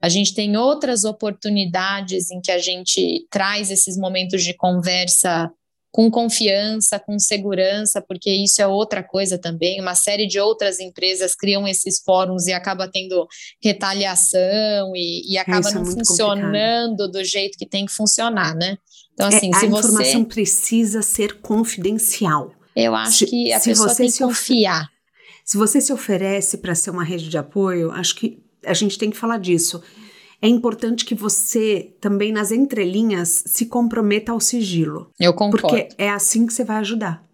A 0.01 0.09
gente 0.09 0.33
tem 0.33 0.57
outras 0.57 1.03
oportunidades 1.05 2.31
em 2.31 2.41
que 2.41 2.53
a 2.53 2.59
gente 2.59 3.27
traz 3.29 3.73
esses 3.73 3.99
momentos 3.99 4.45
de 4.45 4.55
conversa 4.55 5.51
com 5.97 6.11
confiança, 6.11 6.99
com 6.99 7.19
segurança, 7.19 8.03
porque 8.07 8.31
isso 8.31 8.61
é 8.61 8.67
outra 8.67 9.03
coisa 9.03 9.39
também. 9.39 9.81
Uma 9.81 9.95
série 9.95 10.27
de 10.27 10.39
outras 10.39 10.79
empresas 10.79 11.35
criam 11.35 11.67
esses 11.67 12.03
fóruns 12.05 12.47
e 12.47 12.53
acaba 12.53 12.87
tendo 12.87 13.27
retaliação 13.65 14.95
e, 14.95 15.33
e 15.33 15.39
acaba 15.39 15.71
não 15.71 15.81
é 15.81 15.85
funcionando 15.87 16.91
complicado. 16.91 17.13
do 17.13 17.25
jeito 17.25 17.57
que 17.57 17.67
tem 17.67 17.87
que 17.87 17.93
funcionar, 17.95 18.55
né? 18.55 18.77
Então, 19.15 19.27
é, 19.27 19.35
assim, 19.35 19.49
é, 19.55 19.59
se 19.59 19.65
a 19.65 19.71
você... 19.71 19.89
informação 19.89 20.25
precisa 20.25 21.01
ser 21.01 21.41
confidencial. 21.41 22.53
Eu 22.77 22.95
acho 22.95 23.21
se, 23.21 23.27
que 23.27 23.51
a 23.55 23.59
pessoa 23.59 23.95
tem 23.95 24.13
que 24.13 24.19
confiar. 24.19 24.91
Se 25.47 25.57
você 25.57 25.81
se 25.81 25.95
oferece 25.95 26.59
para 26.59 26.75
ser 26.75 26.91
uma 26.91 27.05
rede 27.05 27.31
de 27.31 27.39
apoio, 27.39 27.91
acho 27.91 28.17
que 28.17 28.45
a 28.67 28.75
gente 28.75 28.99
tem 28.99 29.09
que 29.09 29.17
falar 29.17 29.39
disso 29.39 29.83
é 30.41 30.49
importante 30.49 31.05
que 31.05 31.15
você 31.15 31.95
também 32.01 32.33
nas 32.33 32.51
entrelinhas 32.51 33.45
se 33.47 33.67
comprometa 33.67 34.33
ao 34.33 34.41
sigilo. 34.41 35.11
Eu 35.19 35.35
concordo. 35.35 35.69
Porque 35.69 35.89
é 35.97 36.11
assim 36.11 36.47
que 36.47 36.53
você 36.53 36.65
vai 36.65 36.77
ajudar, 36.79 37.25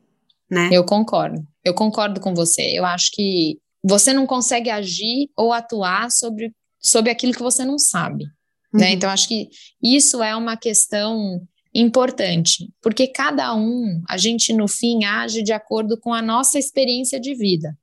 né? 0.50 0.68
Eu 0.72 0.84
concordo. 0.84 1.42
Eu 1.64 1.74
concordo 1.74 2.20
com 2.20 2.34
você. 2.34 2.62
Eu 2.78 2.84
acho 2.84 3.10
que 3.12 3.58
você 3.84 4.12
não 4.12 4.26
consegue 4.26 4.70
agir 4.70 5.28
ou 5.36 5.52
atuar 5.52 6.10
sobre, 6.10 6.52
sobre 6.80 7.10
aquilo 7.10 7.32
que 7.32 7.42
você 7.42 7.64
não 7.64 7.78
sabe, 7.78 8.24
né? 8.24 8.30
uhum. 8.72 8.80
né? 8.80 8.92
Então 8.92 9.10
acho 9.10 9.28
que 9.28 9.48
isso 9.82 10.22
é 10.22 10.34
uma 10.36 10.56
questão 10.56 11.40
importante, 11.74 12.70
porque 12.82 13.06
cada 13.06 13.54
um, 13.54 14.02
a 14.08 14.18
gente 14.18 14.52
no 14.52 14.68
fim 14.68 15.04
age 15.04 15.42
de 15.42 15.52
acordo 15.52 15.98
com 15.98 16.12
a 16.12 16.20
nossa 16.20 16.58
experiência 16.58 17.18
de 17.18 17.34
vida, 17.34 17.76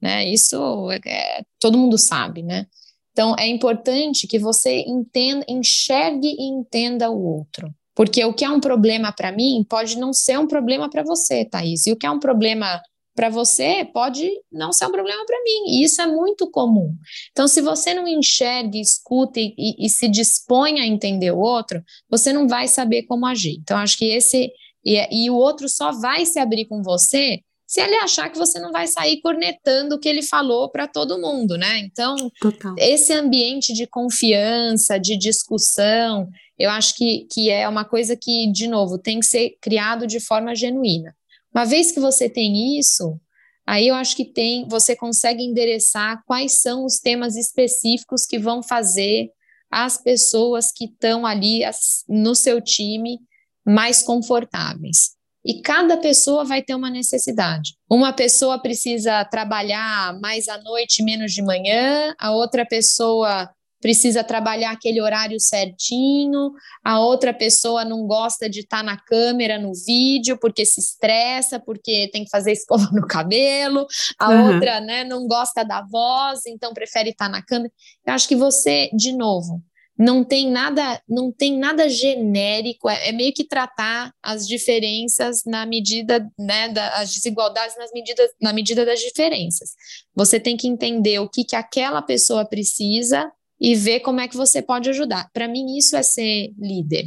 né? 0.00 0.24
Isso 0.28 0.90
é, 0.90 1.00
é 1.04 1.42
todo 1.58 1.76
mundo 1.76 1.98
sabe, 1.98 2.42
né? 2.42 2.66
Então, 3.12 3.36
é 3.38 3.46
importante 3.46 4.26
que 4.26 4.38
você 4.38 4.80
entenda, 4.86 5.44
enxergue 5.48 6.28
e 6.28 6.44
entenda 6.44 7.10
o 7.10 7.22
outro. 7.22 7.72
Porque 7.94 8.24
o 8.24 8.32
que 8.32 8.44
é 8.44 8.48
um 8.48 8.60
problema 8.60 9.12
para 9.12 9.30
mim 9.30 9.64
pode 9.68 9.98
não 9.98 10.12
ser 10.12 10.38
um 10.38 10.46
problema 10.46 10.88
para 10.88 11.02
você, 11.02 11.44
Thaís. 11.44 11.86
E 11.86 11.92
o 11.92 11.96
que 11.96 12.06
é 12.06 12.10
um 12.10 12.18
problema 12.18 12.80
para 13.14 13.28
você 13.28 13.84
pode 13.92 14.30
não 14.50 14.72
ser 14.72 14.86
um 14.86 14.90
problema 14.90 15.24
para 15.26 15.38
mim. 15.42 15.74
E 15.74 15.84
isso 15.84 16.00
é 16.00 16.06
muito 16.06 16.50
comum. 16.50 16.96
Então, 17.30 17.46
se 17.46 17.60
você 17.60 17.92
não 17.92 18.08
enxerga, 18.08 18.78
escuta 18.78 19.38
e, 19.38 19.54
e, 19.58 19.86
e, 19.86 19.88
se 19.90 20.08
dispõe 20.08 20.80
a 20.80 20.86
entender 20.86 21.30
o 21.32 21.38
outro, 21.38 21.82
você 22.08 22.32
não 22.32 22.48
vai 22.48 22.66
saber 22.68 23.02
como 23.02 23.26
agir. 23.26 23.58
Então, 23.60 23.76
acho 23.76 23.98
que 23.98 24.06
esse. 24.06 24.50
E, 24.84 25.24
e 25.24 25.30
o 25.30 25.36
outro 25.36 25.68
só 25.68 25.92
vai 25.92 26.24
se 26.24 26.38
abrir 26.38 26.64
com 26.64 26.82
você 26.82 27.40
se 27.72 27.80
ele 27.80 27.94
achar 27.94 28.28
que 28.28 28.36
você 28.36 28.60
não 28.60 28.70
vai 28.70 28.86
sair 28.86 29.22
cornetando 29.22 29.94
o 29.94 29.98
que 29.98 30.06
ele 30.06 30.22
falou 30.22 30.68
para 30.68 30.86
todo 30.86 31.18
mundo, 31.18 31.56
né? 31.56 31.78
Então, 31.78 32.14
Total. 32.38 32.74
esse 32.76 33.14
ambiente 33.14 33.72
de 33.72 33.86
confiança, 33.86 35.00
de 35.00 35.16
discussão, 35.16 36.28
eu 36.58 36.68
acho 36.68 36.94
que, 36.94 37.26
que 37.32 37.48
é 37.48 37.66
uma 37.66 37.82
coisa 37.82 38.14
que, 38.14 38.52
de 38.52 38.68
novo, 38.68 38.98
tem 38.98 39.20
que 39.20 39.24
ser 39.24 39.56
criado 39.58 40.06
de 40.06 40.20
forma 40.20 40.54
genuína. 40.54 41.16
Uma 41.50 41.64
vez 41.64 41.90
que 41.90 41.98
você 41.98 42.28
tem 42.28 42.78
isso, 42.78 43.18
aí 43.66 43.88
eu 43.88 43.94
acho 43.94 44.16
que 44.16 44.26
tem, 44.26 44.68
você 44.68 44.94
consegue 44.94 45.42
endereçar 45.42 46.22
quais 46.26 46.60
são 46.60 46.84
os 46.84 46.98
temas 46.98 47.36
específicos 47.36 48.26
que 48.26 48.38
vão 48.38 48.62
fazer 48.62 49.30
as 49.70 49.96
pessoas 49.96 50.70
que 50.70 50.84
estão 50.84 51.24
ali 51.24 51.64
as, 51.64 52.04
no 52.06 52.34
seu 52.34 52.60
time 52.60 53.18
mais 53.64 54.02
confortáveis. 54.02 55.16
E 55.44 55.60
cada 55.60 55.96
pessoa 55.96 56.44
vai 56.44 56.62
ter 56.62 56.74
uma 56.74 56.88
necessidade. 56.88 57.74
Uma 57.90 58.12
pessoa 58.12 58.60
precisa 58.60 59.24
trabalhar 59.24 60.18
mais 60.20 60.48
à 60.48 60.56
noite, 60.62 61.02
menos 61.02 61.32
de 61.32 61.42
manhã, 61.42 62.14
a 62.18 62.30
outra 62.30 62.64
pessoa 62.64 63.50
precisa 63.82 64.22
trabalhar 64.22 64.70
aquele 64.70 65.02
horário 65.02 65.40
certinho, 65.40 66.52
a 66.84 67.00
outra 67.00 67.34
pessoa 67.34 67.84
não 67.84 68.06
gosta 68.06 68.48
de 68.48 68.60
estar 68.60 68.78
tá 68.78 68.82
na 68.84 68.96
câmera, 68.96 69.58
no 69.58 69.72
vídeo, 69.74 70.38
porque 70.38 70.64
se 70.64 70.80
estressa, 70.80 71.58
porque 71.58 72.08
tem 72.12 72.24
que 72.24 72.30
fazer 72.30 72.52
escova 72.54 72.88
no 72.92 73.04
cabelo, 73.06 73.84
a 74.18 74.30
uhum. 74.30 74.54
outra 74.54 74.80
né, 74.80 75.02
não 75.02 75.26
gosta 75.26 75.64
da 75.64 75.82
voz, 75.82 76.46
então 76.46 76.72
prefere 76.72 77.10
estar 77.10 77.26
tá 77.26 77.32
na 77.32 77.42
câmera. 77.42 77.72
Eu 78.06 78.14
acho 78.14 78.28
que 78.28 78.36
você, 78.36 78.88
de 78.94 79.12
novo, 79.12 79.60
não 79.98 80.24
tem 80.24 80.50
nada, 80.50 81.00
não 81.08 81.30
tem 81.30 81.58
nada 81.58 81.88
genérico, 81.88 82.88
é, 82.88 83.08
é, 83.08 83.12
meio 83.12 83.32
que 83.32 83.44
tratar 83.44 84.12
as 84.22 84.46
diferenças 84.46 85.42
na 85.46 85.66
medida, 85.66 86.28
né, 86.38 86.68
da, 86.68 86.96
as 86.96 87.12
desigualdades 87.12 87.76
nas 87.76 87.92
medidas, 87.92 88.30
na 88.40 88.52
medida 88.52 88.84
das 88.84 89.00
diferenças. 89.00 89.70
Você 90.14 90.40
tem 90.40 90.56
que 90.56 90.66
entender 90.66 91.18
o 91.18 91.28
que, 91.28 91.44
que 91.44 91.56
aquela 91.56 92.02
pessoa 92.02 92.44
precisa 92.44 93.30
e 93.60 93.74
ver 93.74 94.00
como 94.00 94.20
é 94.20 94.26
que 94.26 94.36
você 94.36 94.60
pode 94.60 94.90
ajudar. 94.90 95.30
Para 95.32 95.46
mim, 95.46 95.76
isso 95.76 95.94
é 95.94 96.02
ser 96.02 96.52
líder. 96.58 97.04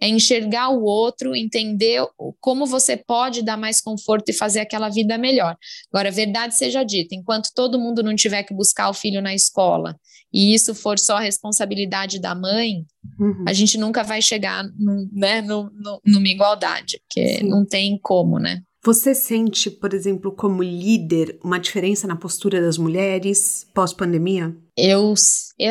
É 0.00 0.08
enxergar 0.08 0.68
o 0.68 0.82
outro, 0.82 1.34
entender 1.34 2.06
como 2.40 2.66
você 2.66 2.96
pode 2.96 3.42
dar 3.42 3.56
mais 3.56 3.80
conforto 3.80 4.28
e 4.28 4.34
fazer 4.34 4.60
aquela 4.60 4.88
vida 4.88 5.16
melhor. 5.16 5.56
Agora, 5.92 6.10
verdade 6.10 6.54
seja 6.54 6.84
dita, 6.84 7.14
enquanto 7.14 7.50
todo 7.54 7.78
mundo 7.78 8.02
não 8.02 8.14
tiver 8.14 8.42
que 8.42 8.54
buscar 8.54 8.90
o 8.90 8.94
filho 8.94 9.22
na 9.22 9.34
escola 9.34 9.96
e 10.32 10.54
isso 10.54 10.74
for 10.74 10.98
só 10.98 11.16
responsabilidade 11.16 12.20
da 12.20 12.34
mãe, 12.34 12.84
uhum. 13.18 13.44
a 13.48 13.54
gente 13.54 13.78
nunca 13.78 14.02
vai 14.02 14.20
chegar 14.20 14.64
no, 14.76 15.08
né, 15.12 15.40
no, 15.40 15.70
numa 16.04 16.28
igualdade, 16.28 17.00
porque 17.08 17.38
Sim. 17.38 17.48
não 17.48 17.64
tem 17.64 17.98
como, 18.02 18.38
né? 18.38 18.62
Você 18.84 19.14
sente, 19.14 19.70
por 19.70 19.94
exemplo, 19.94 20.30
como 20.30 20.62
líder, 20.62 21.38
uma 21.42 21.58
diferença 21.58 22.06
na 22.06 22.14
postura 22.16 22.60
das 22.60 22.78
mulheres 22.78 23.66
pós-pandemia? 23.74 24.54
Eu, 24.76 25.14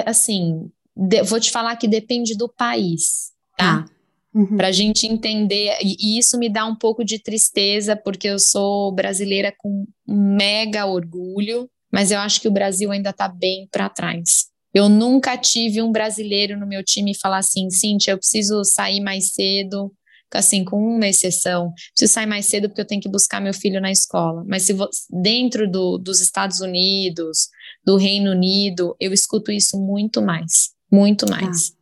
assim, 0.06 0.70
de, 0.96 1.24
vou 1.24 1.40
te 1.40 1.52
falar 1.52 1.76
que 1.78 1.88
depende 1.88 2.36
do 2.36 2.50
país, 2.50 3.32
tá? 3.58 3.86
Ah. 3.88 3.95
Uhum. 4.36 4.58
Para 4.58 4.68
a 4.68 4.72
gente 4.72 5.08
entender, 5.08 5.78
e 5.82 6.20
isso 6.20 6.38
me 6.38 6.50
dá 6.50 6.66
um 6.66 6.76
pouco 6.76 7.06
de 7.06 7.18
tristeza, 7.18 7.96
porque 7.96 8.28
eu 8.28 8.38
sou 8.38 8.92
brasileira 8.94 9.54
com 9.58 9.86
mega 10.06 10.86
orgulho, 10.86 11.70
mas 11.90 12.12
eu 12.12 12.20
acho 12.20 12.42
que 12.42 12.48
o 12.50 12.52
Brasil 12.52 12.92
ainda 12.92 13.12
está 13.12 13.30
bem 13.30 13.66
para 13.72 13.88
trás. 13.88 14.48
Eu 14.74 14.90
nunca 14.90 15.38
tive 15.38 15.82
um 15.82 15.90
brasileiro 15.90 16.60
no 16.60 16.68
meu 16.68 16.84
time 16.84 17.18
falar 17.18 17.38
assim, 17.38 17.70
Cintia, 17.70 18.12
eu 18.12 18.18
preciso 18.18 18.62
sair 18.66 19.00
mais 19.00 19.32
cedo, 19.32 19.90
assim, 20.34 20.66
com 20.66 20.78
uma 20.78 21.08
exceção, 21.08 21.72
preciso 21.94 22.14
sair 22.14 22.26
mais 22.26 22.46
cedo 22.48 22.68
porque 22.68 22.82
eu 22.82 22.86
tenho 22.86 23.00
que 23.02 23.08
buscar 23.08 23.40
meu 23.40 23.54
filho 23.54 23.80
na 23.80 23.90
escola. 23.90 24.44
Mas 24.46 24.64
se 24.64 24.76
dentro 25.10 25.72
do, 25.72 25.98
dos 25.98 26.20
Estados 26.20 26.60
Unidos, 26.60 27.48
do 27.86 27.96
Reino 27.96 28.32
Unido, 28.32 28.98
eu 29.00 29.14
escuto 29.14 29.50
isso 29.50 29.80
muito 29.80 30.22
mais, 30.22 30.72
muito 30.92 31.26
mais. 31.30 31.72
Ah. 31.72 31.75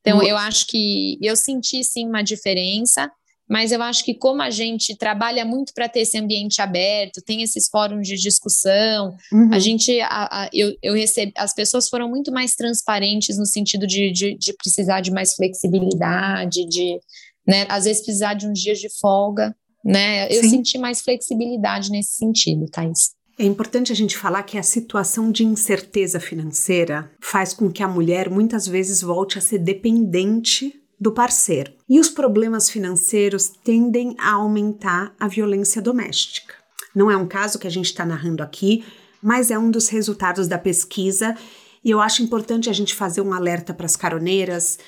Então, 0.00 0.22
eu 0.22 0.36
acho 0.36 0.66
que 0.66 1.18
eu 1.22 1.36
senti 1.36 1.82
sim 1.84 2.06
uma 2.06 2.22
diferença, 2.22 3.10
mas 3.50 3.72
eu 3.72 3.82
acho 3.82 4.04
que 4.04 4.14
como 4.14 4.40
a 4.42 4.50
gente 4.50 4.94
trabalha 4.94 5.44
muito 5.44 5.74
para 5.74 5.88
ter 5.88 6.00
esse 6.00 6.16
ambiente 6.16 6.62
aberto, 6.62 7.20
tem 7.20 7.42
esses 7.42 7.68
fóruns 7.68 8.06
de 8.06 8.14
discussão, 8.14 9.16
uhum. 9.32 9.52
a 9.52 9.58
gente, 9.58 10.00
a, 10.02 10.42
a, 10.42 10.50
eu, 10.52 10.72
eu 10.80 10.94
recebi, 10.94 11.32
as 11.36 11.52
pessoas 11.52 11.88
foram 11.88 12.08
muito 12.08 12.30
mais 12.30 12.54
transparentes 12.54 13.36
no 13.36 13.46
sentido 13.46 13.88
de, 13.88 14.12
de, 14.12 14.38
de 14.38 14.52
precisar 14.52 15.00
de 15.00 15.10
mais 15.10 15.34
flexibilidade, 15.34 16.64
de, 16.68 17.00
né, 17.44 17.66
às 17.68 17.86
vezes 17.86 18.04
precisar 18.04 18.34
de 18.34 18.46
uns 18.46 18.60
dias 18.60 18.78
de 18.78 18.88
folga, 19.00 19.52
né, 19.84 20.28
eu 20.30 20.42
Sim. 20.42 20.50
senti 20.50 20.78
mais 20.78 21.00
flexibilidade 21.00 21.90
nesse 21.90 22.12
sentido, 22.12 22.66
Thais. 22.70 23.10
É 23.40 23.44
importante 23.44 23.90
a 23.90 23.94
gente 23.94 24.18
falar 24.18 24.42
que 24.42 24.58
a 24.58 24.62
situação 24.62 25.32
de 25.32 25.46
incerteza 25.46 26.20
financeira 26.20 27.10
faz 27.22 27.54
com 27.54 27.72
que 27.72 27.82
a 27.82 27.88
mulher 27.88 28.28
muitas 28.28 28.66
vezes 28.66 29.00
volte 29.00 29.38
a 29.38 29.40
ser 29.40 29.60
dependente 29.60 30.78
do 31.00 31.10
parceiro. 31.10 31.72
E 31.88 31.98
os 31.98 32.10
problemas 32.10 32.68
financeiros 32.68 33.48
tendem 33.64 34.14
a 34.18 34.32
aumentar 34.32 35.14
a 35.18 35.26
violência 35.26 35.80
doméstica. 35.80 36.52
Não 36.94 37.10
é 37.10 37.16
um 37.16 37.26
caso 37.26 37.58
que 37.58 37.66
a 37.66 37.70
gente 37.70 37.86
está 37.86 38.04
narrando 38.04 38.42
aqui, 38.42 38.84
mas 39.22 39.50
é 39.50 39.58
um 39.58 39.70
dos 39.70 39.88
resultados 39.88 40.46
da 40.46 40.58
pesquisa. 40.58 41.34
E 41.82 41.90
eu 41.90 41.98
acho 41.98 42.22
importante 42.22 42.68
a 42.68 42.74
gente 42.74 42.94
fazer 42.94 43.22
um 43.22 43.32
alerta 43.32 43.72
para 43.72 43.86
as 43.86 43.96
caroneiras 43.96 44.78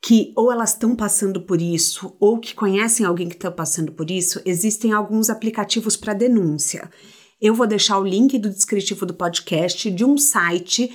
que 0.00 0.32
ou 0.34 0.50
elas 0.50 0.70
estão 0.70 0.96
passando 0.96 1.42
por 1.42 1.60
isso 1.60 2.16
ou 2.18 2.38
que 2.38 2.54
conhecem 2.54 3.04
alguém 3.04 3.28
que 3.28 3.34
está 3.34 3.50
passando 3.50 3.92
por 3.92 4.10
isso, 4.10 4.40
existem 4.46 4.92
alguns 4.92 5.28
aplicativos 5.28 5.94
para 5.94 6.14
denúncia. 6.14 6.88
Eu 7.40 7.54
vou 7.54 7.68
deixar 7.68 7.98
o 7.98 8.04
link 8.04 8.36
do 8.36 8.50
descritivo 8.50 9.06
do 9.06 9.14
podcast 9.14 9.88
de 9.92 10.04
um 10.04 10.18
site 10.18 10.92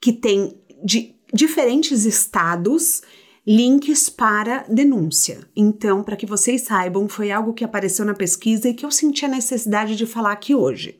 que 0.00 0.12
tem 0.12 0.54
de 0.84 1.16
diferentes 1.34 2.04
estados 2.04 3.02
links 3.44 4.08
para 4.08 4.64
denúncia. 4.68 5.40
Então, 5.56 6.04
para 6.04 6.14
que 6.14 6.26
vocês 6.26 6.62
saibam, 6.62 7.08
foi 7.08 7.32
algo 7.32 7.52
que 7.52 7.64
apareceu 7.64 8.04
na 8.04 8.14
pesquisa 8.14 8.68
e 8.68 8.74
que 8.74 8.86
eu 8.86 8.90
senti 8.92 9.24
a 9.24 9.28
necessidade 9.28 9.96
de 9.96 10.06
falar 10.06 10.30
aqui 10.30 10.54
hoje. 10.54 10.96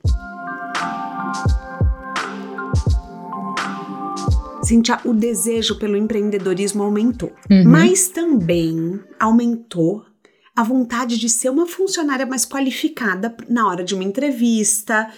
Cintia, 4.65 4.99
o 5.05 5.15
desejo 5.15 5.79
pelo 5.79 5.97
empreendedorismo 5.97 6.83
aumentou, 6.83 7.33
uhum. 7.49 7.65
mas 7.65 8.09
também 8.09 9.01
aumentou 9.21 10.05
a 10.61 10.63
vontade 10.63 11.17
de 11.17 11.29
ser 11.31 11.49
uma 11.49 11.67
funcionária 11.67 12.27
mais 12.27 12.45
qualificada 12.45 13.35
na 13.49 13.67
hora 13.67 13.83
de 13.83 13.95
uma 13.95 14.05
entrevista, 14.05 15.11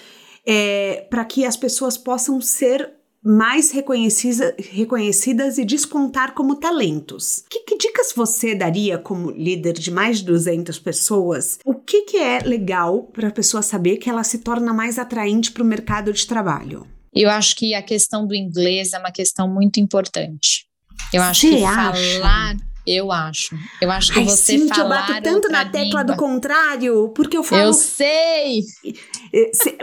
é, 0.47 1.05
para 1.11 1.25
que 1.25 1.45
as 1.45 1.57
pessoas 1.57 1.99
possam 1.99 2.41
ser 2.41 2.93
mais 3.25 3.73
reconhecida, 3.73 4.55
reconhecidas 4.71 5.59
e 5.59 5.65
despontar 5.65 6.33
como 6.33 6.55
talentos. 6.55 7.43
Que, 7.51 7.61
que, 7.61 7.77
dicas 7.77 8.13
você 8.15 8.55
daria 8.55 8.99
como 8.99 9.33
líder 9.33 9.73
de 9.73 9.91
mais 9.91 10.19
de 10.19 10.27
200 10.27 10.79
pessoas? 10.79 11.59
O 11.65 11.75
que, 11.75 12.03
que 12.03 12.19
é 12.19 12.39
legal 12.39 13.03
para 13.03 13.29
a 13.29 13.33
pessoa 13.33 13.63
saber 13.63 13.97
que 13.97 14.09
ela 14.09 14.23
se 14.23 14.39
torna 14.39 14.73
mais 14.73 14.97
atraente 14.97 15.51
para 15.51 15.63
o 15.63 15.67
mercado 15.67 16.13
de 16.13 16.25
trabalho? 16.25 16.87
Eu 17.13 17.29
acho 17.29 17.57
que 17.57 17.75
a 17.75 17.83
questão 17.83 18.27
do 18.27 18.35
inglês 18.35 18.93
é 18.93 18.99
uma 18.99 19.11
questão 19.11 19.53
muito 19.53 19.81
importante. 19.81 20.67
Eu 21.13 21.21
acho 21.21 21.49
você 21.49 21.57
que 21.57 21.65
acha? 21.65 22.21
falar 22.21 22.72
eu 22.87 23.13
acho. 23.13 23.57
Eu 23.81 23.91
acho 23.91 24.13
que 24.13 24.19
Ai, 24.19 24.25
você 24.25 24.59
Cintia, 24.59 24.75
falar 24.75 25.09
eu 25.09 25.15
bato 25.15 25.23
tanto 25.23 25.49
na 25.49 25.65
tecla 25.65 26.01
língua. 26.01 26.05
do 26.05 26.17
contrário, 26.17 27.09
porque 27.15 27.37
eu 27.37 27.43
falo. 27.43 27.63
Eu 27.63 27.75
sei! 27.75 28.63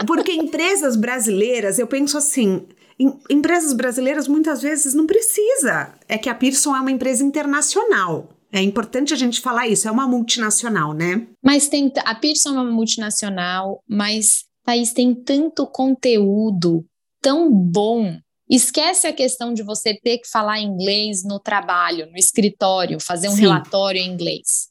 Porque 0.05 0.31
empresas 0.31 0.95
brasileiras, 0.95 1.79
eu 1.79 1.87
penso 1.87 2.17
assim, 2.17 2.65
em, 2.99 3.17
empresas 3.29 3.73
brasileiras 3.73 4.27
muitas 4.27 4.61
vezes 4.61 4.93
não 4.93 5.07
precisa. 5.07 5.93
É 6.07 6.17
que 6.17 6.29
a 6.29 6.35
Pearson 6.35 6.75
é 6.75 6.81
uma 6.81 6.91
empresa 6.91 7.23
internacional. 7.23 8.29
É 8.51 8.61
importante 8.61 9.13
a 9.13 9.17
gente 9.17 9.41
falar 9.41 9.67
isso, 9.67 9.87
é 9.87 9.91
uma 9.91 10.07
multinacional, 10.07 10.93
né? 10.93 11.27
Mas 11.43 11.67
tem 11.67 11.91
a 12.03 12.15
Pearson 12.15 12.49
é 12.49 12.53
uma 12.53 12.71
multinacional, 12.71 13.83
mas 13.87 14.45
país 14.65 14.91
tem 14.91 15.13
tanto 15.15 15.65
conteúdo 15.67 16.85
tão 17.21 17.51
bom. 17.51 18.17
Esquece 18.49 19.05
a 19.05 19.13
questão 19.13 19.53
de 19.53 19.61
você 19.61 19.93
ter 19.93 20.17
que 20.17 20.27
falar 20.27 20.59
inglês 20.59 21.23
no 21.23 21.39
trabalho, 21.39 22.09
no 22.09 22.17
escritório, 22.17 22.99
fazer 22.99 23.29
um 23.29 23.35
Sim. 23.35 23.41
relatório 23.41 24.01
em 24.01 24.07
inglês. 24.07 24.69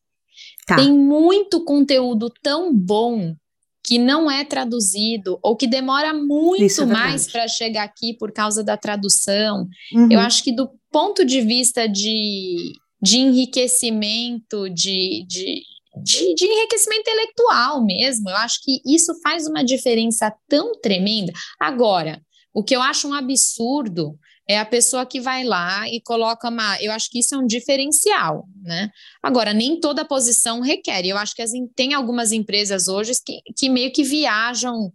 Tá. 0.67 0.77
Tem 0.77 0.93
muito 0.93 1.65
conteúdo 1.65 2.29
tão 2.43 2.75
bom 2.75 3.35
que 3.85 3.99
não 3.99 4.31
é 4.31 4.45
traduzido 4.45 5.39
ou 5.43 5.57
que 5.57 5.67
demora 5.67 6.13
muito 6.13 6.83
é 6.83 6.85
mais 6.85 7.27
para 7.31 7.49
chegar 7.49 7.85
aqui 7.85 8.13
por 8.19 8.33
causa 8.33 8.63
da 8.63 8.77
tradução. 8.77 9.67
Uhum. 9.95 10.09
Eu 10.11 10.21
acho 10.21 10.45
que 10.45 10.53
do 10.53 10.69
ponto 10.93 11.25
de 11.25 11.41
vista 11.41 11.89
de, 11.89 12.73
de 13.01 13.19
enriquecimento, 13.19 14.69
de, 14.69 15.25
de, 15.27 15.63
de, 16.05 16.35
de, 16.35 16.45
enriquecimento 16.45 17.01
intelectual 17.01 17.83
mesmo, 17.83 18.29
eu 18.29 18.37
acho 18.37 18.61
que 18.63 18.81
isso 18.85 19.15
faz 19.23 19.47
uma 19.47 19.65
diferença 19.65 20.31
tão 20.49 20.79
tremenda. 20.81 21.33
Agora, 21.59 22.21
o 22.59 22.63
que 22.65 22.75
eu 22.75 22.83
acho 22.83 23.07
um 23.07 23.15
absurdo 23.15 24.19
é 24.49 24.59
a 24.59 24.65
pessoa 24.65 25.07
que 25.07 25.21
vai 25.21 25.45
lá 25.45 25.87
e 25.89 26.01
coloca 26.01 26.49
uma. 26.49 26.77
Eu 26.83 26.91
acho 26.91 27.09
que 27.09 27.21
isso 27.21 27.37
é 27.37 27.39
um 27.39 27.47
diferencial, 27.47 28.49
né? 28.63 28.91
Agora, 29.23 29.53
nem 29.53 29.79
toda 29.79 30.05
posição 30.05 30.61
requer. 30.61 31.07
Eu 31.07 31.17
acho 31.17 31.37
que 31.37 31.43
as, 31.43 31.53
tem 31.77 31.95
algumas 31.95 32.33
empresas 32.33 32.89
hoje 32.89 33.13
que, 33.25 33.41
que 33.57 33.69
meio 33.69 33.93
que 33.93 34.03
viajam 34.03 34.93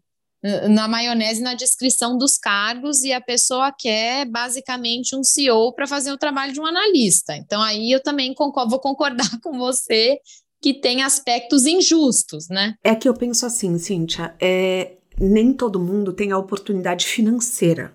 na 0.69 0.89
maionese 0.89 1.41
na 1.41 1.53
descrição 1.53 2.17
dos 2.17 2.37
cargos 2.37 3.03
e 3.03 3.13
a 3.13 3.21
pessoa 3.21 3.71
quer 3.71 4.25
basicamente 4.25 5.15
um 5.15 5.23
CEO 5.23 5.73
para 5.73 5.87
fazer 5.87 6.11
o 6.11 6.17
trabalho 6.17 6.51
de 6.51 6.59
um 6.59 6.65
analista. 6.65 7.33
Então, 7.33 7.61
aí 7.61 7.89
eu 7.89 8.03
também 8.03 8.33
concordo, 8.33 8.71
vou 8.71 8.79
concordar 8.79 9.29
com 9.41 9.57
você 9.57 10.19
que 10.61 10.73
tem 10.73 11.01
aspectos 11.01 11.65
injustos, 11.65 12.49
né? 12.49 12.75
É 12.83 12.93
que 12.93 13.07
eu 13.07 13.13
penso 13.13 13.45
assim, 13.45 13.77
Cíntia, 13.77 14.35
é, 14.41 14.97
nem 15.19 15.53
todo 15.53 15.79
mundo 15.79 16.13
tem 16.13 16.31
a 16.31 16.37
oportunidade 16.37 17.05
financeira 17.05 17.93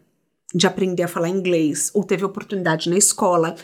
de 0.55 0.67
aprender 0.67 1.03
a 1.03 1.09
falar 1.09 1.29
inglês 1.29 1.91
ou 1.95 2.03
teve 2.03 2.25
oportunidade 2.25 2.89
na 2.89 2.97
escola. 2.97 3.55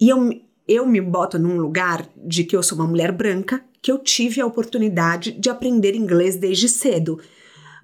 E 0.00 0.08
eu, 0.08 0.30
eu 0.66 0.86
me 0.86 1.00
boto 1.00 1.38
num 1.38 1.58
lugar 1.58 2.08
de 2.16 2.44
que 2.44 2.56
eu 2.56 2.62
sou 2.62 2.78
uma 2.78 2.86
mulher 2.86 3.12
branca, 3.12 3.62
que 3.82 3.92
eu 3.92 3.98
tive 3.98 4.40
a 4.40 4.46
oportunidade 4.46 5.32
de 5.32 5.48
aprender 5.48 5.94
inglês 5.94 6.36
desde 6.36 6.68
cedo. 6.68 7.20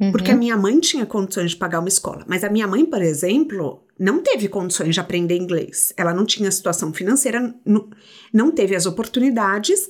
Uhum. 0.01 0.12
Porque 0.12 0.30
a 0.30 0.36
minha 0.36 0.57
mãe 0.57 0.78
tinha 0.78 1.07
condições 1.07 1.53
de 1.53 1.57
pagar 1.57 1.78
uma 1.78 1.88
escola. 1.88 2.24
Mas 2.28 2.44
a 2.44 2.51
minha 2.51 2.66
mãe, 2.66 2.84
por 2.84 3.01
exemplo, 3.01 3.84
não 3.99 4.22
teve 4.22 4.49
condições 4.49 4.94
de 4.94 5.01
aprender 5.01 5.36
inglês. 5.36 5.92
Ela 5.97 6.12
não 6.12 6.26
tinha 6.26 6.51
situação 6.51 6.92
financeira, 6.92 7.55
não, 7.64 7.88
não 8.32 8.51
teve 8.51 8.74
as 8.74 8.84
oportunidades. 8.84 9.88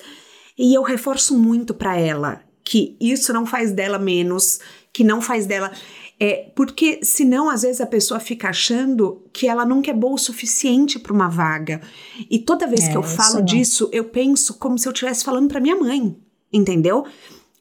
E 0.57 0.77
eu 0.77 0.83
reforço 0.83 1.37
muito 1.37 1.75
para 1.75 1.99
ela 1.99 2.41
que 2.65 2.97
isso 3.01 3.33
não 3.33 3.47
faz 3.47 3.71
dela 3.73 3.99
menos, 3.99 4.59
que 4.97 5.05
não 5.05 5.21
faz 5.21 5.45
dela. 5.45 5.71
É, 6.19 6.51
porque 6.55 7.01
senão, 7.03 7.51
às 7.51 7.61
vezes, 7.61 7.83
a 7.83 7.87
pessoa 7.87 8.19
fica 8.19 8.49
achando 8.49 9.23
que 9.31 9.47
ela 9.47 9.67
nunca 9.67 9.91
é 9.91 9.95
boa 9.95 10.15
o 10.15 10.19
suficiente 10.19 10.99
para 10.99 11.13
uma 11.13 11.29
vaga. 11.29 11.83
E 12.31 12.39
toda 12.39 12.67
vez 12.67 12.85
é, 12.85 12.91
que 12.91 12.97
eu 12.97 13.03
falo 13.03 13.43
disso, 13.43 13.91
eu 13.93 14.05
penso 14.05 14.55
como 14.55 14.79
se 14.79 14.89
eu 14.89 14.93
estivesse 14.93 15.23
falando 15.23 15.49
para 15.49 15.61
minha 15.61 15.77
mãe, 15.77 16.17
entendeu? 16.51 17.05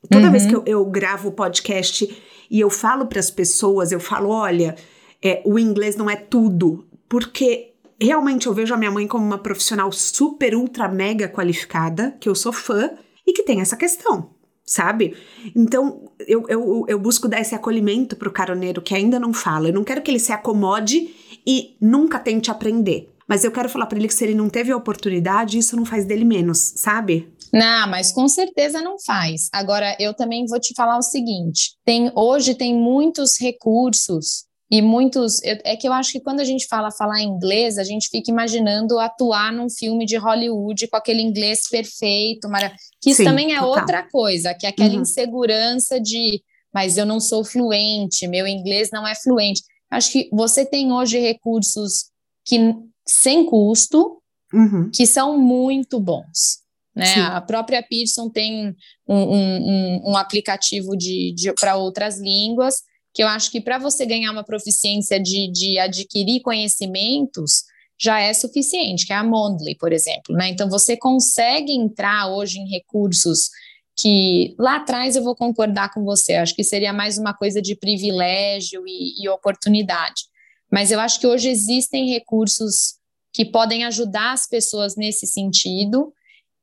Toda 0.09 0.27
uhum. 0.27 0.31
vez 0.31 0.45
que 0.45 0.55
eu, 0.55 0.63
eu 0.65 0.85
gravo 0.85 1.27
o 1.27 1.31
podcast 1.33 2.09
e 2.49 2.57
eu 2.61 2.69
falo 2.69 3.05
para 3.07 3.19
as 3.19 3.29
pessoas, 3.29 3.91
eu 3.91 3.99
falo: 3.99 4.29
olha, 4.29 4.77
é, 5.21 5.41
o 5.43 5.59
inglês 5.59 5.97
não 5.97 6.09
é 6.09 6.15
tudo, 6.15 6.85
porque 7.09 7.73
realmente 7.99 8.47
eu 8.47 8.53
vejo 8.53 8.73
a 8.73 8.77
minha 8.77 8.91
mãe 8.91 9.05
como 9.05 9.25
uma 9.25 9.39
profissional 9.39 9.91
super, 9.91 10.55
ultra, 10.55 10.87
mega 10.87 11.27
qualificada, 11.27 12.15
que 12.17 12.29
eu 12.29 12.35
sou 12.35 12.53
fã, 12.53 12.91
e 13.27 13.33
que 13.33 13.43
tem 13.43 13.59
essa 13.59 13.75
questão 13.75 14.34
sabe? 14.65 15.15
Então, 15.55 16.09
eu, 16.27 16.45
eu, 16.49 16.85
eu 16.87 16.99
busco 16.99 17.27
dar 17.27 17.39
esse 17.39 17.53
acolhimento 17.53 18.15
pro 18.15 18.31
caroneiro 18.31 18.81
que 18.81 18.95
ainda 18.95 19.19
não 19.19 19.33
fala. 19.33 19.69
Eu 19.69 19.73
não 19.73 19.83
quero 19.83 20.01
que 20.01 20.09
ele 20.09 20.19
se 20.19 20.31
acomode 20.31 21.13
e 21.45 21.75
nunca 21.79 22.17
tente 22.19 22.49
aprender. 22.49 23.11
Mas 23.27 23.43
eu 23.43 23.51
quero 23.51 23.69
falar 23.69 23.87
para 23.87 23.97
ele 23.97 24.07
que 24.07 24.13
se 24.13 24.23
ele 24.23 24.35
não 24.35 24.49
teve 24.49 24.71
a 24.71 24.77
oportunidade, 24.77 25.57
isso 25.57 25.75
não 25.75 25.85
faz 25.85 26.05
dele 26.05 26.25
menos, 26.25 26.73
sabe? 26.77 27.27
Não, 27.51 27.89
mas 27.89 28.11
com 28.11 28.27
certeza 28.27 28.81
não 28.81 28.97
faz. 28.99 29.49
Agora, 29.51 29.95
eu 29.99 30.13
também 30.13 30.45
vou 30.45 30.59
te 30.59 30.73
falar 30.75 30.97
o 30.97 31.01
seguinte: 31.01 31.71
tem 31.83 32.11
hoje 32.15 32.53
tem 32.53 32.75
muitos 32.75 33.39
recursos 33.39 34.44
e 34.69 34.81
muitos. 34.81 35.41
É 35.43 35.75
que 35.75 35.87
eu 35.87 35.93
acho 35.93 36.11
que 36.11 36.19
quando 36.19 36.39
a 36.39 36.43
gente 36.43 36.67
fala 36.67 36.91
falar 36.91 37.21
inglês, 37.21 37.77
a 37.77 37.83
gente 37.83 38.09
fica 38.09 38.31
imaginando 38.31 38.99
atuar 38.99 39.51
num 39.51 39.69
filme 39.69 40.05
de 40.05 40.17
Hollywood 40.17 40.87
com 40.87 40.97
aquele 40.97 41.21
inglês 41.21 41.69
perfeito, 41.69 42.49
maravilhoso. 42.49 42.83
Que 43.01 43.11
isso 43.11 43.17
Sim, 43.17 43.25
também 43.25 43.53
é 43.53 43.59
total. 43.59 43.79
outra 43.81 44.03
coisa, 44.09 44.53
que 44.53 44.65
é 44.65 44.69
aquela 44.69 44.95
uhum. 44.95 45.01
insegurança 45.01 45.99
de, 45.99 46.41
mas 46.73 46.97
eu 46.97 47.05
não 47.05 47.19
sou 47.19 47.43
fluente, 47.45 48.27
meu 48.27 48.47
inglês 48.47 48.89
não 48.91 49.07
é 49.07 49.13
fluente. 49.15 49.61
Acho 49.91 50.11
que 50.11 50.29
você 50.31 50.65
tem 50.65 50.91
hoje 50.91 51.19
recursos 51.19 52.05
que 52.43 52.73
sem 53.07 53.45
custo, 53.45 54.19
uhum. 54.51 54.89
que 54.91 55.05
são 55.05 55.37
muito 55.37 55.99
bons. 55.99 56.63
Né? 56.95 57.13
A 57.21 57.41
própria 57.41 57.83
Pearson 57.83 58.29
tem 58.29 58.73
um, 59.07 59.15
um, 59.15 60.11
um 60.11 60.17
aplicativo 60.17 60.95
de, 60.97 61.33
de 61.35 61.53
para 61.53 61.75
outras 61.75 62.19
línguas 62.19 62.75
que 63.15 63.23
eu 63.23 63.27
acho 63.29 63.49
que 63.49 63.61
para 63.61 63.77
você 63.77 64.05
ganhar 64.05 64.29
uma 64.29 64.43
proficiência 64.43 65.17
de, 65.17 65.49
de 65.49 65.79
adquirir 65.79 66.41
conhecimentos, 66.41 67.63
já 67.97 68.19
é 68.19 68.33
suficiente, 68.33 69.07
que 69.07 69.13
é 69.13 69.15
a 69.15 69.23
Mondly, 69.23 69.75
por 69.77 69.93
exemplo. 69.93 70.35
Né? 70.35 70.49
Então, 70.49 70.69
você 70.69 70.97
consegue 70.97 71.71
entrar 71.71 72.27
hoje 72.27 72.59
em 72.59 72.69
recursos 72.69 73.49
que 73.97 74.53
lá 74.59 74.75
atrás 74.75 75.15
eu 75.15 75.23
vou 75.23 75.33
concordar 75.33 75.93
com 75.93 76.03
você, 76.03 76.33
acho 76.33 76.53
que 76.53 76.65
seria 76.65 76.91
mais 76.91 77.17
uma 77.17 77.33
coisa 77.33 77.61
de 77.61 77.73
privilégio 77.77 78.83
e, 78.85 79.23
e 79.23 79.29
oportunidade. 79.29 80.23
Mas 80.69 80.91
eu 80.91 80.99
acho 80.99 81.17
que 81.17 81.25
hoje 81.25 81.47
existem 81.47 82.09
recursos 82.09 82.95
que 83.31 83.45
podem 83.45 83.85
ajudar 83.85 84.33
as 84.33 84.45
pessoas 84.45 84.97
nesse 84.97 85.25
sentido. 85.25 86.11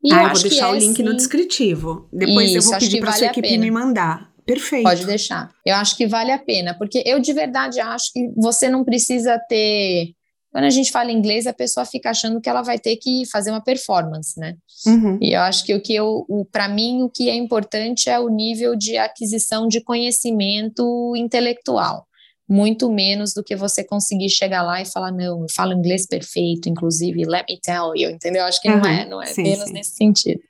E 0.05 0.13
ah, 0.13 0.25
eu, 0.25 0.33
vou 0.33 0.43
deixar 0.43 0.71
o 0.71 0.75
é, 0.75 0.79
link 0.81 0.97
sim, 0.97 1.03
no 1.03 1.17
descritivo. 1.17 2.09
Depois 2.13 2.51
Isso, 2.51 2.59
eu 2.59 2.63
vou 2.63 2.79
pedir 2.79 3.01
para 3.01 3.11
vale 3.13 3.19
sua 3.19 3.29
equipe 3.29 3.57
me 3.57 3.71
mandar. 3.71 4.32
Perfeito. 4.55 4.83
Pode 4.83 5.07
deixar. 5.07 5.51
Eu 5.65 5.77
acho 5.77 5.97
que 5.97 6.07
vale 6.07 6.31
a 6.31 6.39
pena, 6.39 6.77
porque 6.77 7.03
eu 7.07 7.19
de 7.21 7.33
verdade 7.33 7.81
acho 7.81 8.13
que 8.13 8.29
você 8.37 8.69
não 8.69 8.85
precisa 8.85 9.39
ter. 9.49 10.13
Quando 10.51 10.65
a 10.65 10.71
gente 10.71 10.93
fala 10.93 11.11
inglês, 11.11 11.47
a 11.47 11.53
pessoa 11.53 11.87
fica 11.87 12.11
achando 12.11 12.39
que 12.39 12.49
ela 12.49 12.61
vai 12.61 12.79
ter 12.79 12.97
que 12.97 13.23
fazer 13.31 13.51
uma 13.51 13.63
performance, 13.63 14.39
né? 14.39 14.55
Uhum. 14.87 15.19
E 15.19 15.35
eu 15.35 15.41
acho 15.41 15.65
que 15.65 15.75
o 15.75 15.81
que 15.81 15.95
eu, 15.95 16.27
para 16.53 16.69
mim, 16.69 17.03
o 17.03 17.09
que 17.09 17.31
é 17.31 17.35
importante 17.35 18.11
é 18.11 18.21
o 18.21 18.29
nível 18.29 18.77
de 18.77 18.99
aquisição 18.99 19.67
de 19.67 19.81
conhecimento 19.81 21.15
intelectual, 21.17 22.07
muito 22.47 22.93
menos 22.93 23.33
do 23.33 23.43
que 23.43 23.57
você 23.57 23.83
conseguir 23.83 24.29
chegar 24.29 24.63
lá 24.63 24.83
e 24.83 24.85
falar 24.85 25.11
não, 25.11 25.41
eu 25.41 25.47
falo 25.55 25.73
inglês 25.73 26.07
perfeito, 26.07 26.69
inclusive, 26.69 27.25
let 27.25 27.47
me 27.49 27.59
tell 27.59 27.97
you, 27.97 28.11
entendeu? 28.11 28.43
Eu 28.43 28.49
acho 28.49 28.61
que 28.61 28.69
uhum. 28.69 28.77
não 28.77 28.87
é, 28.87 29.09
não 29.09 29.23
é 29.23 29.27
sim, 29.27 29.45
menos 29.45 29.69
sim. 29.69 29.73
nesse 29.73 29.97
sentido. 29.97 30.41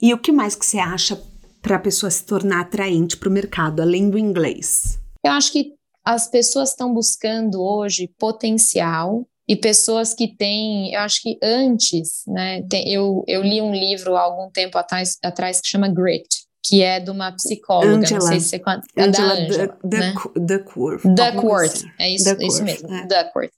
E 0.00 0.14
o 0.14 0.18
que 0.18 0.30
mais 0.30 0.54
que 0.54 0.64
você 0.64 0.78
acha 0.78 1.20
para 1.64 1.76
a 1.76 1.80
pessoa 1.80 2.10
se 2.10 2.22
tornar 2.24 2.60
atraente 2.60 3.16
para 3.16 3.28
o 3.30 3.32
mercado, 3.32 3.80
além 3.80 4.10
do 4.10 4.18
inglês? 4.18 5.00
Eu 5.24 5.32
acho 5.32 5.50
que 5.50 5.72
as 6.04 6.28
pessoas 6.28 6.70
estão 6.70 6.92
buscando 6.92 7.62
hoje 7.62 8.10
potencial 8.18 9.26
e 9.48 9.56
pessoas 9.56 10.12
que 10.12 10.28
têm, 10.36 10.92
eu 10.92 11.00
acho 11.00 11.22
que 11.22 11.38
antes, 11.42 12.22
né, 12.28 12.62
tem, 12.68 12.92
eu, 12.92 13.24
eu 13.26 13.42
li 13.42 13.62
um 13.62 13.72
livro 13.72 14.14
há 14.14 14.20
algum 14.20 14.50
tempo 14.50 14.76
atrás, 14.76 15.16
atrás 15.24 15.60
que 15.62 15.68
chama 15.68 15.88
Grit, 15.88 16.28
que 16.62 16.82
é 16.82 17.00
de 17.00 17.10
uma 17.10 17.32
psicóloga, 17.32 17.96
Angela, 17.96 18.20
não 18.20 18.26
sei 18.26 18.40
se 18.40 18.48
você 18.48 18.58
conhece, 18.58 18.86
é 18.96 19.08
da 19.08 19.08
Angela, 19.08 19.78
né? 19.84 20.14
Duckworth. 20.36 21.02
Duckworth, 21.04 21.72
assim. 21.72 21.86
é 21.98 22.10
isso, 22.10 22.24
Duckworth, 22.24 22.52
isso 22.52 22.62
mesmo, 22.62 22.94
é. 22.94 23.06
Duckworth. 23.06 23.52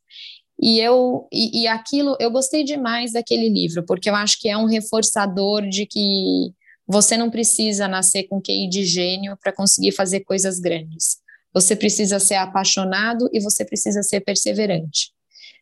E 0.60 0.80
eu 0.80 1.28
e, 1.32 1.62
e 1.62 1.66
aquilo, 1.66 2.16
eu 2.18 2.30
gostei 2.30 2.64
demais 2.64 3.12
daquele 3.12 3.48
livro, 3.48 3.84
porque 3.84 4.08
eu 4.08 4.14
acho 4.14 4.40
que 4.40 4.48
é 4.48 4.56
um 4.56 4.66
reforçador 4.66 5.68
de 5.68 5.86
que 5.86 6.52
você 6.86 7.16
não 7.16 7.30
precisa 7.30 7.88
nascer 7.88 8.24
com 8.24 8.40
QI 8.40 8.68
de 8.68 8.84
gênio 8.84 9.36
para 9.36 9.52
conseguir 9.52 9.92
fazer 9.92 10.20
coisas 10.20 10.58
grandes. 10.60 11.18
Você 11.52 11.74
precisa 11.74 12.20
ser 12.20 12.34
apaixonado 12.34 13.28
e 13.32 13.40
você 13.40 13.64
precisa 13.64 14.02
ser 14.02 14.20
perseverante. 14.20 15.10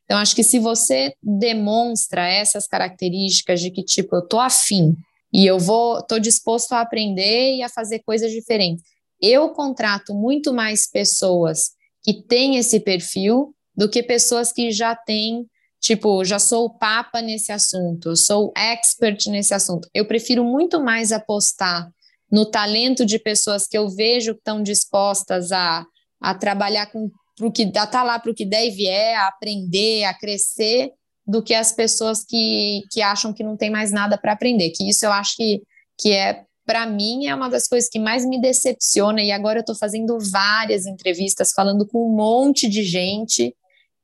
Então, 0.04 0.18
acho 0.18 0.34
que 0.36 0.42
se 0.42 0.58
você 0.58 1.14
demonstra 1.22 2.28
essas 2.28 2.66
características 2.66 3.60
de 3.60 3.70
que, 3.70 3.82
tipo, 3.82 4.16
eu 4.16 4.26
tô 4.26 4.38
afim 4.38 4.94
e 5.32 5.46
eu 5.46 5.58
vou, 5.58 6.02
tô 6.02 6.18
disposto 6.18 6.72
a 6.72 6.80
aprender 6.80 7.56
e 7.56 7.62
a 7.62 7.68
fazer 7.68 8.00
coisas 8.00 8.30
diferentes, 8.30 8.84
eu 9.20 9.48
contrato 9.50 10.14
muito 10.14 10.52
mais 10.52 10.86
pessoas 10.86 11.70
que 12.02 12.22
têm 12.22 12.56
esse 12.56 12.80
perfil 12.80 13.54
do 13.74 13.88
que 13.88 14.02
pessoas 14.02 14.52
que 14.52 14.70
já 14.70 14.94
têm 14.94 15.46
Tipo, 15.84 16.24
já 16.24 16.38
sou 16.38 16.70
papa 16.70 17.20
nesse 17.20 17.52
assunto, 17.52 18.16
sou 18.16 18.54
expert 18.56 19.26
nesse 19.26 19.52
assunto. 19.52 19.86
Eu 19.92 20.06
prefiro 20.06 20.42
muito 20.42 20.82
mais 20.82 21.12
apostar 21.12 21.90
no 22.32 22.46
talento 22.46 23.04
de 23.04 23.18
pessoas 23.18 23.68
que 23.68 23.76
eu 23.76 23.90
vejo 23.90 24.32
que 24.32 24.40
estão 24.40 24.62
dispostas 24.62 25.52
a, 25.52 25.84
a 26.22 26.34
trabalhar 26.34 26.86
com 26.86 27.10
o 27.38 27.52
que 27.52 27.70
a 27.76 27.86
tá 27.86 28.02
lá 28.02 28.18
para 28.18 28.30
o 28.30 28.34
que 28.34 28.46
der 28.46 28.66
e 28.66 28.70
vier, 28.70 29.14
a 29.18 29.28
aprender, 29.28 30.04
a 30.04 30.14
crescer, 30.14 30.90
do 31.26 31.42
que 31.42 31.52
as 31.52 31.70
pessoas 31.70 32.24
que, 32.24 32.80
que 32.90 33.02
acham 33.02 33.34
que 33.34 33.44
não 33.44 33.54
tem 33.54 33.68
mais 33.68 33.92
nada 33.92 34.16
para 34.16 34.32
aprender. 34.32 34.70
Que 34.70 34.88
isso 34.88 35.04
eu 35.04 35.12
acho 35.12 35.36
que, 35.36 35.60
que 36.00 36.12
é 36.12 36.44
para 36.64 36.86
mim 36.86 37.26
é 37.26 37.34
uma 37.34 37.50
das 37.50 37.68
coisas 37.68 37.90
que 37.90 37.98
mais 37.98 38.24
me 38.24 38.40
decepciona 38.40 39.20
e 39.20 39.30
agora 39.30 39.58
eu 39.58 39.60
estou 39.60 39.76
fazendo 39.76 40.16
várias 40.32 40.86
entrevistas 40.86 41.52
falando 41.52 41.86
com 41.86 42.10
um 42.10 42.16
monte 42.16 42.70
de 42.70 42.82
gente 42.82 43.54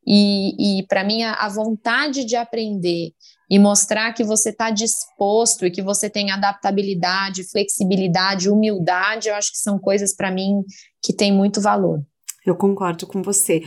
e, 0.06 0.78
e 0.80 0.86
para 0.86 1.04
mim, 1.04 1.22
a, 1.22 1.34
a 1.34 1.48
vontade 1.48 2.24
de 2.24 2.36
aprender 2.36 3.12
e 3.50 3.58
mostrar 3.58 4.12
que 4.12 4.22
você 4.22 4.50
está 4.50 4.70
disposto 4.70 5.66
e 5.66 5.70
que 5.70 5.82
você 5.82 6.08
tem 6.08 6.30
adaptabilidade, 6.30 7.50
flexibilidade, 7.50 8.48
humildade, 8.48 9.28
eu 9.28 9.34
acho 9.34 9.50
que 9.50 9.58
são 9.58 9.78
coisas 9.78 10.14
para 10.14 10.30
mim 10.30 10.62
que 11.02 11.12
têm 11.12 11.32
muito 11.32 11.60
valor. 11.60 12.00
Eu 12.46 12.54
concordo 12.54 13.06
com 13.06 13.22
você. 13.22 13.62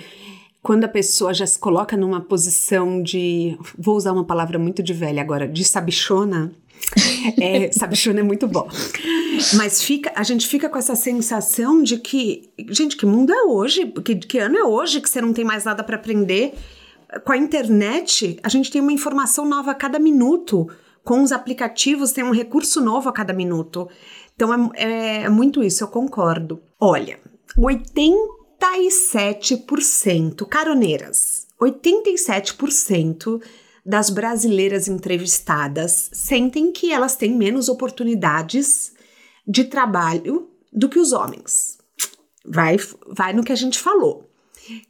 Quando 0.61 0.85
a 0.85 0.87
pessoa 0.87 1.33
já 1.33 1.45
se 1.45 1.59
coloca 1.59 1.97
numa 1.97 2.21
posição 2.21 3.03
de, 3.03 3.57
vou 3.77 3.97
usar 3.97 4.13
uma 4.13 4.25
palavra 4.25 4.57
muito 4.57 4.81
de 4.81 4.93
velha 4.93 5.21
agora, 5.21 5.45
de 5.45 5.65
sabichona, 5.65 6.55
é, 7.39 7.71
sabichona 7.71 8.19
é 8.19 8.23
muito 8.23 8.47
bom. 8.47 8.67
Mas 9.55 9.81
fica, 9.81 10.11
a 10.15 10.23
gente 10.23 10.47
fica 10.47 10.69
com 10.69 10.77
essa 10.77 10.95
sensação 10.95 11.81
de 11.81 11.97
que, 11.97 12.51
gente, 12.69 12.95
que 12.95 13.05
mundo 13.05 13.33
é 13.33 13.43
hoje? 13.43 13.91
Que, 14.03 14.15
que 14.15 14.39
ano 14.39 14.57
é 14.57 14.63
hoje 14.63 15.01
que 15.01 15.09
você 15.09 15.21
não 15.21 15.33
tem 15.33 15.43
mais 15.43 15.63
nada 15.63 15.83
para 15.83 15.95
aprender? 15.95 16.53
Com 17.25 17.31
a 17.31 17.37
internet, 17.37 18.39
a 18.41 18.49
gente 18.49 18.71
tem 18.71 18.81
uma 18.81 18.91
informação 18.91 19.45
nova 19.45 19.71
a 19.71 19.75
cada 19.75 19.99
minuto. 19.99 20.67
Com 21.03 21.21
os 21.21 21.31
aplicativos, 21.31 22.11
tem 22.11 22.23
um 22.23 22.31
recurso 22.31 22.79
novo 22.79 23.09
a 23.09 23.13
cada 23.13 23.33
minuto. 23.33 23.89
Então 24.35 24.53
é, 24.53 24.69
é, 24.75 25.23
é 25.23 25.29
muito 25.29 25.63
isso, 25.63 25.83
eu 25.83 25.87
concordo. 25.87 26.61
Olha, 26.79 27.19
87% 27.57 30.47
caroneiras, 30.47 31.47
87% 31.59 33.41
das 33.85 34.09
brasileiras 34.09 34.87
entrevistadas 34.87 36.09
sentem 36.13 36.71
que 36.71 36.91
elas 36.91 37.15
têm 37.15 37.35
menos 37.35 37.67
oportunidades 37.67 38.93
de 39.45 39.65
trabalho 39.65 40.49
do 40.71 40.87
que 40.87 40.99
os 40.99 41.11
homens. 41.11 41.77
Vai, 42.45 42.77
vai 43.07 43.33
no 43.33 43.43
que 43.43 43.51
a 43.51 43.55
gente 43.57 43.79
falou. 43.79 44.29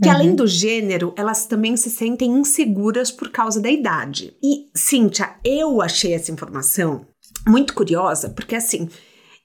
Que 0.01 0.07
uhum. 0.07 0.13
além 0.13 0.35
do 0.35 0.45
gênero, 0.45 1.13
elas 1.17 1.47
também 1.47 1.75
se 1.75 1.89
sentem 1.89 2.31
inseguras 2.31 3.11
por 3.11 3.29
causa 3.29 3.59
da 3.59 3.71
idade. 3.71 4.35
E, 4.41 4.69
Cíntia, 4.73 5.35
eu 5.43 5.81
achei 5.81 6.13
essa 6.13 6.31
informação 6.31 7.07
muito 7.47 7.73
curiosa, 7.73 8.29
porque 8.29 8.55
assim, 8.55 8.87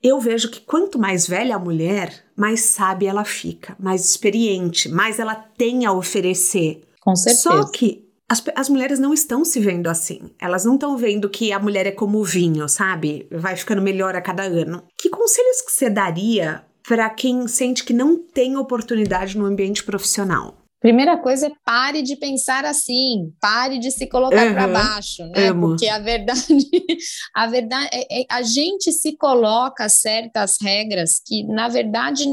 eu 0.03 0.21
vejo 0.21 0.51
que 0.51 0.61
quanto 0.61 0.99
mais 0.99 1.27
velha 1.27 1.57
a 1.57 1.59
mulher, 1.59 2.25
mais 2.37 2.61
sábia 2.61 3.11
ela 3.11 3.25
fica, 3.25 3.75
mais 3.81 4.05
experiente, 4.05 4.89
mais 4.89 5.19
ela 5.19 5.35
tem 5.35 5.87
a 5.87 5.93
oferecer. 5.93 6.83
Com 7.01 7.17
certeza. 7.17 7.43
Só 7.43 7.65
que 7.71 8.08
as, 8.29 8.45
as 8.55 8.69
mulheres 8.69 8.99
não 8.99 9.15
estão 9.15 9.45
se 9.45 9.59
vendo 9.59 9.89
assim. 9.89 10.31
Elas 10.39 10.65
não 10.65 10.75
estão 10.75 10.97
vendo 10.97 11.31
que 11.31 11.51
a 11.51 11.59
mulher 11.59 11.87
é 11.87 11.91
como 11.91 12.19
o 12.19 12.25
vinho, 12.25 12.69
sabe? 12.69 13.27
Vai 13.31 13.57
ficando 13.57 13.81
melhor 13.81 14.15
a 14.15 14.21
cada 14.21 14.43
ano. 14.43 14.85
Que 14.99 15.09
conselhos 15.09 15.63
que 15.63 15.73
você 15.73 15.89
daria 15.89 16.63
para 16.87 17.09
quem 17.09 17.49
sente 17.49 17.85
que 17.85 17.93
não 17.93 18.17
tem 18.19 18.57
oportunidade 18.57 19.37
no 19.37 19.47
ambiente 19.47 19.83
profissional? 19.83 20.58
Primeira 20.81 21.17
coisa 21.17 21.49
é 21.49 21.53
pare 21.65 22.03
de 22.03 22.15
pensar 22.15 22.65
assim, 22.65 23.33
pare 23.41 23.79
de 23.79 23.91
se 23.91 24.07
colocar 24.07 24.47
uhum, 24.47 24.55
para 24.55 24.69
baixo, 24.69 25.27
né? 25.27 25.49
Amo. 25.49 25.69
Porque 25.71 25.89
a 25.89 25.99
verdade, 25.99 26.41
a 27.35 27.47
verdade 27.49 27.89
é, 27.93 28.21
é, 28.21 28.25
a 28.31 28.43
gente 28.43 28.93
se 28.93 29.17
coloca 29.17 29.89
certas 29.89 30.57
regras 30.63 31.21
que 31.25 31.43
na 31.45 31.69
verdade 31.69 32.25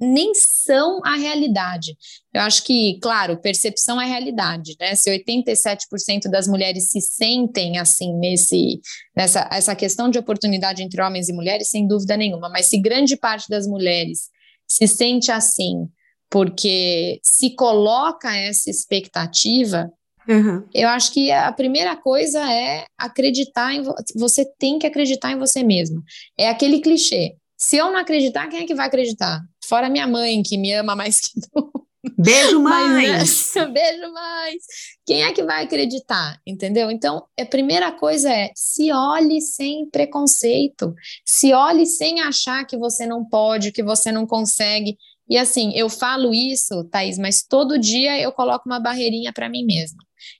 nem 0.00 0.32
são 0.34 1.00
a 1.04 1.14
realidade. 1.14 1.96
Eu 2.34 2.40
acho 2.40 2.64
que, 2.64 2.98
claro, 3.00 3.40
percepção 3.40 4.00
é 4.00 4.06
realidade, 4.06 4.74
né? 4.80 4.96
Se 4.96 5.08
87% 5.08 6.28
das 6.28 6.48
mulheres 6.48 6.90
se 6.90 7.00
sentem 7.00 7.78
assim 7.78 8.12
nesse 8.18 8.80
nessa 9.16 9.48
essa 9.52 9.76
questão 9.76 10.10
de 10.10 10.18
oportunidade 10.18 10.82
entre 10.82 11.00
homens 11.00 11.28
e 11.28 11.32
mulheres, 11.32 11.70
sem 11.70 11.86
dúvida 11.86 12.16
nenhuma, 12.16 12.48
mas 12.48 12.66
se 12.66 12.80
grande 12.80 13.16
parte 13.16 13.48
das 13.48 13.64
mulheres 13.64 14.28
se 14.66 14.88
sente 14.88 15.30
assim, 15.30 15.86
porque 16.32 17.20
se 17.22 17.54
coloca 17.54 18.34
essa 18.34 18.70
expectativa, 18.70 19.92
uhum. 20.26 20.66
eu 20.72 20.88
acho 20.88 21.12
que 21.12 21.30
a 21.30 21.52
primeira 21.52 21.94
coisa 21.94 22.40
é 22.50 22.86
acreditar 22.98 23.74
em 23.74 23.82
você 24.16 24.46
tem 24.58 24.78
que 24.78 24.86
acreditar 24.86 25.30
em 25.30 25.38
você 25.38 25.62
mesmo. 25.62 26.02
É 26.38 26.48
aquele 26.48 26.80
clichê. 26.80 27.36
Se 27.58 27.76
eu 27.76 27.92
não 27.92 27.98
acreditar, 27.98 28.48
quem 28.48 28.60
é 28.60 28.66
que 28.66 28.74
vai 28.74 28.86
acreditar? 28.86 29.42
Fora 29.62 29.90
minha 29.90 30.06
mãe, 30.06 30.42
que 30.42 30.56
me 30.56 30.72
ama 30.72 30.96
mais 30.96 31.20
que 31.20 31.38
tu. 31.52 31.70
Beijo 32.18 32.60
mais. 32.60 33.52
beijo 33.70 34.12
mais. 34.12 34.62
Quem 35.06 35.22
é 35.22 35.32
que 35.32 35.42
vai 35.44 35.64
acreditar? 35.64 36.40
Entendeu? 36.46 36.90
Então, 36.90 37.24
a 37.38 37.44
primeira 37.44 37.92
coisa 37.92 38.32
é 38.32 38.50
se 38.56 38.90
olhe 38.90 39.40
sem 39.40 39.88
preconceito, 39.88 40.94
se 41.24 41.52
olhe 41.52 41.86
sem 41.86 42.20
achar 42.20 42.64
que 42.66 42.76
você 42.76 43.06
não 43.06 43.24
pode, 43.24 43.70
que 43.70 43.82
você 43.82 44.10
não 44.10 44.26
consegue. 44.26 44.96
E 45.32 45.38
assim, 45.38 45.72
eu 45.74 45.88
falo 45.88 46.34
isso, 46.34 46.84
Thaís, 46.90 47.16
mas 47.16 47.42
todo 47.42 47.78
dia 47.78 48.20
eu 48.20 48.30
coloco 48.32 48.68
uma 48.68 48.78
barreirinha 48.78 49.32
para 49.32 49.48
mim 49.48 49.64
mesma. 49.64 49.96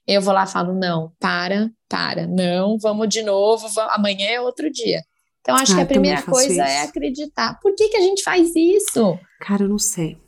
Eu 0.06 0.20
vou 0.20 0.34
lá 0.34 0.44
e 0.44 0.46
falo: 0.46 0.74
não, 0.74 1.10
para, 1.18 1.70
para, 1.88 2.26
não, 2.26 2.76
vamos 2.78 3.08
de 3.08 3.22
novo, 3.22 3.70
vamos, 3.70 3.90
amanhã 3.94 4.26
é 4.26 4.38
outro 4.38 4.70
dia. 4.70 5.00
Então, 5.40 5.56
acho 5.56 5.72
ah, 5.72 5.76
que 5.76 5.80
a 5.80 5.86
primeira 5.86 6.20
coisa 6.20 6.62
é 6.62 6.66
isso. 6.66 6.76
é 6.76 6.82
acreditar. 6.82 7.58
Por 7.62 7.74
que, 7.74 7.88
que 7.88 7.96
a 7.96 8.02
gente 8.02 8.22
faz 8.22 8.54
isso? 8.54 9.18
Cara, 9.40 9.62
eu 9.62 9.68
não 9.70 9.78
sei. 9.78 10.18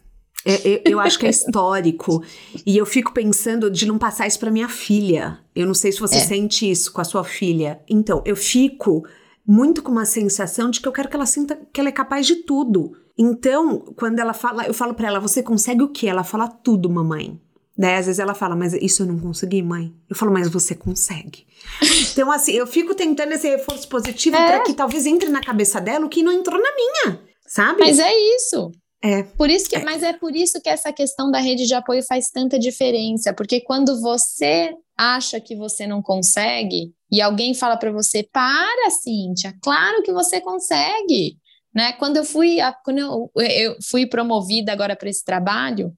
É, 0.46 0.66
eu, 0.66 0.80
eu, 0.92 1.00
acho 1.00 1.18
que 1.18 1.26
é 1.26 1.30
histórico. 1.30 2.24
e 2.64 2.74
eu 2.74 2.86
fico 2.86 3.12
pensando 3.12 3.70
de 3.70 3.84
não 3.84 3.98
passar 3.98 4.26
isso 4.26 4.38
para 4.38 4.50
minha 4.50 4.70
filha. 4.70 5.40
Eu 5.54 5.66
não 5.66 5.74
sei 5.74 5.92
se 5.92 6.00
você 6.00 6.16
é. 6.16 6.20
sente 6.20 6.70
isso 6.70 6.90
com 6.90 7.02
a 7.02 7.04
sua 7.04 7.22
filha. 7.22 7.82
Então, 7.86 8.22
eu 8.24 8.34
fico 8.34 9.06
muito 9.46 9.82
com 9.82 9.92
uma 9.92 10.06
sensação 10.06 10.70
de 10.70 10.80
que 10.80 10.88
eu 10.88 10.92
quero 10.92 11.10
que 11.10 11.16
ela 11.16 11.26
sinta 11.26 11.54
que 11.70 11.78
ela 11.78 11.90
é 11.90 11.92
capaz 11.92 12.26
de 12.26 12.36
tudo. 12.36 13.03
Então, 13.16 13.78
quando 13.96 14.18
ela 14.18 14.32
fala, 14.32 14.66
eu 14.66 14.74
falo 14.74 14.94
para 14.94 15.08
ela: 15.08 15.20
"Você 15.20 15.42
consegue 15.42 15.82
o 15.82 15.88
quê?" 15.88 16.06
Ela 16.08 16.24
fala: 16.24 16.48
"Tudo, 16.48 16.90
mamãe". 16.90 17.40
Daí 17.76 17.96
às 17.96 18.06
vezes 18.06 18.18
ela 18.18 18.34
fala: 18.34 18.56
"Mas 18.56 18.72
isso 18.74 19.02
eu 19.02 19.06
não 19.06 19.18
consegui, 19.18 19.62
mãe". 19.62 19.94
Eu 20.08 20.16
falo: 20.16 20.32
"Mas 20.32 20.48
você 20.48 20.74
consegue". 20.74 21.46
então 22.12 22.30
assim, 22.30 22.52
eu 22.52 22.66
fico 22.66 22.94
tentando 22.94 23.32
esse 23.32 23.48
reforço 23.48 23.88
positivo 23.88 24.36
é. 24.36 24.46
para 24.46 24.60
que 24.64 24.74
talvez 24.74 25.06
entre 25.06 25.28
na 25.28 25.40
cabeça 25.40 25.80
dela 25.80 26.06
o 26.06 26.08
que 26.08 26.22
não 26.22 26.32
entrou 26.32 26.60
na 26.60 26.70
minha, 26.74 27.20
sabe? 27.46 27.80
Mas 27.80 27.98
é 27.98 28.12
isso. 28.36 28.70
É. 29.02 29.22
Por 29.22 29.50
isso 29.50 29.68
que, 29.68 29.76
é. 29.76 29.84
mas 29.84 30.02
é 30.02 30.14
por 30.14 30.34
isso 30.34 30.60
que 30.62 30.68
essa 30.68 30.90
questão 30.90 31.30
da 31.30 31.38
rede 31.38 31.66
de 31.66 31.74
apoio 31.74 32.02
faz 32.02 32.30
tanta 32.30 32.58
diferença, 32.58 33.34
porque 33.34 33.60
quando 33.60 34.00
você 34.00 34.72
acha 34.96 35.38
que 35.40 35.54
você 35.54 35.86
não 35.86 36.00
consegue 36.00 36.92
e 37.12 37.20
alguém 37.20 37.54
fala 37.54 37.76
para 37.76 37.92
você: 37.92 38.26
"Para, 38.32 38.90
Cíntia, 38.90 39.54
claro 39.62 40.02
que 40.02 40.12
você 40.12 40.40
consegue". 40.40 41.36
Né? 41.74 41.92
Quando 41.94 42.16
eu 42.16 42.24
fui, 42.24 42.58
quando 42.84 42.98
eu, 42.98 43.30
eu 43.36 43.76
fui 43.82 44.06
promovida 44.06 44.72
agora 44.72 44.94
para 44.94 45.08
esse 45.08 45.24
trabalho, 45.24 45.92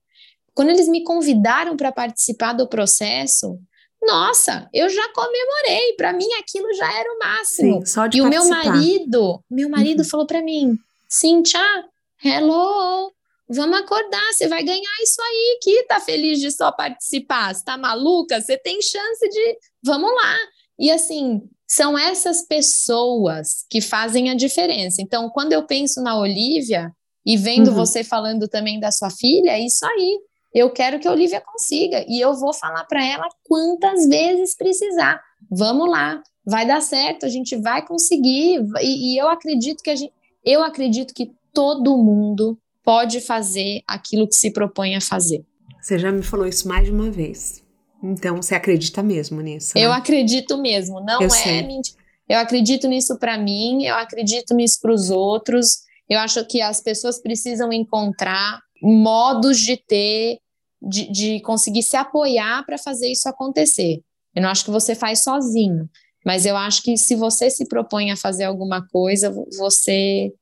quando 0.54 0.70
eles 0.70 0.88
me 0.88 1.04
convidaram 1.04 1.76
para 1.76 1.92
participar 1.92 2.54
do 2.54 2.66
processo, 2.66 3.58
nossa, 4.02 4.68
eu 4.72 4.88
já 4.88 5.08
comemorei. 5.12 5.94
Para 5.96 6.12
mim, 6.12 6.28
aquilo 6.38 6.72
já 6.74 6.98
era 6.98 7.12
o 7.12 7.18
máximo. 7.18 7.80
Sim, 7.80 7.86
só 7.86 8.06
de 8.06 8.18
e 8.18 8.22
participar. 8.22 8.46
o 8.48 8.62
meu 8.62 8.72
marido, 8.72 9.44
meu 9.50 9.68
marido 9.68 9.98
uhum. 10.00 10.08
falou 10.08 10.26
para 10.26 10.42
mim, 10.42 10.78
Cíntia, 11.08 11.60
hello, 12.24 13.12
vamos 13.48 13.78
acordar, 13.78 14.32
você 14.32 14.48
vai 14.48 14.62
ganhar 14.62 15.02
isso 15.02 15.20
aí 15.20 15.58
que 15.62 15.82
tá 15.84 16.00
feliz 16.00 16.40
de 16.40 16.50
só 16.50 16.72
participar, 16.72 17.54
você 17.54 17.64
tá 17.64 17.76
maluca? 17.76 18.40
Você 18.40 18.56
tem 18.56 18.80
chance 18.80 19.28
de, 19.28 19.58
vamos 19.84 20.10
lá. 20.10 20.36
E 20.78 20.90
assim, 20.90 21.42
são 21.66 21.98
essas 21.98 22.46
pessoas 22.46 23.64
que 23.68 23.80
fazem 23.80 24.30
a 24.30 24.34
diferença. 24.34 25.02
Então, 25.02 25.28
quando 25.30 25.52
eu 25.52 25.66
penso 25.66 26.00
na 26.00 26.18
Olivia 26.18 26.92
e 27.24 27.36
vendo 27.36 27.68
uhum. 27.68 27.74
você 27.74 28.04
falando 28.04 28.46
também 28.46 28.78
da 28.78 28.92
sua 28.92 29.10
filha, 29.10 29.50
é 29.50 29.60
isso 29.60 29.84
aí. 29.84 30.20
Eu 30.54 30.70
quero 30.70 30.98
que 30.98 31.08
a 31.08 31.12
Olivia 31.12 31.40
consiga 31.40 32.04
e 32.08 32.20
eu 32.20 32.32
vou 32.34 32.54
falar 32.54 32.84
para 32.84 33.04
ela 33.04 33.28
quantas 33.44 34.06
vezes 34.08 34.56
precisar. 34.56 35.20
Vamos 35.50 35.90
lá, 35.90 36.22
vai 36.44 36.66
dar 36.66 36.80
certo, 36.80 37.26
a 37.26 37.28
gente 37.28 37.56
vai 37.56 37.84
conseguir. 37.84 38.64
E, 38.80 39.14
e 39.14 39.18
eu 39.18 39.28
acredito 39.28 39.82
que 39.82 39.90
a 39.90 39.96
gente, 39.96 40.12
eu 40.44 40.62
acredito 40.62 41.12
que 41.12 41.32
todo 41.52 41.98
mundo 41.98 42.56
pode 42.84 43.20
fazer 43.20 43.82
aquilo 43.86 44.28
que 44.28 44.36
se 44.36 44.52
propõe 44.52 44.94
a 44.94 45.00
fazer. 45.00 45.44
Você 45.82 45.98
já 45.98 46.12
me 46.12 46.22
falou 46.22 46.46
isso 46.46 46.68
mais 46.68 46.84
de 46.86 46.92
uma 46.92 47.10
vez. 47.10 47.65
Então 48.12 48.36
você 48.36 48.54
acredita 48.54 49.02
mesmo 49.02 49.40
nisso? 49.40 49.72
Né? 49.74 49.84
Eu 49.84 49.92
acredito 49.92 50.56
mesmo, 50.58 51.00
não 51.00 51.20
eu 51.20 51.28
é 51.28 51.62
mentira. 51.62 51.96
Eu 52.28 52.38
acredito 52.38 52.88
nisso 52.88 53.18
para 53.18 53.38
mim, 53.38 53.84
eu 53.84 53.94
acredito 53.94 54.54
nisso 54.54 54.78
para 54.80 54.92
os 54.92 55.10
outros. 55.10 55.80
Eu 56.08 56.18
acho 56.18 56.44
que 56.46 56.60
as 56.60 56.80
pessoas 56.80 57.20
precisam 57.20 57.72
encontrar 57.72 58.60
modos 58.82 59.58
de 59.58 59.76
ter, 59.76 60.38
de, 60.82 61.10
de 61.10 61.40
conseguir 61.40 61.82
se 61.82 61.96
apoiar 61.96 62.64
para 62.64 62.78
fazer 62.78 63.10
isso 63.10 63.28
acontecer. 63.28 64.00
Eu 64.34 64.42
não 64.42 64.48
acho 64.48 64.64
que 64.64 64.70
você 64.70 64.94
faz 64.94 65.22
sozinho, 65.22 65.88
mas 66.24 66.44
eu 66.46 66.56
acho 66.56 66.82
que 66.82 66.96
se 66.96 67.14
você 67.14 67.48
se 67.48 67.66
propõe 67.66 68.10
a 68.10 68.16
fazer 68.16 68.44
alguma 68.44 68.86
coisa, 68.88 69.32
você 69.56 70.32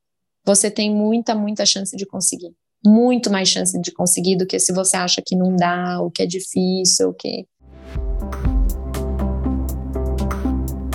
você 0.47 0.71
tem 0.71 0.95
muita, 0.95 1.35
muita 1.35 1.65
chance 1.65 1.97
de 1.97 2.05
conseguir 2.05 2.55
muito 2.85 3.31
mais 3.31 3.49
chance 3.49 3.81
de 3.81 3.91
conseguir 3.91 4.37
do 4.37 4.47
que 4.47 4.59
se 4.61 4.73
você 4.73 4.97
acha 4.97 5.23
que 5.25 5.35
não 5.35 5.57
dá, 5.57 6.01
ou 6.01 6.11
que 6.11 6.23
é 6.23 6.27
difícil, 6.27 7.09
ou 7.09 7.15
que. 7.15 7.47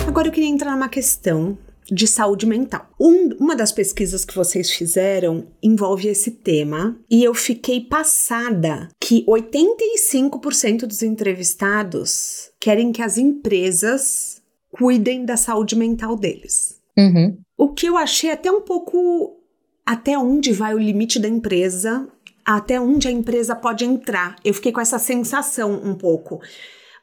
Agora 0.06 0.28
eu 0.28 0.32
queria 0.32 0.48
entrar 0.48 0.72
numa 0.72 0.88
questão 0.88 1.56
de 1.90 2.06
saúde 2.06 2.46
mental. 2.46 2.88
Um, 2.98 3.30
uma 3.38 3.56
das 3.56 3.72
pesquisas 3.72 4.24
que 4.24 4.34
vocês 4.34 4.70
fizeram 4.70 5.46
envolve 5.62 6.08
esse 6.08 6.30
tema 6.30 6.96
e 7.10 7.24
eu 7.24 7.34
fiquei 7.34 7.80
passada 7.80 8.88
que 9.00 9.24
85% 9.26 10.86
dos 10.86 11.02
entrevistados 11.02 12.50
querem 12.60 12.92
que 12.92 13.02
as 13.02 13.18
empresas 13.18 14.40
cuidem 14.70 15.24
da 15.24 15.36
saúde 15.36 15.74
mental 15.74 16.16
deles. 16.16 16.80
Uhum. 16.96 17.38
O 17.56 17.68
que 17.72 17.86
eu 17.86 17.96
achei 17.96 18.30
até 18.30 18.50
um 18.50 18.60
pouco 18.60 19.36
até 19.84 20.16
onde 20.16 20.52
vai 20.52 20.74
o 20.74 20.78
limite 20.78 21.18
da 21.18 21.28
empresa, 21.28 22.08
até 22.44 22.80
onde 22.80 23.08
a 23.08 23.10
empresa 23.10 23.56
pode 23.56 23.84
entrar. 23.84 24.36
Eu 24.44 24.54
fiquei 24.54 24.70
com 24.70 24.80
essa 24.80 24.98
sensação 24.98 25.72
um 25.82 25.94
pouco. 25.94 26.40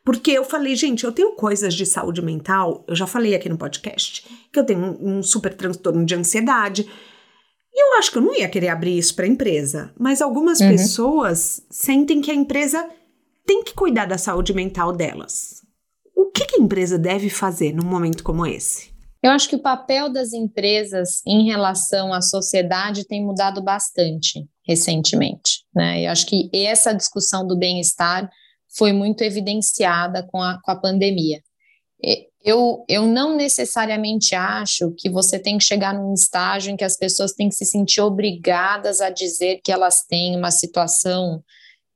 Porque 0.07 0.31
eu 0.31 0.45
falei, 0.45 0.73
gente, 0.73 1.03
eu 1.03 1.11
tenho 1.11 1.35
coisas 1.35 1.73
de 1.73 1.85
saúde 1.85 2.21
mental, 2.21 2.81
eu 2.87 2.95
já 2.95 3.05
falei 3.05 3.35
aqui 3.35 3.49
no 3.49 3.57
podcast, 3.57 4.25
que 4.53 4.57
eu 4.57 4.65
tenho 4.65 4.79
um, 4.79 5.17
um 5.17 5.21
super 5.21 5.53
transtorno 5.53 6.05
de 6.05 6.15
ansiedade. 6.15 6.89
E 7.73 7.83
eu 7.83 7.99
acho 7.99 8.09
que 8.09 8.17
eu 8.17 8.21
não 8.21 8.33
ia 8.33 8.47
querer 8.47 8.69
abrir 8.69 8.97
isso 8.97 9.13
para 9.13 9.25
a 9.25 9.27
empresa. 9.27 9.91
Mas 9.99 10.21
algumas 10.21 10.61
uhum. 10.61 10.69
pessoas 10.69 11.61
sentem 11.69 12.21
que 12.21 12.31
a 12.31 12.33
empresa 12.33 12.89
tem 13.45 13.65
que 13.65 13.73
cuidar 13.73 14.05
da 14.05 14.17
saúde 14.17 14.53
mental 14.53 14.93
delas. 14.93 15.61
O 16.15 16.31
que, 16.31 16.45
que 16.45 16.55
a 16.55 16.63
empresa 16.63 16.97
deve 16.97 17.29
fazer 17.29 17.73
num 17.73 17.83
momento 17.83 18.23
como 18.23 18.47
esse? 18.47 18.93
Eu 19.21 19.31
acho 19.31 19.49
que 19.49 19.57
o 19.57 19.61
papel 19.61 20.09
das 20.09 20.31
empresas 20.31 21.21
em 21.27 21.47
relação 21.47 22.13
à 22.13 22.21
sociedade 22.21 23.05
tem 23.05 23.25
mudado 23.25 23.61
bastante 23.61 24.47
recentemente. 24.65 25.65
Né? 25.75 26.05
Eu 26.05 26.11
acho 26.11 26.25
que 26.27 26.49
essa 26.53 26.93
discussão 26.93 27.45
do 27.45 27.57
bem-estar 27.57 28.29
foi 28.75 28.91
muito 28.91 29.23
evidenciada 29.23 30.27
com 30.31 30.41
a, 30.41 30.59
com 30.61 30.71
a 30.71 30.75
pandemia. 30.75 31.41
Eu, 32.43 32.85
eu 32.87 33.05
não 33.05 33.35
necessariamente 33.35 34.35
acho 34.35 34.93
que 34.97 35.09
você 35.09 35.39
tem 35.39 35.57
que 35.57 35.63
chegar 35.63 35.93
num 35.93 36.13
estágio 36.13 36.71
em 36.71 36.77
que 36.77 36.83
as 36.83 36.95
pessoas 36.95 37.33
têm 37.33 37.49
que 37.49 37.55
se 37.55 37.65
sentir 37.65 38.01
obrigadas 38.01 39.01
a 39.01 39.09
dizer 39.09 39.59
que 39.63 39.71
elas 39.71 40.05
têm 40.07 40.35
uma 40.35 40.51
situação 40.51 41.43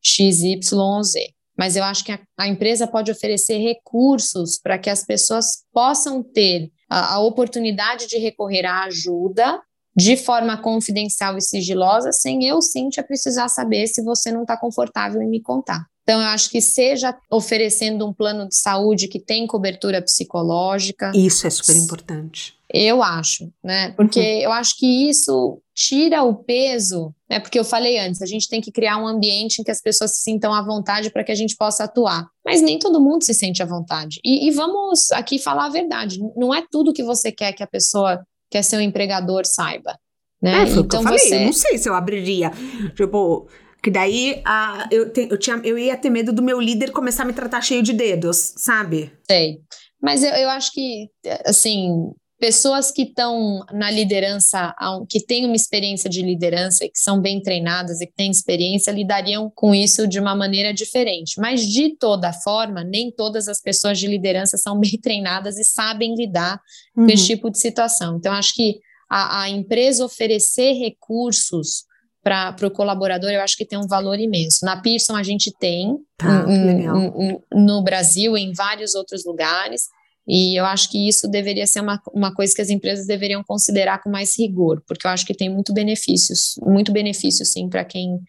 XYZ. 0.03 1.13
Mas 1.57 1.75
eu 1.75 1.83
acho 1.83 2.03
que 2.03 2.11
a, 2.11 2.19
a 2.37 2.47
empresa 2.47 2.87
pode 2.87 3.11
oferecer 3.11 3.59
recursos 3.59 4.57
para 4.57 4.79
que 4.79 4.89
as 4.89 5.05
pessoas 5.05 5.63
possam 5.71 6.23
ter 6.23 6.71
a, 6.89 7.15
a 7.15 7.19
oportunidade 7.19 8.07
de 8.07 8.17
recorrer 8.17 8.65
à 8.65 8.85
ajuda 8.85 9.61
de 9.95 10.15
forma 10.15 10.57
confidencial 10.57 11.37
e 11.37 11.41
sigilosa, 11.41 12.11
sem 12.11 12.45
eu, 12.45 12.61
Cíntia, 12.61 13.03
precisar 13.03 13.49
saber 13.49 13.87
se 13.87 14.01
você 14.01 14.31
não 14.31 14.41
está 14.41 14.57
confortável 14.57 15.21
em 15.21 15.29
me 15.29 15.41
contar. 15.41 15.85
Então, 16.11 16.21
eu 16.21 16.27
acho 16.27 16.49
que 16.49 16.59
seja 16.59 17.17
oferecendo 17.29 18.05
um 18.05 18.11
plano 18.11 18.47
de 18.47 18.55
saúde 18.55 19.07
que 19.07 19.17
tem 19.17 19.47
cobertura 19.47 20.01
psicológica. 20.01 21.11
Isso 21.15 21.47
é 21.47 21.49
super 21.49 21.75
importante. 21.77 22.53
Eu 22.73 23.01
acho, 23.01 23.49
né? 23.63 23.91
Porque 23.91 24.19
uhum. 24.19 24.41
eu 24.41 24.51
acho 24.51 24.77
que 24.77 25.09
isso 25.09 25.61
tira 25.73 26.21
o 26.23 26.35
peso, 26.35 27.13
né? 27.29 27.39
Porque 27.39 27.57
eu 27.57 27.63
falei 27.63 27.97
antes, 27.97 28.21
a 28.21 28.25
gente 28.25 28.49
tem 28.49 28.59
que 28.59 28.71
criar 28.71 28.97
um 28.97 29.07
ambiente 29.07 29.59
em 29.59 29.63
que 29.63 29.71
as 29.71 29.81
pessoas 29.81 30.15
se 30.15 30.23
sintam 30.23 30.53
à 30.53 30.61
vontade 30.61 31.09
para 31.09 31.23
que 31.23 31.31
a 31.31 31.35
gente 31.35 31.55
possa 31.55 31.85
atuar. 31.85 32.27
Mas 32.45 32.61
nem 32.61 32.77
todo 32.77 33.01
mundo 33.01 33.23
se 33.23 33.33
sente 33.33 33.63
à 33.63 33.65
vontade. 33.65 34.19
E, 34.23 34.47
e 34.47 34.51
vamos 34.51 35.11
aqui 35.13 35.39
falar 35.39 35.67
a 35.67 35.69
verdade: 35.69 36.19
não 36.35 36.53
é 36.53 36.61
tudo 36.69 36.93
que 36.93 37.03
você 37.03 37.31
quer 37.31 37.53
que 37.53 37.63
a 37.63 37.67
pessoa, 37.67 38.21
que 38.49 38.57
é 38.57 38.61
seu 38.61 38.81
empregador, 38.81 39.45
saiba. 39.45 39.97
Né? 40.41 40.63
É, 40.63 40.67
foi 40.67 40.81
então 40.81 40.81
o 40.81 40.87
que 40.87 40.95
eu 40.95 40.99
então 40.99 41.03
falei. 41.03 41.19
Você... 41.19 41.35
Eu 41.35 41.45
não 41.45 41.53
sei 41.53 41.77
se 41.77 41.87
eu 41.87 41.93
abriria. 41.93 42.51
Tipo, 42.95 43.47
que 43.81 43.89
daí 43.89 44.41
a, 44.45 44.87
eu, 44.91 45.11
te, 45.11 45.27
eu, 45.29 45.37
tinha, 45.37 45.59
eu 45.63 45.77
ia 45.77 45.97
ter 45.97 46.09
medo 46.09 46.31
do 46.31 46.43
meu 46.43 46.59
líder 46.59 46.91
começar 46.91 47.23
a 47.23 47.25
me 47.25 47.33
tratar 47.33 47.61
cheio 47.61 47.81
de 47.81 47.93
dedos, 47.93 48.53
sabe? 48.57 49.11
Sei. 49.27 49.59
Mas 50.01 50.23
eu, 50.23 50.31
eu 50.31 50.49
acho 50.49 50.71
que, 50.71 51.09
assim, 51.45 52.11
pessoas 52.39 52.91
que 52.91 53.03
estão 53.03 53.63
na 53.71 53.89
liderança, 53.89 54.73
que 55.07 55.23
têm 55.23 55.45
uma 55.45 55.55
experiência 55.55 56.09
de 56.09 56.21
liderança 56.23 56.85
que 56.85 56.99
são 56.99 57.21
bem 57.21 57.41
treinadas 57.41 58.01
e 58.01 58.07
que 58.07 58.13
têm 58.13 58.31
experiência, 58.31 58.91
lidariam 58.91 59.51
com 59.53 59.73
isso 59.73 60.07
de 60.07 60.19
uma 60.19 60.35
maneira 60.35 60.73
diferente. 60.73 61.39
Mas, 61.39 61.61
de 61.61 61.95
toda 61.97 62.33
forma, 62.33 62.83
nem 62.83 63.11
todas 63.11 63.47
as 63.47 63.61
pessoas 63.61 63.99
de 63.99 64.07
liderança 64.07 64.57
são 64.57 64.77
bem 64.81 64.99
treinadas 65.01 65.57
e 65.57 65.63
sabem 65.63 66.15
lidar 66.15 66.59
uhum. 66.95 67.05
com 67.05 67.11
esse 67.11 67.27
tipo 67.27 67.49
de 67.49 67.59
situação. 67.59 68.17
Então, 68.17 68.33
acho 68.33 68.55
que 68.55 68.79
a, 69.09 69.43
a 69.43 69.49
empresa 69.49 70.05
oferecer 70.05 70.73
recursos 70.73 71.85
para 72.23 72.55
o 72.63 72.71
colaborador, 72.71 73.31
eu 73.31 73.41
acho 73.41 73.57
que 73.57 73.65
tem 73.65 73.79
um 73.79 73.87
valor 73.87 74.19
imenso. 74.19 74.63
Na 74.63 74.79
Pearson 74.79 75.15
a 75.15 75.23
gente 75.23 75.51
tem, 75.59 75.97
tá, 76.17 76.45
um, 76.47 77.07
um, 77.07 77.41
no 77.51 77.83
Brasil, 77.83 78.37
em 78.37 78.53
vários 78.53 78.93
outros 78.93 79.25
lugares, 79.25 79.83
e 80.27 80.59
eu 80.59 80.65
acho 80.65 80.89
que 80.91 81.09
isso 81.09 81.27
deveria 81.27 81.65
ser 81.65 81.81
uma, 81.81 81.99
uma 82.13 82.33
coisa 82.33 82.53
que 82.53 82.61
as 82.61 82.69
empresas 82.69 83.07
deveriam 83.07 83.43
considerar 83.43 84.01
com 84.03 84.09
mais 84.09 84.37
rigor, 84.37 84.81
porque 84.87 85.07
eu 85.07 85.11
acho 85.11 85.25
que 85.25 85.33
tem 85.33 85.49
muito 85.49 85.73
benefícios, 85.73 86.55
muito 86.61 86.91
benefício 86.91 87.45
sim 87.45 87.67
para 87.67 87.83
quem, 87.83 88.19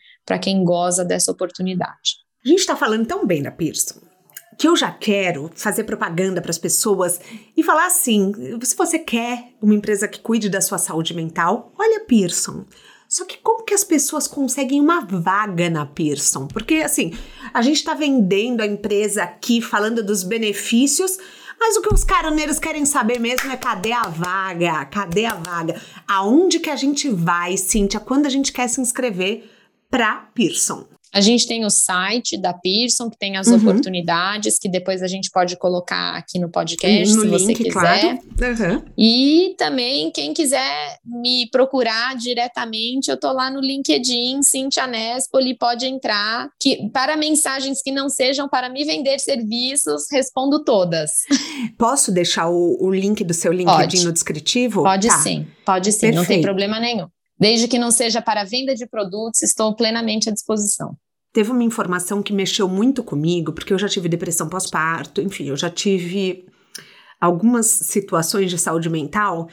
quem 0.40 0.64
goza 0.64 1.04
dessa 1.04 1.30
oportunidade. 1.30 2.16
A 2.44 2.48
gente 2.48 2.60
está 2.60 2.74
falando 2.74 3.06
tão 3.06 3.26
bem 3.26 3.42
da 3.42 3.50
Pearson 3.50 4.00
que 4.58 4.68
eu 4.68 4.76
já 4.76 4.90
quero 4.90 5.50
fazer 5.54 5.84
propaganda 5.84 6.40
para 6.40 6.50
as 6.50 6.58
pessoas 6.58 7.20
e 7.56 7.62
falar 7.62 7.86
assim: 7.86 8.32
se 8.62 8.76
você 8.76 8.98
quer 8.98 9.48
uma 9.60 9.74
empresa 9.74 10.06
que 10.06 10.20
cuide 10.20 10.48
da 10.48 10.60
sua 10.60 10.78
saúde 10.78 11.14
mental, 11.14 11.72
olha 11.78 11.98
a 11.98 12.04
Pearson. 12.04 12.64
Só 13.12 13.26
que 13.26 13.36
como 13.42 13.62
que 13.62 13.74
as 13.74 13.84
pessoas 13.84 14.26
conseguem 14.26 14.80
uma 14.80 15.04
vaga 15.04 15.68
na 15.68 15.84
Pearson? 15.84 16.46
Porque 16.46 16.76
assim, 16.76 17.12
a 17.52 17.60
gente 17.60 17.76
está 17.76 17.92
vendendo 17.92 18.62
a 18.62 18.66
empresa 18.66 19.22
aqui, 19.22 19.60
falando 19.60 20.02
dos 20.02 20.22
benefícios, 20.22 21.18
mas 21.60 21.76
o 21.76 21.82
que 21.82 21.92
os 21.92 22.04
caroneiros 22.04 22.58
querem 22.58 22.86
saber 22.86 23.20
mesmo 23.20 23.50
é 23.50 23.56
cadê 23.58 23.92
a 23.92 24.04
vaga? 24.04 24.86
Cadê 24.86 25.26
a 25.26 25.34
vaga? 25.34 25.78
Aonde 26.08 26.58
que 26.58 26.70
a 26.70 26.76
gente 26.76 27.10
vai, 27.10 27.58
Cíntia, 27.58 28.00
quando 28.00 28.24
a 28.24 28.30
gente 28.30 28.50
quer 28.50 28.66
se 28.66 28.80
inscrever 28.80 29.44
para 29.90 30.30
Pearson? 30.34 30.88
A 31.12 31.20
gente 31.20 31.46
tem 31.46 31.64
o 31.64 31.70
site 31.70 32.38
da 32.38 32.54
Pearson, 32.54 33.10
que 33.10 33.18
tem 33.18 33.36
as 33.36 33.46
uhum. 33.46 33.56
oportunidades, 33.56 34.58
que 34.58 34.68
depois 34.68 35.02
a 35.02 35.06
gente 35.06 35.30
pode 35.30 35.56
colocar 35.56 36.16
aqui 36.16 36.38
no 36.38 36.48
podcast, 36.48 37.14
no 37.14 37.20
se 37.20 37.26
link, 37.26 37.38
você 37.38 37.54
quiser. 37.54 37.72
Claro. 37.72 38.74
Uhum. 38.74 38.82
E 38.96 39.54
também, 39.58 40.10
quem 40.10 40.32
quiser 40.32 40.98
me 41.04 41.48
procurar 41.50 42.16
diretamente, 42.16 43.10
eu 43.10 43.18
tô 43.18 43.30
lá 43.30 43.50
no 43.50 43.60
LinkedIn, 43.60 44.42
Cintia 44.42 44.86
Nespoli, 44.86 45.54
pode 45.54 45.84
entrar. 45.84 46.48
Que, 46.58 46.88
para 46.88 47.14
mensagens 47.14 47.82
que 47.82 47.92
não 47.92 48.08
sejam 48.08 48.48
para 48.48 48.70
me 48.70 48.82
vender 48.82 49.18
serviços, 49.18 50.04
respondo 50.10 50.64
todas. 50.64 51.10
Posso 51.76 52.10
deixar 52.10 52.48
o, 52.48 52.78
o 52.80 52.90
link 52.90 53.22
do 53.22 53.34
seu 53.34 53.52
LinkedIn 53.52 53.76
pode. 53.76 54.04
no 54.04 54.12
descritivo? 54.12 54.82
Pode 54.82 55.08
tá. 55.08 55.18
sim, 55.18 55.46
pode 55.64 55.92
sim, 55.92 56.00
Perfeito. 56.00 56.16
não 56.16 56.24
tem 56.24 56.40
problema 56.40 56.80
nenhum. 56.80 57.06
Desde 57.42 57.66
que 57.66 57.76
não 57.76 57.90
seja 57.90 58.22
para 58.22 58.44
venda 58.44 58.72
de 58.72 58.86
produtos, 58.86 59.42
estou 59.42 59.74
plenamente 59.74 60.28
à 60.28 60.32
disposição. 60.32 60.96
Teve 61.32 61.50
uma 61.50 61.64
informação 61.64 62.22
que 62.22 62.32
mexeu 62.32 62.68
muito 62.68 63.02
comigo, 63.02 63.52
porque 63.52 63.72
eu 63.72 63.78
já 63.80 63.88
tive 63.88 64.08
depressão 64.08 64.48
pós-parto, 64.48 65.20
enfim, 65.20 65.48
eu 65.48 65.56
já 65.56 65.68
tive 65.68 66.46
algumas 67.20 67.66
situações 67.66 68.48
de 68.48 68.56
saúde 68.56 68.88
mental 68.88 69.48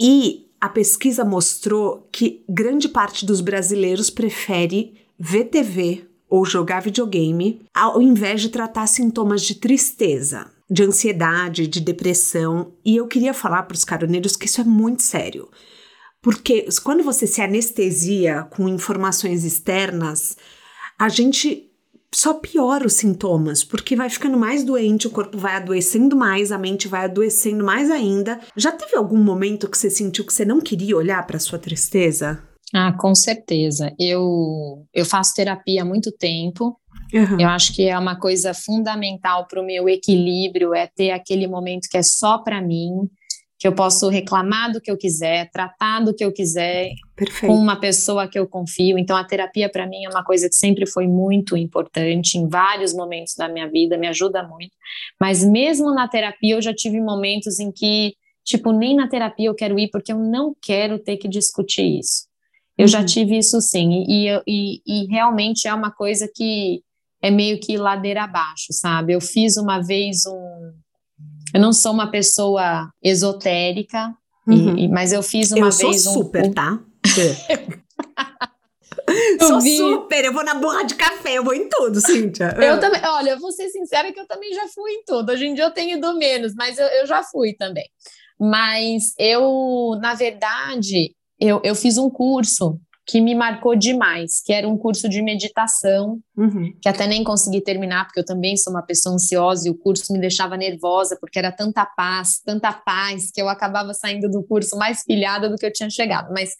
e 0.00 0.46
a 0.58 0.70
pesquisa 0.70 1.22
mostrou 1.22 2.08
que 2.10 2.46
grande 2.48 2.88
parte 2.88 3.26
dos 3.26 3.42
brasileiros 3.42 4.08
prefere 4.08 4.94
ver 5.18 5.50
TV 5.50 6.06
ou 6.30 6.46
jogar 6.46 6.80
videogame 6.80 7.60
ao 7.74 8.00
invés 8.00 8.40
de 8.40 8.48
tratar 8.48 8.86
sintomas 8.86 9.42
de 9.42 9.56
tristeza, 9.56 10.50
de 10.70 10.82
ansiedade, 10.82 11.66
de 11.66 11.78
depressão. 11.78 12.72
E 12.82 12.96
eu 12.96 13.06
queria 13.06 13.34
falar 13.34 13.64
para 13.64 13.74
os 13.74 13.84
caroneiros 13.84 14.34
que 14.34 14.46
isso 14.46 14.62
é 14.62 14.64
muito 14.64 15.02
sério. 15.02 15.50
Porque 16.22 16.66
quando 16.84 17.02
você 17.02 17.26
se 17.26 17.42
anestesia 17.42 18.44
com 18.44 18.68
informações 18.68 19.44
externas, 19.44 20.36
a 20.98 21.08
gente 21.08 21.68
só 22.14 22.34
piora 22.34 22.86
os 22.86 22.92
sintomas, 22.92 23.64
porque 23.64 23.96
vai 23.96 24.08
ficando 24.08 24.38
mais 24.38 24.62
doente, 24.62 25.06
o 25.06 25.10
corpo 25.10 25.38
vai 25.38 25.56
adoecendo 25.56 26.14
mais, 26.14 26.52
a 26.52 26.58
mente 26.58 26.86
vai 26.86 27.06
adoecendo 27.06 27.64
mais 27.64 27.90
ainda. 27.90 28.38
Já 28.56 28.70
teve 28.70 28.96
algum 28.96 29.16
momento 29.16 29.68
que 29.68 29.76
você 29.76 29.90
sentiu 29.90 30.24
que 30.24 30.32
você 30.32 30.44
não 30.44 30.60
queria 30.60 30.96
olhar 30.96 31.26
para 31.26 31.38
sua 31.38 31.58
tristeza? 31.58 32.42
Ah, 32.74 32.92
com 32.92 33.14
certeza. 33.14 33.92
Eu 33.98 34.86
eu 34.94 35.04
faço 35.04 35.34
terapia 35.34 35.82
há 35.82 35.84
muito 35.84 36.12
tempo. 36.12 36.78
Uhum. 37.12 37.40
Eu 37.40 37.48
acho 37.48 37.74
que 37.74 37.88
é 37.88 37.98
uma 37.98 38.18
coisa 38.18 38.54
fundamental 38.54 39.46
para 39.46 39.60
o 39.60 39.66
meu 39.66 39.88
equilíbrio 39.88 40.74
é 40.74 40.86
ter 40.86 41.10
aquele 41.10 41.46
momento 41.46 41.88
que 41.90 41.98
é 41.98 42.02
só 42.02 42.38
para 42.38 42.62
mim, 42.62 42.90
que 43.62 43.68
eu 43.68 43.72
posso 43.72 44.08
reclamar 44.08 44.72
do 44.72 44.80
que 44.80 44.90
eu 44.90 44.98
quiser, 44.98 45.48
tratar 45.52 46.00
do 46.00 46.12
que 46.12 46.24
eu 46.24 46.32
quiser 46.32 46.90
Perfeito. 47.14 47.46
com 47.46 47.56
uma 47.56 47.78
pessoa 47.78 48.26
que 48.26 48.36
eu 48.36 48.44
confio. 48.44 48.98
Então, 48.98 49.16
a 49.16 49.22
terapia 49.22 49.70
para 49.70 49.86
mim 49.86 50.04
é 50.04 50.08
uma 50.08 50.24
coisa 50.24 50.48
que 50.48 50.56
sempre 50.56 50.84
foi 50.84 51.06
muito 51.06 51.56
importante 51.56 52.36
em 52.36 52.48
vários 52.48 52.92
momentos 52.92 53.36
da 53.36 53.48
minha 53.48 53.70
vida, 53.70 53.96
me 53.96 54.08
ajuda 54.08 54.42
muito. 54.42 54.72
Mas 55.20 55.44
mesmo 55.44 55.94
na 55.94 56.08
terapia, 56.08 56.56
eu 56.56 56.60
já 56.60 56.74
tive 56.74 57.00
momentos 57.00 57.60
em 57.60 57.70
que, 57.70 58.16
tipo, 58.42 58.72
nem 58.72 58.96
na 58.96 59.06
terapia 59.06 59.46
eu 59.46 59.54
quero 59.54 59.78
ir 59.78 59.90
porque 59.92 60.12
eu 60.12 60.18
não 60.18 60.56
quero 60.60 60.98
ter 60.98 61.16
que 61.16 61.28
discutir 61.28 62.00
isso. 62.00 62.26
Eu 62.76 62.86
uhum. 62.86 62.88
já 62.88 63.04
tive 63.04 63.38
isso 63.38 63.60
sim, 63.60 64.04
e, 64.08 64.28
e, 64.44 64.82
e 64.84 65.06
realmente 65.06 65.68
é 65.68 65.74
uma 65.74 65.92
coisa 65.92 66.28
que 66.34 66.82
é 67.22 67.30
meio 67.30 67.60
que 67.60 67.76
ladeira 67.76 68.24
abaixo, 68.24 68.72
sabe? 68.72 69.12
Eu 69.12 69.20
fiz 69.20 69.56
uma 69.56 69.80
vez 69.80 70.26
um 70.26 70.72
eu 71.52 71.60
não 71.60 71.72
sou 71.72 71.92
uma 71.92 72.10
pessoa 72.10 72.90
esotérica, 73.02 74.14
uhum. 74.46 74.76
e, 74.76 74.88
mas 74.88 75.12
eu 75.12 75.22
fiz 75.22 75.52
uma 75.52 75.68
eu 75.68 75.72
vez 75.72 76.02
sou 76.02 76.14
super, 76.14 76.44
um, 76.44 76.52
tá? 76.52 76.78
eu 79.40 79.48
sou 79.48 79.60
vi... 79.60 79.76
super, 79.76 80.24
eu 80.24 80.32
vou 80.32 80.44
na 80.44 80.54
borra 80.54 80.84
de 80.84 80.94
café, 80.94 81.34
eu 81.34 81.44
vou 81.44 81.54
em 81.54 81.68
tudo, 81.68 82.00
Cíntia. 82.00 82.54
Eu 82.58 82.80
também, 82.80 83.00
olha, 83.04 83.30
eu 83.30 83.38
vou 83.38 83.52
ser 83.52 83.68
sincera 83.68 84.12
que 84.12 84.20
eu 84.20 84.26
também 84.26 84.52
já 84.54 84.66
fui 84.68 84.92
em 84.92 85.04
tudo. 85.04 85.32
Hoje 85.32 85.46
em 85.46 85.54
dia 85.54 85.64
eu 85.64 85.70
tenho 85.70 85.98
ido 85.98 86.16
menos, 86.16 86.54
mas 86.54 86.78
eu, 86.78 86.86
eu 86.86 87.06
já 87.06 87.22
fui 87.22 87.54
também. 87.54 87.88
Mas 88.38 89.14
eu, 89.18 89.98
na 90.00 90.14
verdade, 90.14 91.14
eu, 91.38 91.60
eu 91.64 91.74
fiz 91.74 91.98
um 91.98 92.08
curso 92.08 92.80
que 93.06 93.20
me 93.20 93.34
marcou 93.34 93.74
demais, 93.74 94.40
que 94.44 94.52
era 94.52 94.68
um 94.68 94.78
curso 94.78 95.08
de 95.08 95.20
meditação, 95.22 96.20
uhum. 96.36 96.72
que 96.80 96.88
até 96.88 97.06
nem 97.06 97.24
consegui 97.24 97.60
terminar, 97.60 98.04
porque 98.04 98.20
eu 98.20 98.24
também 98.24 98.56
sou 98.56 98.72
uma 98.72 98.82
pessoa 98.82 99.14
ansiosa 99.14 99.66
e 99.66 99.70
o 99.70 99.78
curso 99.78 100.12
me 100.12 100.20
deixava 100.20 100.56
nervosa, 100.56 101.16
porque 101.20 101.38
era 101.38 101.50
tanta 101.50 101.84
paz, 101.84 102.40
tanta 102.44 102.72
paz, 102.72 103.30
que 103.32 103.42
eu 103.42 103.48
acabava 103.48 103.92
saindo 103.92 104.30
do 104.30 104.42
curso 104.44 104.76
mais 104.76 105.04
pilhada 105.04 105.48
do 105.48 105.56
que 105.56 105.66
eu 105.66 105.72
tinha 105.72 105.90
chegado. 105.90 106.32
Mas 106.32 106.50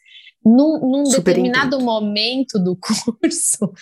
num, 0.44 0.80
num 0.80 1.04
determinado 1.04 1.76
entendo. 1.76 1.84
momento 1.84 2.58
do 2.58 2.76
curso, 3.20 3.72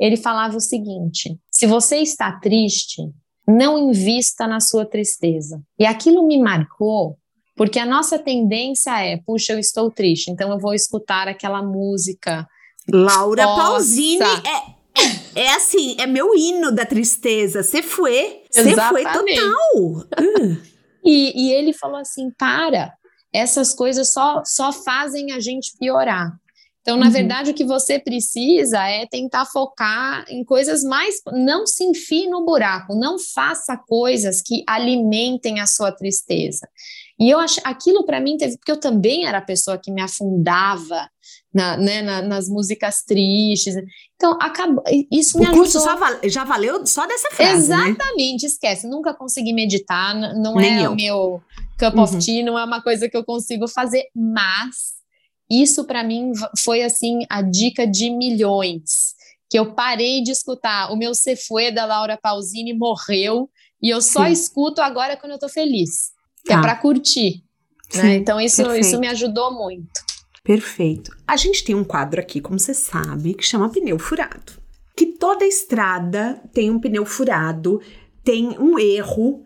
ele 0.00 0.16
falava 0.16 0.56
o 0.56 0.60
seguinte: 0.60 1.38
se 1.50 1.66
você 1.66 1.98
está 1.98 2.32
triste, 2.40 3.02
não 3.46 3.90
invista 3.90 4.46
na 4.46 4.58
sua 4.58 4.86
tristeza. 4.86 5.62
E 5.78 5.84
aquilo 5.84 6.26
me 6.26 6.38
marcou 6.38 7.18
porque 7.56 7.78
a 7.78 7.86
nossa 7.86 8.18
tendência 8.18 9.02
é, 9.02 9.16
puxa, 9.16 9.54
eu 9.54 9.58
estou 9.58 9.90
triste, 9.90 10.30
então 10.30 10.50
eu 10.52 10.58
vou 10.58 10.74
escutar 10.74 11.26
aquela 11.26 11.62
música. 11.62 12.46
Laura 12.92 13.44
Nossa. 13.44 13.62
Pausini 13.62 14.22
é, 15.34 15.40
é 15.40 15.54
assim, 15.54 15.96
é 15.98 16.06
meu 16.06 16.34
hino 16.36 16.70
da 16.70 16.84
tristeza. 16.84 17.62
Você 17.62 17.82
foi, 17.82 18.42
você 18.50 18.74
foi 18.74 19.04
total. 19.04 20.06
e, 21.02 21.48
e 21.48 21.52
ele 21.52 21.72
falou 21.72 21.96
assim: 21.96 22.30
para, 22.30 22.92
essas 23.32 23.72
coisas 23.72 24.12
só, 24.12 24.42
só 24.44 24.70
fazem 24.70 25.32
a 25.32 25.40
gente 25.40 25.76
piorar. 25.78 26.38
Então, 26.86 26.96
na 26.96 27.06
uhum. 27.06 27.12
verdade, 27.12 27.50
o 27.50 27.54
que 27.54 27.64
você 27.64 27.98
precisa 27.98 28.80
é 28.86 29.06
tentar 29.06 29.44
focar 29.44 30.24
em 30.28 30.44
coisas 30.44 30.84
mais. 30.84 31.16
Não 31.32 31.66
se 31.66 31.82
enfie 31.82 32.28
no 32.28 32.44
buraco, 32.44 32.94
não 32.94 33.18
faça 33.18 33.76
coisas 33.76 34.40
que 34.40 34.62
alimentem 34.68 35.58
a 35.58 35.66
sua 35.66 35.90
tristeza. 35.90 36.68
E 37.18 37.28
eu 37.28 37.40
acho 37.40 37.60
aquilo 37.64 38.06
para 38.06 38.20
mim 38.20 38.36
teve, 38.36 38.56
porque 38.56 38.70
eu 38.70 38.78
também 38.78 39.26
era 39.26 39.38
a 39.38 39.42
pessoa 39.42 39.76
que 39.76 39.90
me 39.90 40.00
afundava 40.00 41.10
na, 41.52 41.76
né, 41.76 42.02
na, 42.02 42.22
nas 42.22 42.48
músicas 42.48 43.02
tristes. 43.02 43.74
Então, 44.14 44.38
acabou, 44.40 44.84
isso 45.10 45.40
me 45.40 45.46
o 45.48 45.50
curso 45.50 45.78
ajudou. 45.78 46.30
já 46.30 46.44
valeu 46.44 46.86
só 46.86 47.04
dessa 47.04 47.30
frase, 47.32 47.68
né? 47.68 47.88
Exatamente, 47.88 48.42
né? 48.44 48.48
esquece. 48.48 48.86
Nunca 48.86 49.12
consegui 49.12 49.52
meditar, 49.52 50.14
não 50.14 50.54
Nem 50.54 50.84
é 50.84 50.88
o 50.88 50.94
meu 50.94 51.42
cup 51.80 51.96
uhum. 51.96 52.02
of 52.04 52.24
tea, 52.24 52.44
não 52.44 52.56
é 52.56 52.64
uma 52.64 52.80
coisa 52.80 53.08
que 53.08 53.16
eu 53.16 53.24
consigo 53.24 53.66
fazer, 53.66 54.04
mas 54.14 54.95
isso 55.50 55.84
para 55.84 56.02
mim 56.02 56.32
foi 56.58 56.82
assim 56.82 57.20
a 57.30 57.42
dica 57.42 57.86
de 57.86 58.10
milhões, 58.10 59.14
que 59.48 59.58
eu 59.58 59.74
parei 59.74 60.22
de 60.22 60.32
escutar. 60.32 60.92
O 60.92 60.96
meu 60.96 61.14
Cefuê 61.14 61.70
da 61.70 61.84
Laura 61.84 62.18
Pausini 62.20 62.74
morreu 62.74 63.48
e 63.80 63.90
eu 63.90 64.00
só 64.02 64.24
Sim. 64.24 64.32
escuto 64.32 64.80
agora 64.80 65.16
quando 65.16 65.32
eu 65.32 65.38
tô 65.38 65.48
feliz, 65.48 66.10
que 66.44 66.52
é 66.52 66.56
tá. 66.56 66.58
é 66.58 66.62
para 66.62 66.76
curtir. 66.76 67.44
né? 67.94 68.16
Então 68.16 68.40
isso, 68.40 68.62
isso 68.74 68.98
me 68.98 69.06
ajudou 69.08 69.52
muito. 69.54 70.04
Perfeito. 70.42 71.10
A 71.26 71.36
gente 71.36 71.64
tem 71.64 71.74
um 71.74 71.84
quadro 71.84 72.20
aqui, 72.20 72.40
como 72.40 72.58
você 72.58 72.72
sabe, 72.72 73.34
que 73.34 73.44
chama 73.44 73.68
pneu 73.68 73.98
furado. 73.98 74.52
Que 74.96 75.06
toda 75.06 75.44
estrada 75.44 76.40
tem 76.54 76.70
um 76.70 76.78
pneu 76.78 77.04
furado, 77.04 77.80
tem 78.22 78.56
um 78.58 78.78
erro, 78.78 79.44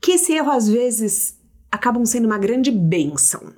que 0.00 0.12
esse 0.12 0.32
erro 0.32 0.50
às 0.50 0.68
vezes 0.68 1.38
acabam 1.70 2.04
sendo 2.04 2.26
uma 2.26 2.38
grande 2.38 2.70
bênção. 2.70 3.54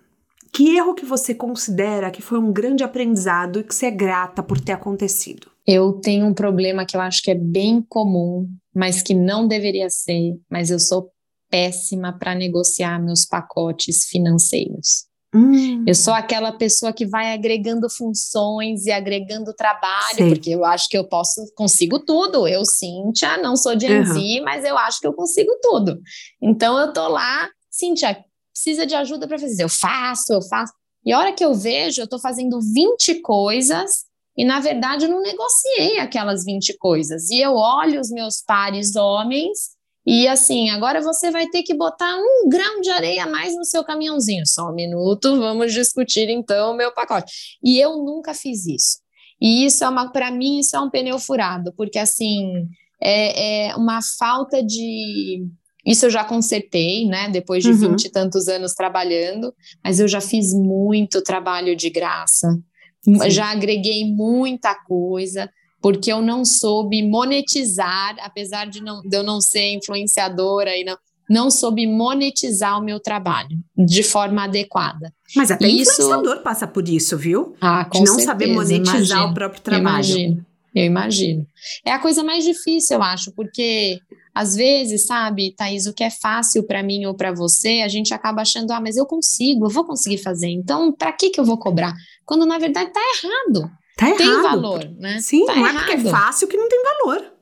Que 0.55 0.77
erro 0.77 0.95
que 0.95 1.05
você 1.05 1.35
considera 1.35 2.13
que 2.13 2.23
foi 2.23 2.39
um 2.39 2.53
grande 2.53 2.85
aprendizado 2.85 3.59
e 3.59 3.65
que 3.65 3.75
você 3.75 3.87
é 3.87 3.91
grata 3.91 4.41
por 4.41 4.61
ter 4.61 4.71
acontecido? 4.71 5.51
Eu 5.67 5.95
tenho 5.95 6.27
um 6.27 6.33
problema 6.33 6.87
que 6.87 6.97
eu 6.97 7.01
acho 7.01 7.23
que 7.23 7.31
é 7.33 7.35
bem 7.35 7.83
comum, 7.83 8.49
mas 8.73 9.03
que 9.03 9.15
não 9.15 9.49
deveria 9.49 9.91
ser, 9.91 10.39
mas 10.49 10.71
eu 10.71 10.79
sou 10.79 11.11
péssima 11.51 12.17
para 12.17 12.37
negociar 12.37 13.03
meus 13.03 13.25
pacotes 13.25 14.05
financeiros. 14.05 15.07
Hum. 15.35 15.83
Eu 15.85 15.95
sou 15.97 16.15
aquela 16.15 16.53
pessoa 16.53 16.93
que 16.93 17.05
vai 17.05 17.33
agregando 17.33 17.91
funções 17.91 18.87
e 18.87 18.93
agregando 18.93 19.53
trabalho, 19.53 20.17
Sei. 20.17 20.29
porque 20.29 20.51
eu 20.51 20.65
acho 20.65 20.89
que 20.89 20.97
eu 20.97 21.09
posso, 21.09 21.41
consigo 21.57 21.99
tudo. 21.99 22.47
Eu, 22.47 22.65
Cíntia, 22.65 23.37
não 23.39 23.57
sou 23.57 23.79
Gen 23.79 23.99
uhum. 23.99 24.05
Z, 24.05 24.41
mas 24.43 24.65
eu 24.65 24.79
acho 24.79 25.01
que 25.01 25.07
eu 25.09 25.13
consigo 25.13 25.51
tudo. 25.61 25.99
Então 26.41 26.79
eu 26.79 26.93
tô 26.93 27.09
lá, 27.09 27.49
Cíntia, 27.69 28.17
precisa 28.55 28.87
de 28.87 28.95
ajuda 28.95 29.27
para 29.27 29.39
fazer. 29.39 29.65
Eu 29.65 29.69
faço, 29.69 30.33
eu 30.33 30.41
faço. 30.41 30.73
E 31.05 31.13
a 31.13 31.19
hora 31.19 31.33
que 31.33 31.45
eu 31.45 31.53
vejo, 31.53 32.01
eu 32.01 32.05
estou 32.05 32.19
fazendo 32.19 32.59
20 32.61 33.21
coisas 33.21 34.05
e, 34.37 34.45
na 34.45 34.61
verdade, 34.61 35.05
eu 35.05 35.11
não 35.11 35.21
negociei 35.21 35.99
aquelas 35.99 36.45
20 36.45 36.79
coisas. 36.79 37.29
E 37.29 37.41
eu 37.41 37.55
olho 37.55 38.01
os 38.01 38.11
meus 38.11 38.41
pares 38.41 38.97
homens 38.97 39.75
e, 40.07 40.29
assim, 40.29 40.71
agora 40.71 41.03
você 41.03 41.31
vai 41.31 41.49
ter 41.49 41.63
que 41.63 41.75
botar 41.75 42.17
um 42.17 42.49
grão 42.49 42.81
de 42.81 42.91
areia 42.91 43.25
a 43.25 43.29
mais 43.29 43.55
no 43.57 43.65
seu 43.65 43.83
caminhãozinho. 43.83 44.47
Só 44.47 44.71
um 44.71 44.75
minuto, 44.75 45.39
vamos 45.39 45.73
discutir, 45.73 46.29
então, 46.31 46.73
o 46.73 46.77
meu 46.77 46.93
pacote. 46.93 47.33
E 47.63 47.79
eu 47.79 47.97
nunca 47.97 48.33
fiz 48.33 48.67
isso. 48.67 48.99
E 49.41 49.67
isso 49.67 49.85
é 49.85 49.89
uma, 49.89 50.11
para 50.11 50.31
mim, 50.31 50.61
isso 50.61 50.77
é 50.77 50.81
um 50.81 50.91
pneu 50.91 51.19
furado, 51.19 51.73
porque, 51.77 51.99
assim, 51.99 52.69
é, 53.03 53.69
é 53.69 53.77
uma 53.77 54.01
falta 54.19 54.63
de 54.63 55.47
isso 55.87 56.07
eu 56.07 56.11
já 56.11 56.25
consertei, 56.25 57.07
né? 57.07 57.29
Depois 57.29 57.63
de 57.63 57.71
uhum. 57.71 57.77
vinte 57.77 58.05
uhum. 58.05 58.09
e 58.09 58.11
tantos 58.11 58.49
anos 58.49 58.73
trabalhando, 58.73 59.53
mas 59.83 60.01
eu 60.01 60.09
já 60.09 60.21
fiz 60.21 60.53
muito 60.55 61.23
trabalho 61.23 61.77
de 61.77 61.91
graça, 61.91 62.59
Sim. 63.03 63.31
já 63.31 63.51
agreguei 63.51 64.05
muita 64.11 64.75
coisa, 64.75 65.51
porque 65.83 66.11
eu 66.11 66.23
não 66.23 66.45
soube 66.45 67.03
monetizar, 67.07 68.17
apesar 68.21 68.67
de, 68.67 68.83
não, 68.83 69.03
de 69.03 69.15
eu 69.15 69.23
não 69.23 69.41
ser 69.41 69.75
influenciadora 69.75 70.75
e 70.75 70.83
não, 70.83 70.97
não 71.29 71.51
soube 71.51 71.87
monetizar 71.87 72.79
o 72.79 72.83
meu 72.83 72.99
trabalho 72.99 73.59
de 73.77 74.03
forma 74.03 74.45
adequada. 74.45 75.13
Mas 75.37 75.51
até 75.51 75.69
isso... 75.69 75.93
influenciador 75.93 76.43
passa 76.43 76.67
por 76.67 76.89
isso, 76.89 77.19
viu? 77.19 77.55
Ah, 77.61 77.85
com 77.85 77.99
de 77.99 78.01
não 78.01 78.07
certeza, 78.07 78.27
saber 78.27 78.47
monetizar 78.47 78.97
imagino, 78.97 79.27
o 79.27 79.35
próprio 79.35 79.61
trabalho. 79.61 79.85
Imagino, 79.87 80.47
eu 80.75 80.85
imagino. 80.85 81.47
É 81.85 81.93
a 81.93 81.99
coisa 81.99 82.23
mais 82.23 82.45
difícil, 82.45 82.97
eu 82.97 83.03
acho, 83.03 83.31
porque 83.33 83.99
às 84.35 84.57
vezes, 84.57 85.07
sabe, 85.07 85.55
Thaís, 85.55 85.87
o 85.87 85.95
que 85.95 86.03
é 86.03 86.11
fácil 86.11 86.65
para 86.65 86.83
mim 86.83 87.07
ou 87.07 87.15
para 87.15 87.33
você, 87.33 87.83
a 87.85 87.89
gente 87.89 88.13
acaba 88.13 88.43
achando, 88.43 88.73
ah, 88.73 88.81
mas 88.81 88.97
eu 88.97 89.07
consigo, 89.07 89.67
eu 89.67 89.71
vou 89.71 89.85
conseguir 89.85 90.19
fazer, 90.19 90.49
então 90.49 90.93
para 90.93 91.13
que, 91.13 91.31
que 91.31 91.39
eu 91.39 91.45
vou 91.45 91.59
cobrar? 91.59 91.95
Quando 92.27 92.45
na 92.45 92.59
verdade 92.59 92.91
tá 92.93 93.01
errado. 93.01 93.71
Tá 93.97 94.09
errado. 94.09 94.19
Tem 94.19 94.43
valor, 94.43 94.91
né? 94.99 95.21
Sim, 95.21 95.47
tá 95.47 95.55
não 95.55 95.65
errado. 95.65 95.77
é 95.77 95.97
porque 95.97 96.09
é 96.09 96.11
fácil 96.11 96.49
que 96.49 96.57
não 96.57 96.69
tem 96.69 96.83
valor. 96.83 97.33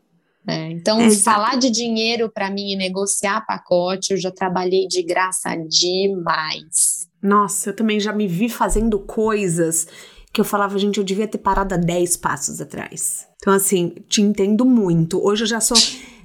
É, 0.47 0.71
então, 0.71 1.01
é 1.01 1.11
falar 1.11 1.57
de 1.57 1.71
dinheiro 1.71 2.29
para 2.29 2.51
mim 2.51 2.73
e 2.73 2.77
negociar 2.77 3.47
pacote, 3.47 4.13
eu 4.13 4.17
já 4.17 4.31
trabalhei 4.31 4.89
de 4.89 5.03
graça 5.03 5.57
demais. 5.57 7.09
Nossa, 7.23 7.71
eu 7.71 7.77
também 7.77 8.01
já 8.01 8.13
me 8.13 8.27
vi 8.27 8.49
fazendo 8.49 8.99
coisas 8.99 9.87
que 10.33 10.41
eu 10.41 10.45
falava, 10.45 10.79
gente, 10.79 10.99
eu 10.99 11.05
devia 11.05 11.29
ter 11.29 11.39
parado 11.39 11.75
há 11.75 11.79
10 11.79 12.17
passos 12.17 12.61
atrás. 12.61 13.29
Então, 13.37 13.53
assim, 13.53 13.95
te 14.09 14.21
entendo 14.21 14.65
muito. 14.65 15.25
Hoje 15.25 15.45
eu 15.45 15.47
já 15.47 15.61
sou 15.61 15.77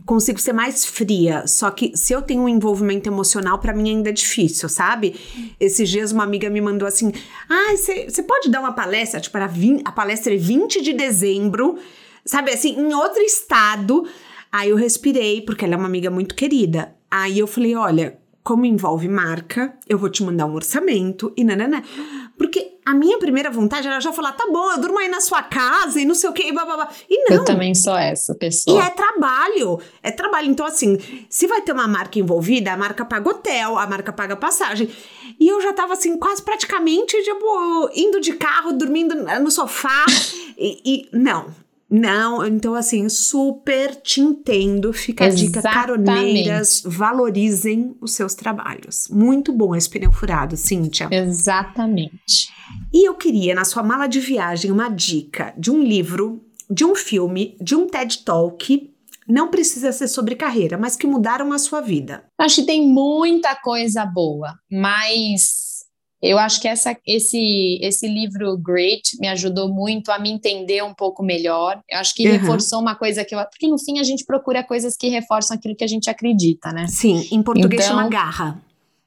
consigo 0.08 0.40
ser 0.40 0.54
mais 0.54 0.86
fria. 0.86 1.46
Só 1.46 1.70
que 1.70 1.96
se 1.96 2.14
eu 2.14 2.22
tenho 2.22 2.42
um 2.42 2.50
envolvimento 2.50 3.08
emocional, 3.08 3.60
para 3.60 3.74
mim 3.74 3.90
ainda 3.90 4.10
é 4.10 4.14
difícil, 4.14 4.68
sabe? 4.70 5.16
Esses 5.60 5.88
dias 5.88 6.12
uma 6.12 6.24
amiga 6.24 6.50
me 6.50 6.62
mandou 6.62 6.88
assim: 6.88 7.12
Ah, 7.48 7.76
você 7.76 8.24
pode 8.24 8.50
dar 8.50 8.62
uma 8.62 8.72
palestra? 8.72 9.20
Tipo, 9.20 9.38
era 9.38 9.48
20, 9.48 9.84
a 9.86 9.92
palestra 9.92 10.34
é 10.34 10.38
20 10.38 10.82
de 10.82 10.94
dezembro, 10.94 11.78
sabe? 12.26 12.52
Assim, 12.52 12.80
em 12.80 12.94
outro 12.96 13.22
estado. 13.22 14.08
Aí 14.50 14.70
eu 14.70 14.78
respirei, 14.78 15.42
porque 15.42 15.66
ela 15.66 15.76
é 15.76 15.78
uma 15.78 15.88
amiga 15.88 16.10
muito 16.10 16.34
querida. 16.34 16.96
Aí 17.12 17.38
eu 17.38 17.46
falei: 17.46 17.76
Olha, 17.76 18.18
como 18.48 18.66
envolve 18.66 19.10
marca, 19.10 19.74
eu 19.90 19.98
vou 19.98 20.10
te 20.10 20.24
mandar 20.24 20.46
um 20.46 20.54
orçamento 20.54 21.34
e 21.36 21.44
nanana. 21.44 21.84
Porque 22.38 22.78
a 22.86 22.94
minha 22.94 23.20
primeira 23.20 23.52
vontade 23.52 23.86
era 23.86 24.00
já 24.00 24.14
falar, 24.14 24.32
tá 24.32 24.46
bom, 24.50 24.72
eu 24.72 24.80
durmo 24.80 24.98
aí 25.00 25.10
na 25.10 25.20
sua 25.20 25.44
casa 25.44 26.00
e 26.00 26.06
não 26.06 26.16
sei 26.16 26.30
o 26.30 26.34
que, 26.34 26.44
e 26.44 26.54
blá, 26.54 26.64
blá, 26.64 26.76
blá. 26.78 26.90
E 27.10 27.30
não. 27.30 27.36
Eu 27.36 27.44
também 27.44 27.76
sou 27.76 27.98
essa 27.98 28.34
pessoa. 28.34 28.82
E 28.82 28.88
é 28.88 28.90
trabalho, 28.90 29.82
é 30.02 30.12
trabalho. 30.12 30.50
Então, 30.50 30.66
assim, 30.66 30.98
se 31.30 31.46
vai 31.46 31.62
ter 31.62 31.74
uma 31.74 31.90
marca 31.90 32.20
envolvida, 32.20 32.72
a 32.72 32.78
marca 32.78 33.04
paga 33.04 33.32
hotel, 33.32 33.78
a 33.78 33.86
marca 33.86 34.14
paga 34.14 34.38
passagem. 34.38 34.90
E 35.38 35.46
eu 35.46 35.62
já 35.62 35.74
tava, 35.74 35.92
assim, 35.92 36.18
quase 36.18 36.42
praticamente, 36.42 37.22
tipo, 37.22 37.90
indo 37.94 38.22
de 38.22 38.32
carro, 38.32 38.72
dormindo 38.72 39.14
no 39.42 39.52
sofá. 39.52 40.06
e, 40.58 40.80
e 40.86 41.10
não, 41.12 41.48
não, 41.90 42.46
então 42.46 42.76
assim, 42.76 43.08
super 43.08 43.96
te 43.96 44.20
entendo. 44.20 44.92
Fica 44.92 45.26
a 45.26 45.30
dica, 45.30 45.62
caroneiras, 45.62 46.82
valorizem 46.86 47.96
os 48.02 48.14
seus 48.14 48.36
trabalhos. 48.36 49.08
Muito 49.10 49.54
bom 49.54 49.74
esse 49.76 49.90
pneu 49.90 50.12
furado, 50.12 50.58
Cíntia. 50.58 51.08
Exatamente. 51.10 52.52
E 52.94 53.08
eu 53.08 53.16
queria, 53.16 53.56
na 53.56 53.64
sua 53.64 53.84
mala 53.84 54.08
de 54.08 54.20
viagem, 54.20 54.70
uma 54.70 54.90
dica 54.90 55.54
de 55.58 55.72
um 55.72 55.82
livro, 55.82 56.44
de 56.70 56.84
um 56.84 56.94
filme, 56.94 57.56
de 57.62 57.76
um 57.76 57.88
TED 57.88 58.24
Talk. 58.26 58.94
Não 59.26 59.50
precisa 59.50 59.92
ser 59.92 60.08
sobre 60.08 60.36
carreira, 60.36 60.78
mas 60.78 60.96
que 60.96 61.08
mudaram 61.08 61.52
a 61.54 61.58
sua 61.58 61.82
vida. 61.82 62.26
Acho 62.38 62.62
que 62.62 62.66
tem 62.66 62.86
muita 62.88 63.56
coisa 63.56 64.06
boa, 64.06 64.54
mas 64.72 65.67
eu 66.22 66.40
acho 66.40 66.60
que 66.60 66.68
essa, 66.68 66.98
esse, 67.06 67.80
esse 67.82 68.08
livro 68.08 68.58
Great 68.58 69.18
me 69.20 69.28
ajudou 69.28 69.70
muito 69.70 70.12
a 70.12 70.18
me 70.18 70.32
entender 70.32 70.84
um 70.84 70.94
pouco 70.94 71.22
melhor. 71.22 71.80
Eu 71.88 72.00
acho 72.00 72.16
que 72.16 72.28
uhum. 72.28 72.38
reforçou 72.38 72.80
uma 72.80 72.96
coisa 72.96 73.24
que 73.24 73.36
eu. 73.36 73.40
Porque 73.46 73.68
no 73.68 73.78
fim 73.78 74.00
a 74.00 74.04
gente 74.04 74.26
procura 74.26 74.64
coisas 74.64 74.98
que 74.98 75.10
reforçam 75.10 75.56
aquilo 75.56 75.76
que 75.76 75.84
a 75.84 75.88
gente 75.88 76.10
acredita, 76.10 76.72
né? 76.72 76.88
Sim, 76.88 77.28
em 77.32 77.44
português 77.44 77.84
então, 77.84 77.96
chama 77.96 78.10
garra. 78.10 78.62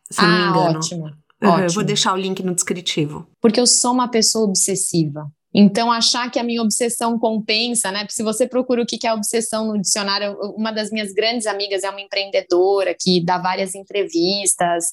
Se 0.08 0.20
ah, 0.20 0.26
não 0.26 0.36
me 0.36 0.42
ah, 0.42 0.48
engano. 0.50 0.78
ótimo. 0.78 1.04
Uhum, 1.04 1.48
ótimo. 1.48 1.64
Eu 1.64 1.70
vou 1.70 1.84
deixar 1.84 2.12
o 2.12 2.16
link 2.16 2.42
no 2.44 2.54
descritivo. 2.54 3.26
Porque 3.40 3.60
eu 3.60 3.66
sou 3.66 3.92
uma 3.92 4.08
pessoa 4.08 4.44
obsessiva. 4.44 5.26
Então, 5.52 5.90
achar 5.90 6.30
que 6.30 6.38
a 6.38 6.44
minha 6.44 6.62
obsessão 6.62 7.18
compensa, 7.18 7.90
né? 7.90 8.06
Se 8.08 8.22
você 8.22 8.46
procura 8.46 8.82
o 8.82 8.86
que 8.86 9.04
é 9.04 9.12
obsessão 9.12 9.66
no 9.66 9.80
dicionário, 9.80 10.36
uma 10.56 10.70
das 10.70 10.92
minhas 10.92 11.12
grandes 11.12 11.48
amigas 11.48 11.82
é 11.82 11.90
uma 11.90 12.00
empreendedora 12.00 12.94
que 12.98 13.20
dá 13.24 13.36
várias 13.36 13.74
entrevistas 13.74 14.92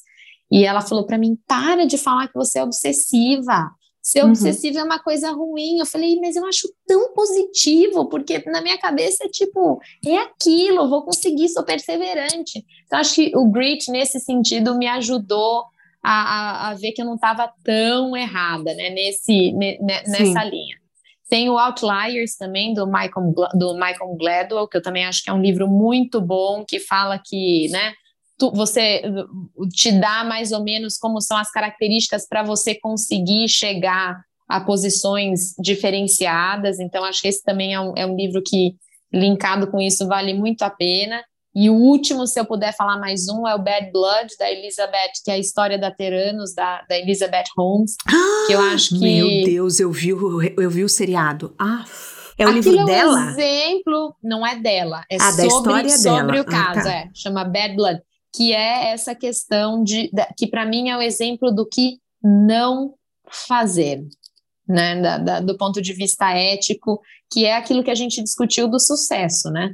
e 0.52 0.64
ela 0.64 0.82
falou 0.82 1.06
para 1.06 1.18
mim: 1.18 1.38
para 1.48 1.86
de 1.86 1.98
falar 1.98 2.28
que 2.28 2.36
você 2.36 2.60
é 2.60 2.64
obsessiva. 2.64 3.70
Ser 4.02 4.24
uhum. 4.24 4.30
obsessiva 4.30 4.80
é 4.80 4.84
uma 4.84 5.00
coisa 5.00 5.32
ruim. 5.32 5.80
Eu 5.80 5.86
falei, 5.86 6.18
mas 6.22 6.38
eu 6.38 6.46
acho 6.46 6.70
tão 6.88 7.14
positivo, 7.14 8.08
porque 8.08 8.42
na 8.50 8.62
minha 8.62 8.78
cabeça 8.78 9.26
é 9.26 9.28
tipo, 9.28 9.82
é 10.06 10.18
aquilo, 10.20 10.88
vou 10.88 11.04
conseguir, 11.04 11.50
sou 11.50 11.62
perseverante. 11.62 12.66
Então, 12.86 13.00
acho 13.00 13.16
que 13.16 13.32
o 13.36 13.52
Grit, 13.52 13.92
nesse 13.92 14.18
sentido, 14.22 14.78
me 14.78 14.88
ajudou 14.88 15.66
a, 16.02 16.12
a, 16.12 16.70
a 16.70 16.74
ver 16.76 16.94
que 16.94 17.02
eu 17.02 17.06
não 17.06 17.16
estava 17.16 17.52
tão 17.66 18.16
errada, 18.16 18.74
né, 18.76 18.90
nesse, 18.92 19.52
ne, 19.52 19.78
nessa 19.82 20.42
linha. 20.46 20.78
Tem 21.30 21.50
o 21.50 21.58
Outliers 21.58 22.38
também, 22.38 22.74
do 22.74 22.88
Michael, 22.88 23.34
do 23.54 23.74
Michael 23.74 24.16
Gladwell, 24.18 24.70
que 24.70 24.78
eu 24.78 24.82
também 24.82 25.06
acho 25.06 25.22
que 25.22 25.30
é 25.30 25.34
um 25.34 25.42
livro 25.42 25.68
muito 25.68 26.22
bom, 26.22 26.64
que 26.66 26.80
fala 26.80 27.20
que, 27.22 27.68
né, 27.70 27.94
tu, 28.38 28.52
você 28.52 29.02
te 29.74 29.92
dá 29.92 30.24
mais 30.24 30.52
ou 30.52 30.64
menos 30.64 30.98
como 30.98 31.20
são 31.22 31.38
as 31.38 31.52
características 31.52 32.28
para 32.28 32.44
você 32.44 32.76
conseguir 32.76 33.48
chegar 33.50 34.22
a 34.48 34.62
posições 34.62 35.54
diferenciadas. 35.60 36.80
Então, 36.80 37.04
acho 37.04 37.22
que 37.22 37.28
esse 37.28 37.44
também 37.44 37.74
é 37.74 37.80
um, 37.80 37.94
é 37.98 38.06
um 38.06 38.16
livro 38.16 38.42
que, 38.46 38.76
linkado 39.12 39.70
com 39.70 39.82
isso, 39.82 40.08
vale 40.08 40.34
muito 40.34 40.62
a 40.62 40.70
pena. 40.70 41.22
E 41.54 41.70
o 41.72 41.74
último, 41.74 42.28
se 42.28 42.40
eu 42.40 42.46
puder 42.46 42.76
falar 42.76 43.00
mais 43.00 43.28
um, 43.28 43.48
é 43.48 43.56
o 43.56 43.64
Bad 43.64 43.92
Blood, 43.92 44.38
da 44.38 44.52
Elizabeth, 44.52 45.14
que 45.26 45.32
é 45.32 45.34
a 45.34 45.40
história 45.40 45.78
da 45.78 45.90
Teranos, 45.90 46.54
da, 46.54 46.84
da 46.88 46.98
Elizabeth 47.00 47.46
Holmes, 47.58 47.96
ah, 48.08 48.46
que 48.46 48.54
eu 48.54 48.62
acho 48.62 48.90
que... 48.90 49.00
Meu 49.00 49.28
Deus, 49.44 49.80
eu 49.80 49.92
vi, 49.92 50.10
eu 50.10 50.70
vi 50.70 50.84
o 50.84 50.90
seriado. 50.90 51.56
Ah, 51.58 51.84
é 52.38 52.48
o 52.48 52.52
livro 52.52 52.78
é 52.78 52.84
um 52.84 52.86
dela? 52.86 53.32
exemplo, 53.32 54.16
não 54.24 54.46
é 54.46 54.56
dela, 54.56 55.04
é 55.10 55.16
ah, 55.16 55.32
sobre, 55.32 55.48
história 55.48 55.90
sobre 55.90 56.34
dela. 56.34 56.42
o 56.42 56.46
caso, 56.46 56.80
ah, 56.80 56.84
tá. 56.84 56.94
é, 56.94 57.10
chama 57.12 57.44
Bad 57.44 57.76
Blood, 57.76 58.02
que 58.38 58.54
é 58.54 58.92
essa 58.92 59.16
questão 59.16 59.84
de, 59.84 60.12
que 60.38 60.46
para 60.46 60.64
mim 60.64 60.90
é 60.90 60.96
o 60.96 61.02
exemplo 61.02 61.52
do 61.52 61.68
que 61.68 61.98
não 62.24 62.94
fazer, 63.28 64.06
né, 64.68 65.02
da, 65.02 65.18
da, 65.18 65.40
do 65.40 65.58
ponto 65.58 65.82
de 65.82 65.92
vista 65.92 66.30
ético, 66.30 67.02
que 67.34 67.46
é 67.46 67.56
aquilo 67.56 67.84
que 67.84 67.90
a 67.90 67.96
gente 67.96 68.22
discutiu 68.22 68.68
do 68.68 68.80
sucesso, 68.80 69.50
né? 69.50 69.74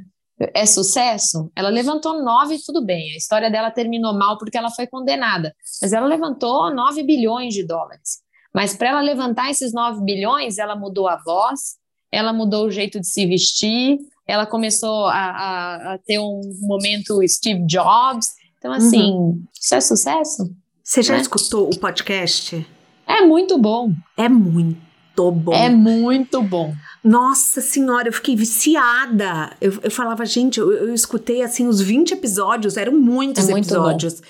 É 0.54 0.64
sucesso? 0.64 1.52
Ela 1.54 1.68
levantou 1.68 2.24
nove, 2.24 2.58
tudo 2.64 2.84
bem. 2.84 3.12
A 3.12 3.16
história 3.16 3.50
dela 3.50 3.70
terminou 3.70 4.14
mal 4.14 4.38
porque 4.38 4.56
ela 4.56 4.70
foi 4.70 4.86
condenada, 4.86 5.54
mas 5.82 5.92
ela 5.92 6.06
levantou 6.06 6.74
nove 6.74 7.02
bilhões 7.04 7.52
de 7.52 7.64
dólares. 7.66 8.22
Mas 8.52 8.74
para 8.74 8.88
ela 8.88 9.00
levantar 9.00 9.50
esses 9.50 9.74
nove 9.74 10.02
bilhões, 10.02 10.56
ela 10.58 10.74
mudou 10.74 11.06
a 11.06 11.20
voz, 11.22 11.76
ela 12.10 12.32
mudou 12.32 12.66
o 12.66 12.70
jeito 12.70 12.98
de 12.98 13.06
se 13.06 13.26
vestir, 13.26 13.98
ela 14.26 14.46
começou 14.46 15.06
a, 15.06 15.12
a, 15.12 15.94
a 15.94 15.98
ter 15.98 16.18
um 16.18 16.40
momento 16.62 17.20
Steve 17.28 17.64
Jobs. 17.66 18.32
Então, 18.64 18.72
assim, 18.72 19.12
uhum. 19.12 19.44
isso 19.52 19.74
é 19.74 19.80
sucesso? 19.82 20.50
Você 20.82 21.02
já 21.02 21.16
né? 21.16 21.20
escutou 21.20 21.68
o 21.68 21.78
podcast? 21.78 22.66
É 23.06 23.20
muito 23.20 23.58
bom. 23.58 23.92
É 24.16 24.26
muito 24.26 25.30
bom. 25.30 25.52
É 25.52 25.68
muito 25.68 26.42
bom. 26.42 26.74
Nossa 27.04 27.60
senhora, 27.60 28.08
eu 28.08 28.12
fiquei 28.14 28.34
viciada. 28.34 29.54
Eu, 29.60 29.78
eu 29.82 29.90
falava, 29.90 30.24
gente, 30.24 30.58
eu, 30.58 30.72
eu, 30.72 30.94
escutei 30.94 31.42
assim 31.42 31.66
os 31.68 31.82
20 31.82 32.12
episódios, 32.12 32.78
eram 32.78 32.98
muitos 32.98 33.50
é 33.50 33.52
episódios. 33.52 34.22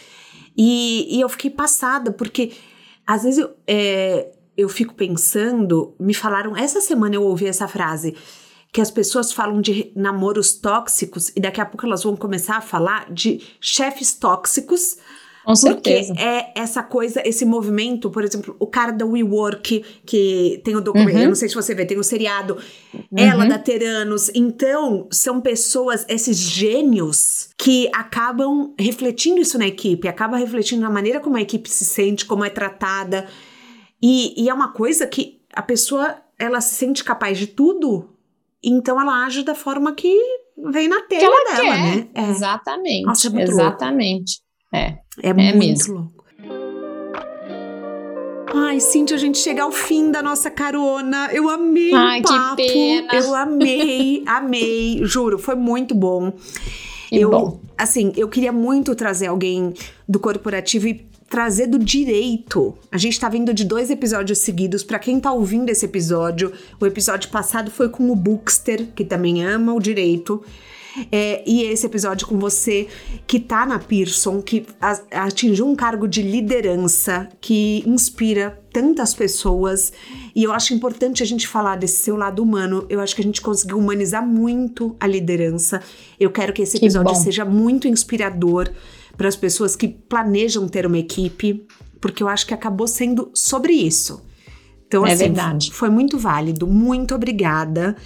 E, 0.56 1.16
e, 1.16 1.20
eu 1.20 1.28
fiquei 1.28 1.50
passada, 1.50 2.10
porque 2.10 2.54
às 3.06 3.22
vezes 3.22 3.38
eu, 3.38 3.50
é, 3.68 4.32
eu 4.56 4.68
fico 4.68 4.94
pensando, 4.94 5.94
me 6.00 6.12
falaram, 6.12 6.56
essa 6.56 6.80
semana 6.80 7.14
eu 7.14 7.22
ouvi 7.22 7.46
essa 7.46 7.68
frase, 7.68 8.16
que 8.74 8.80
as 8.80 8.90
pessoas 8.90 9.32
falam 9.32 9.60
de 9.60 9.92
namoros 9.94 10.52
tóxicos 10.54 11.30
e 11.36 11.40
daqui 11.40 11.60
a 11.60 11.64
pouco 11.64 11.86
elas 11.86 12.02
vão 12.02 12.16
começar 12.16 12.56
a 12.56 12.60
falar 12.60 13.08
de 13.12 13.40
chefes 13.60 14.12
tóxicos 14.14 14.98
com 15.44 15.54
certeza. 15.54 16.14
Porque 16.14 16.22
é 16.22 16.52
essa 16.56 16.82
coisa, 16.82 17.22
esse 17.24 17.44
movimento, 17.44 18.10
por 18.10 18.24
exemplo, 18.24 18.56
o 18.58 18.66
cara 18.66 18.90
da 18.90 19.04
WeWork, 19.04 19.84
que 20.04 20.60
tem 20.64 20.74
o 20.74 20.80
documento, 20.80 21.18
uhum. 21.18 21.28
não 21.28 21.34
sei 21.34 21.50
se 21.50 21.54
você 21.54 21.74
vê, 21.74 21.84
tem 21.84 21.98
o 21.98 22.02
seriado, 22.02 22.56
uhum. 22.94 23.02
ela 23.14 23.44
da 23.44 23.58
Teranos. 23.58 24.30
Então, 24.34 25.06
são 25.12 25.42
pessoas, 25.42 26.06
esses 26.08 26.38
gênios, 26.38 27.50
que 27.58 27.90
acabam 27.92 28.72
refletindo 28.78 29.38
isso 29.38 29.58
na 29.58 29.66
equipe, 29.66 30.08
acaba 30.08 30.38
refletindo 30.38 30.80
na 30.80 30.90
maneira 30.90 31.20
como 31.20 31.36
a 31.36 31.42
equipe 31.42 31.68
se 31.68 31.84
sente, 31.84 32.24
como 32.24 32.42
é 32.42 32.48
tratada. 32.48 33.26
E, 34.02 34.42
e 34.42 34.48
é 34.48 34.54
uma 34.54 34.72
coisa 34.72 35.06
que 35.06 35.42
a 35.52 35.60
pessoa, 35.60 36.16
ela 36.38 36.62
se 36.62 36.74
sente 36.74 37.04
capaz 37.04 37.38
de 37.38 37.48
tudo, 37.48 38.13
então 38.64 39.00
ela 39.00 39.24
age 39.24 39.42
da 39.42 39.54
forma 39.54 39.94
que 39.94 40.16
vem 40.70 40.88
na 40.88 41.00
telha 41.02 41.28
dela, 41.28 41.60
quer. 41.60 41.96
né? 41.96 42.08
É. 42.14 42.30
Exatamente. 42.30 43.02
Nossa, 43.06 43.28
é 43.38 43.42
exatamente. 43.42 44.40
Louco. 44.72 44.86
É. 44.86 44.98
É, 45.22 45.30
é 45.30 45.32
muito 45.34 45.58
mesmo. 45.58 45.94
louco. 45.94 46.14
Ai, 48.56 48.78
Cintia, 48.78 49.16
a 49.16 49.20
gente 49.20 49.38
chega 49.38 49.64
ao 49.64 49.72
fim 49.72 50.10
da 50.12 50.22
nossa 50.22 50.48
carona. 50.50 51.28
Eu 51.32 51.48
amei 51.50 51.92
Ai, 51.92 52.20
o 52.20 52.22
papo. 52.22 52.56
Que 52.56 52.68
pena. 52.72 53.14
Eu 53.14 53.34
amei, 53.34 54.22
amei. 54.26 55.00
Juro, 55.04 55.38
foi 55.38 55.56
muito 55.56 55.92
bom. 55.94 56.32
Que 57.08 57.20
eu, 57.20 57.30
bom. 57.30 57.60
assim, 57.76 58.12
eu 58.16 58.28
queria 58.28 58.52
muito 58.52 58.94
trazer 58.94 59.26
alguém 59.26 59.74
do 60.08 60.20
corporativo 60.20 60.86
e 60.86 61.04
trazer 61.28 61.66
do 61.66 61.78
direito. 61.78 62.74
A 62.90 62.98
gente 62.98 63.18
tá 63.18 63.28
vindo 63.28 63.52
de 63.52 63.64
dois 63.64 63.90
episódios 63.90 64.38
seguidos. 64.38 64.82
Para 64.82 64.98
quem 64.98 65.18
tá 65.18 65.32
ouvindo 65.32 65.70
esse 65.70 65.84
episódio, 65.84 66.52
o 66.80 66.86
episódio 66.86 67.30
passado 67.30 67.70
foi 67.70 67.88
com 67.88 68.10
o 68.10 68.16
Bookster, 68.16 68.88
que 68.94 69.04
também 69.04 69.44
ama 69.44 69.74
o 69.74 69.80
direito. 69.80 70.42
É, 71.10 71.42
e 71.44 71.62
esse 71.64 71.86
episódio 71.86 72.26
com 72.26 72.38
você 72.38 72.86
que 73.26 73.40
tá 73.40 73.66
na 73.66 73.78
Pearson, 73.78 74.40
que 74.40 74.64
atingiu 75.10 75.66
um 75.66 75.74
cargo 75.74 76.06
de 76.06 76.22
liderança, 76.22 77.28
que 77.40 77.82
inspira 77.86 78.62
tantas 78.72 79.14
pessoas. 79.14 79.92
E 80.34 80.44
eu 80.44 80.52
acho 80.52 80.72
importante 80.72 81.22
a 81.22 81.26
gente 81.26 81.48
falar 81.48 81.76
desse 81.76 82.02
seu 82.02 82.16
lado 82.16 82.42
humano. 82.42 82.86
Eu 82.88 83.00
acho 83.00 83.14
que 83.14 83.22
a 83.22 83.24
gente 83.24 83.40
conseguiu 83.40 83.78
humanizar 83.78 84.24
muito 84.24 84.94
a 85.00 85.06
liderança. 85.06 85.82
Eu 86.18 86.30
quero 86.30 86.52
que 86.52 86.62
esse 86.62 86.76
episódio 86.76 87.12
que 87.12 87.18
seja 87.18 87.44
muito 87.44 87.88
inspirador 87.88 88.70
para 89.16 89.28
as 89.28 89.36
pessoas 89.36 89.76
que 89.76 89.88
planejam 89.88 90.68
ter 90.68 90.86
uma 90.86 90.98
equipe, 90.98 91.66
porque 92.00 92.22
eu 92.22 92.28
acho 92.28 92.46
que 92.46 92.54
acabou 92.54 92.86
sendo 92.86 93.30
sobre 93.34 93.72
isso. 93.72 94.24
Então, 94.86 95.06
é 95.06 95.12
assim, 95.12 95.24
verdade. 95.24 95.72
foi 95.72 95.90
muito 95.90 96.18
válido. 96.18 96.66
Muito 96.66 97.14
obrigada. 97.14 97.96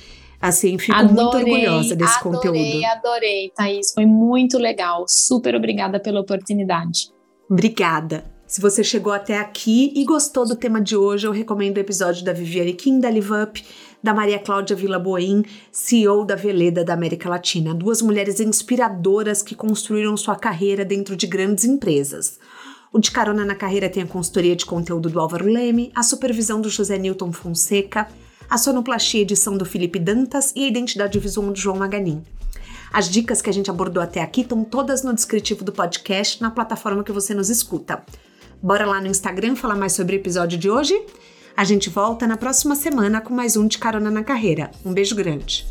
Assim, 0.41 0.79
fico 0.79 0.97
adorei, 0.97 1.15
muito 1.15 1.37
orgulhosa 1.37 1.97
desse 1.97 2.19
adorei, 2.19 2.33
conteúdo. 2.33 2.59
Adorei, 2.59 2.85
adorei, 2.85 3.53
Thaís. 3.55 3.93
Foi 3.93 4.07
muito 4.07 4.57
legal. 4.57 5.05
Super 5.09 5.55
obrigada 5.55 5.99
pela 5.99 6.21
oportunidade. 6.21 7.11
Obrigada. 7.51 8.25
Se 8.47 8.61
você 8.61 8.83
chegou 8.83 9.13
até 9.13 9.39
aqui 9.39 9.93
e 9.95 10.05
gostou 10.05 10.47
do 10.47 10.57
tema 10.57 10.81
de 10.81 10.97
hoje, 10.97 11.27
eu 11.27 11.33
recomendo 11.33 11.77
o 11.77 11.81
episódio 11.81 12.25
da 12.25 12.33
Viviane 12.33 12.73
Kim 12.73 12.99
da 12.99 13.11
Live 13.11 13.31
Up, 13.43 13.63
da 14.03 14.15
Maria 14.15 14.39
Cláudia 14.39 14.77
Vila 14.77 14.99
Boim, 14.99 15.45
CEO 15.73 16.25
da 16.25 16.35
Veleda 16.35 16.85
da 16.85 16.95
América 16.95 17.29
Latina. 17.29 17.75
Duas 17.75 18.01
mulheres 18.01 18.41
inspiradoras 18.41 19.43
que 19.43 19.55
construíram 19.55 20.17
sua 20.17 20.37
carreira 20.37 20.85
dentro 20.85 21.17
de 21.17 21.27
grandes 21.27 21.65
empresas. 21.65 22.39
O 22.93 22.99
De 22.99 23.11
Carona 23.11 23.45
na 23.45 23.55
Carreira 23.55 23.89
tem 23.89 24.03
a 24.03 24.07
consultoria 24.07 24.57
de 24.57 24.65
conteúdo 24.65 25.11
do 25.11 25.21
Álvaro 25.21 25.45
Leme, 25.45 25.93
a 25.95 26.03
supervisão 26.03 26.61
do 26.61 26.71
José 26.71 26.97
Newton 26.97 27.33
Fonseca, 27.33 28.09
a 28.49 28.57
sonoplastia 28.57 29.21
edição 29.21 29.59
do 29.59 29.65
Felipe 29.67 29.99
Dantas 29.99 30.53
e 30.57 30.65
a 30.65 30.69
identidade 30.69 31.19
visual 31.19 31.51
do 31.51 31.59
João 31.59 31.77
Maganin. 31.77 32.23
As 32.91 33.11
dicas 33.11 33.43
que 33.43 33.51
a 33.51 33.53
gente 33.53 33.71
abordou 33.71 34.03
até 34.03 34.23
aqui 34.23 34.41
estão 34.41 34.65
todas 34.65 35.03
no 35.03 35.13
descritivo 35.13 35.63
do 35.63 35.73
podcast, 35.73 36.41
na 36.41 36.51
plataforma 36.51 37.05
que 37.05 37.13
você 37.13 37.35
nos 37.35 37.51
escuta. 37.51 38.03
Bora 38.63 38.87
lá 38.87 39.01
no 39.01 39.09
Instagram 39.09 39.55
falar 39.55 39.77
mais 39.77 39.93
sobre 39.93 40.17
o 40.17 40.19
episódio 40.19 40.59
de 40.59 40.71
hoje? 40.71 40.99
A 41.59 41.65
gente 41.65 41.91
volta 41.91 42.25
na 42.25 42.37
próxima 42.37 42.77
semana 42.77 43.21
com 43.21 43.35
mais 43.35 43.57
um 43.57 43.67
de 43.67 43.79
Carona 43.79 44.13
na 44.13 44.23
Carreira. 44.23 44.71
Um 44.85 44.93
beijo 44.93 45.17
grande. 45.17 45.67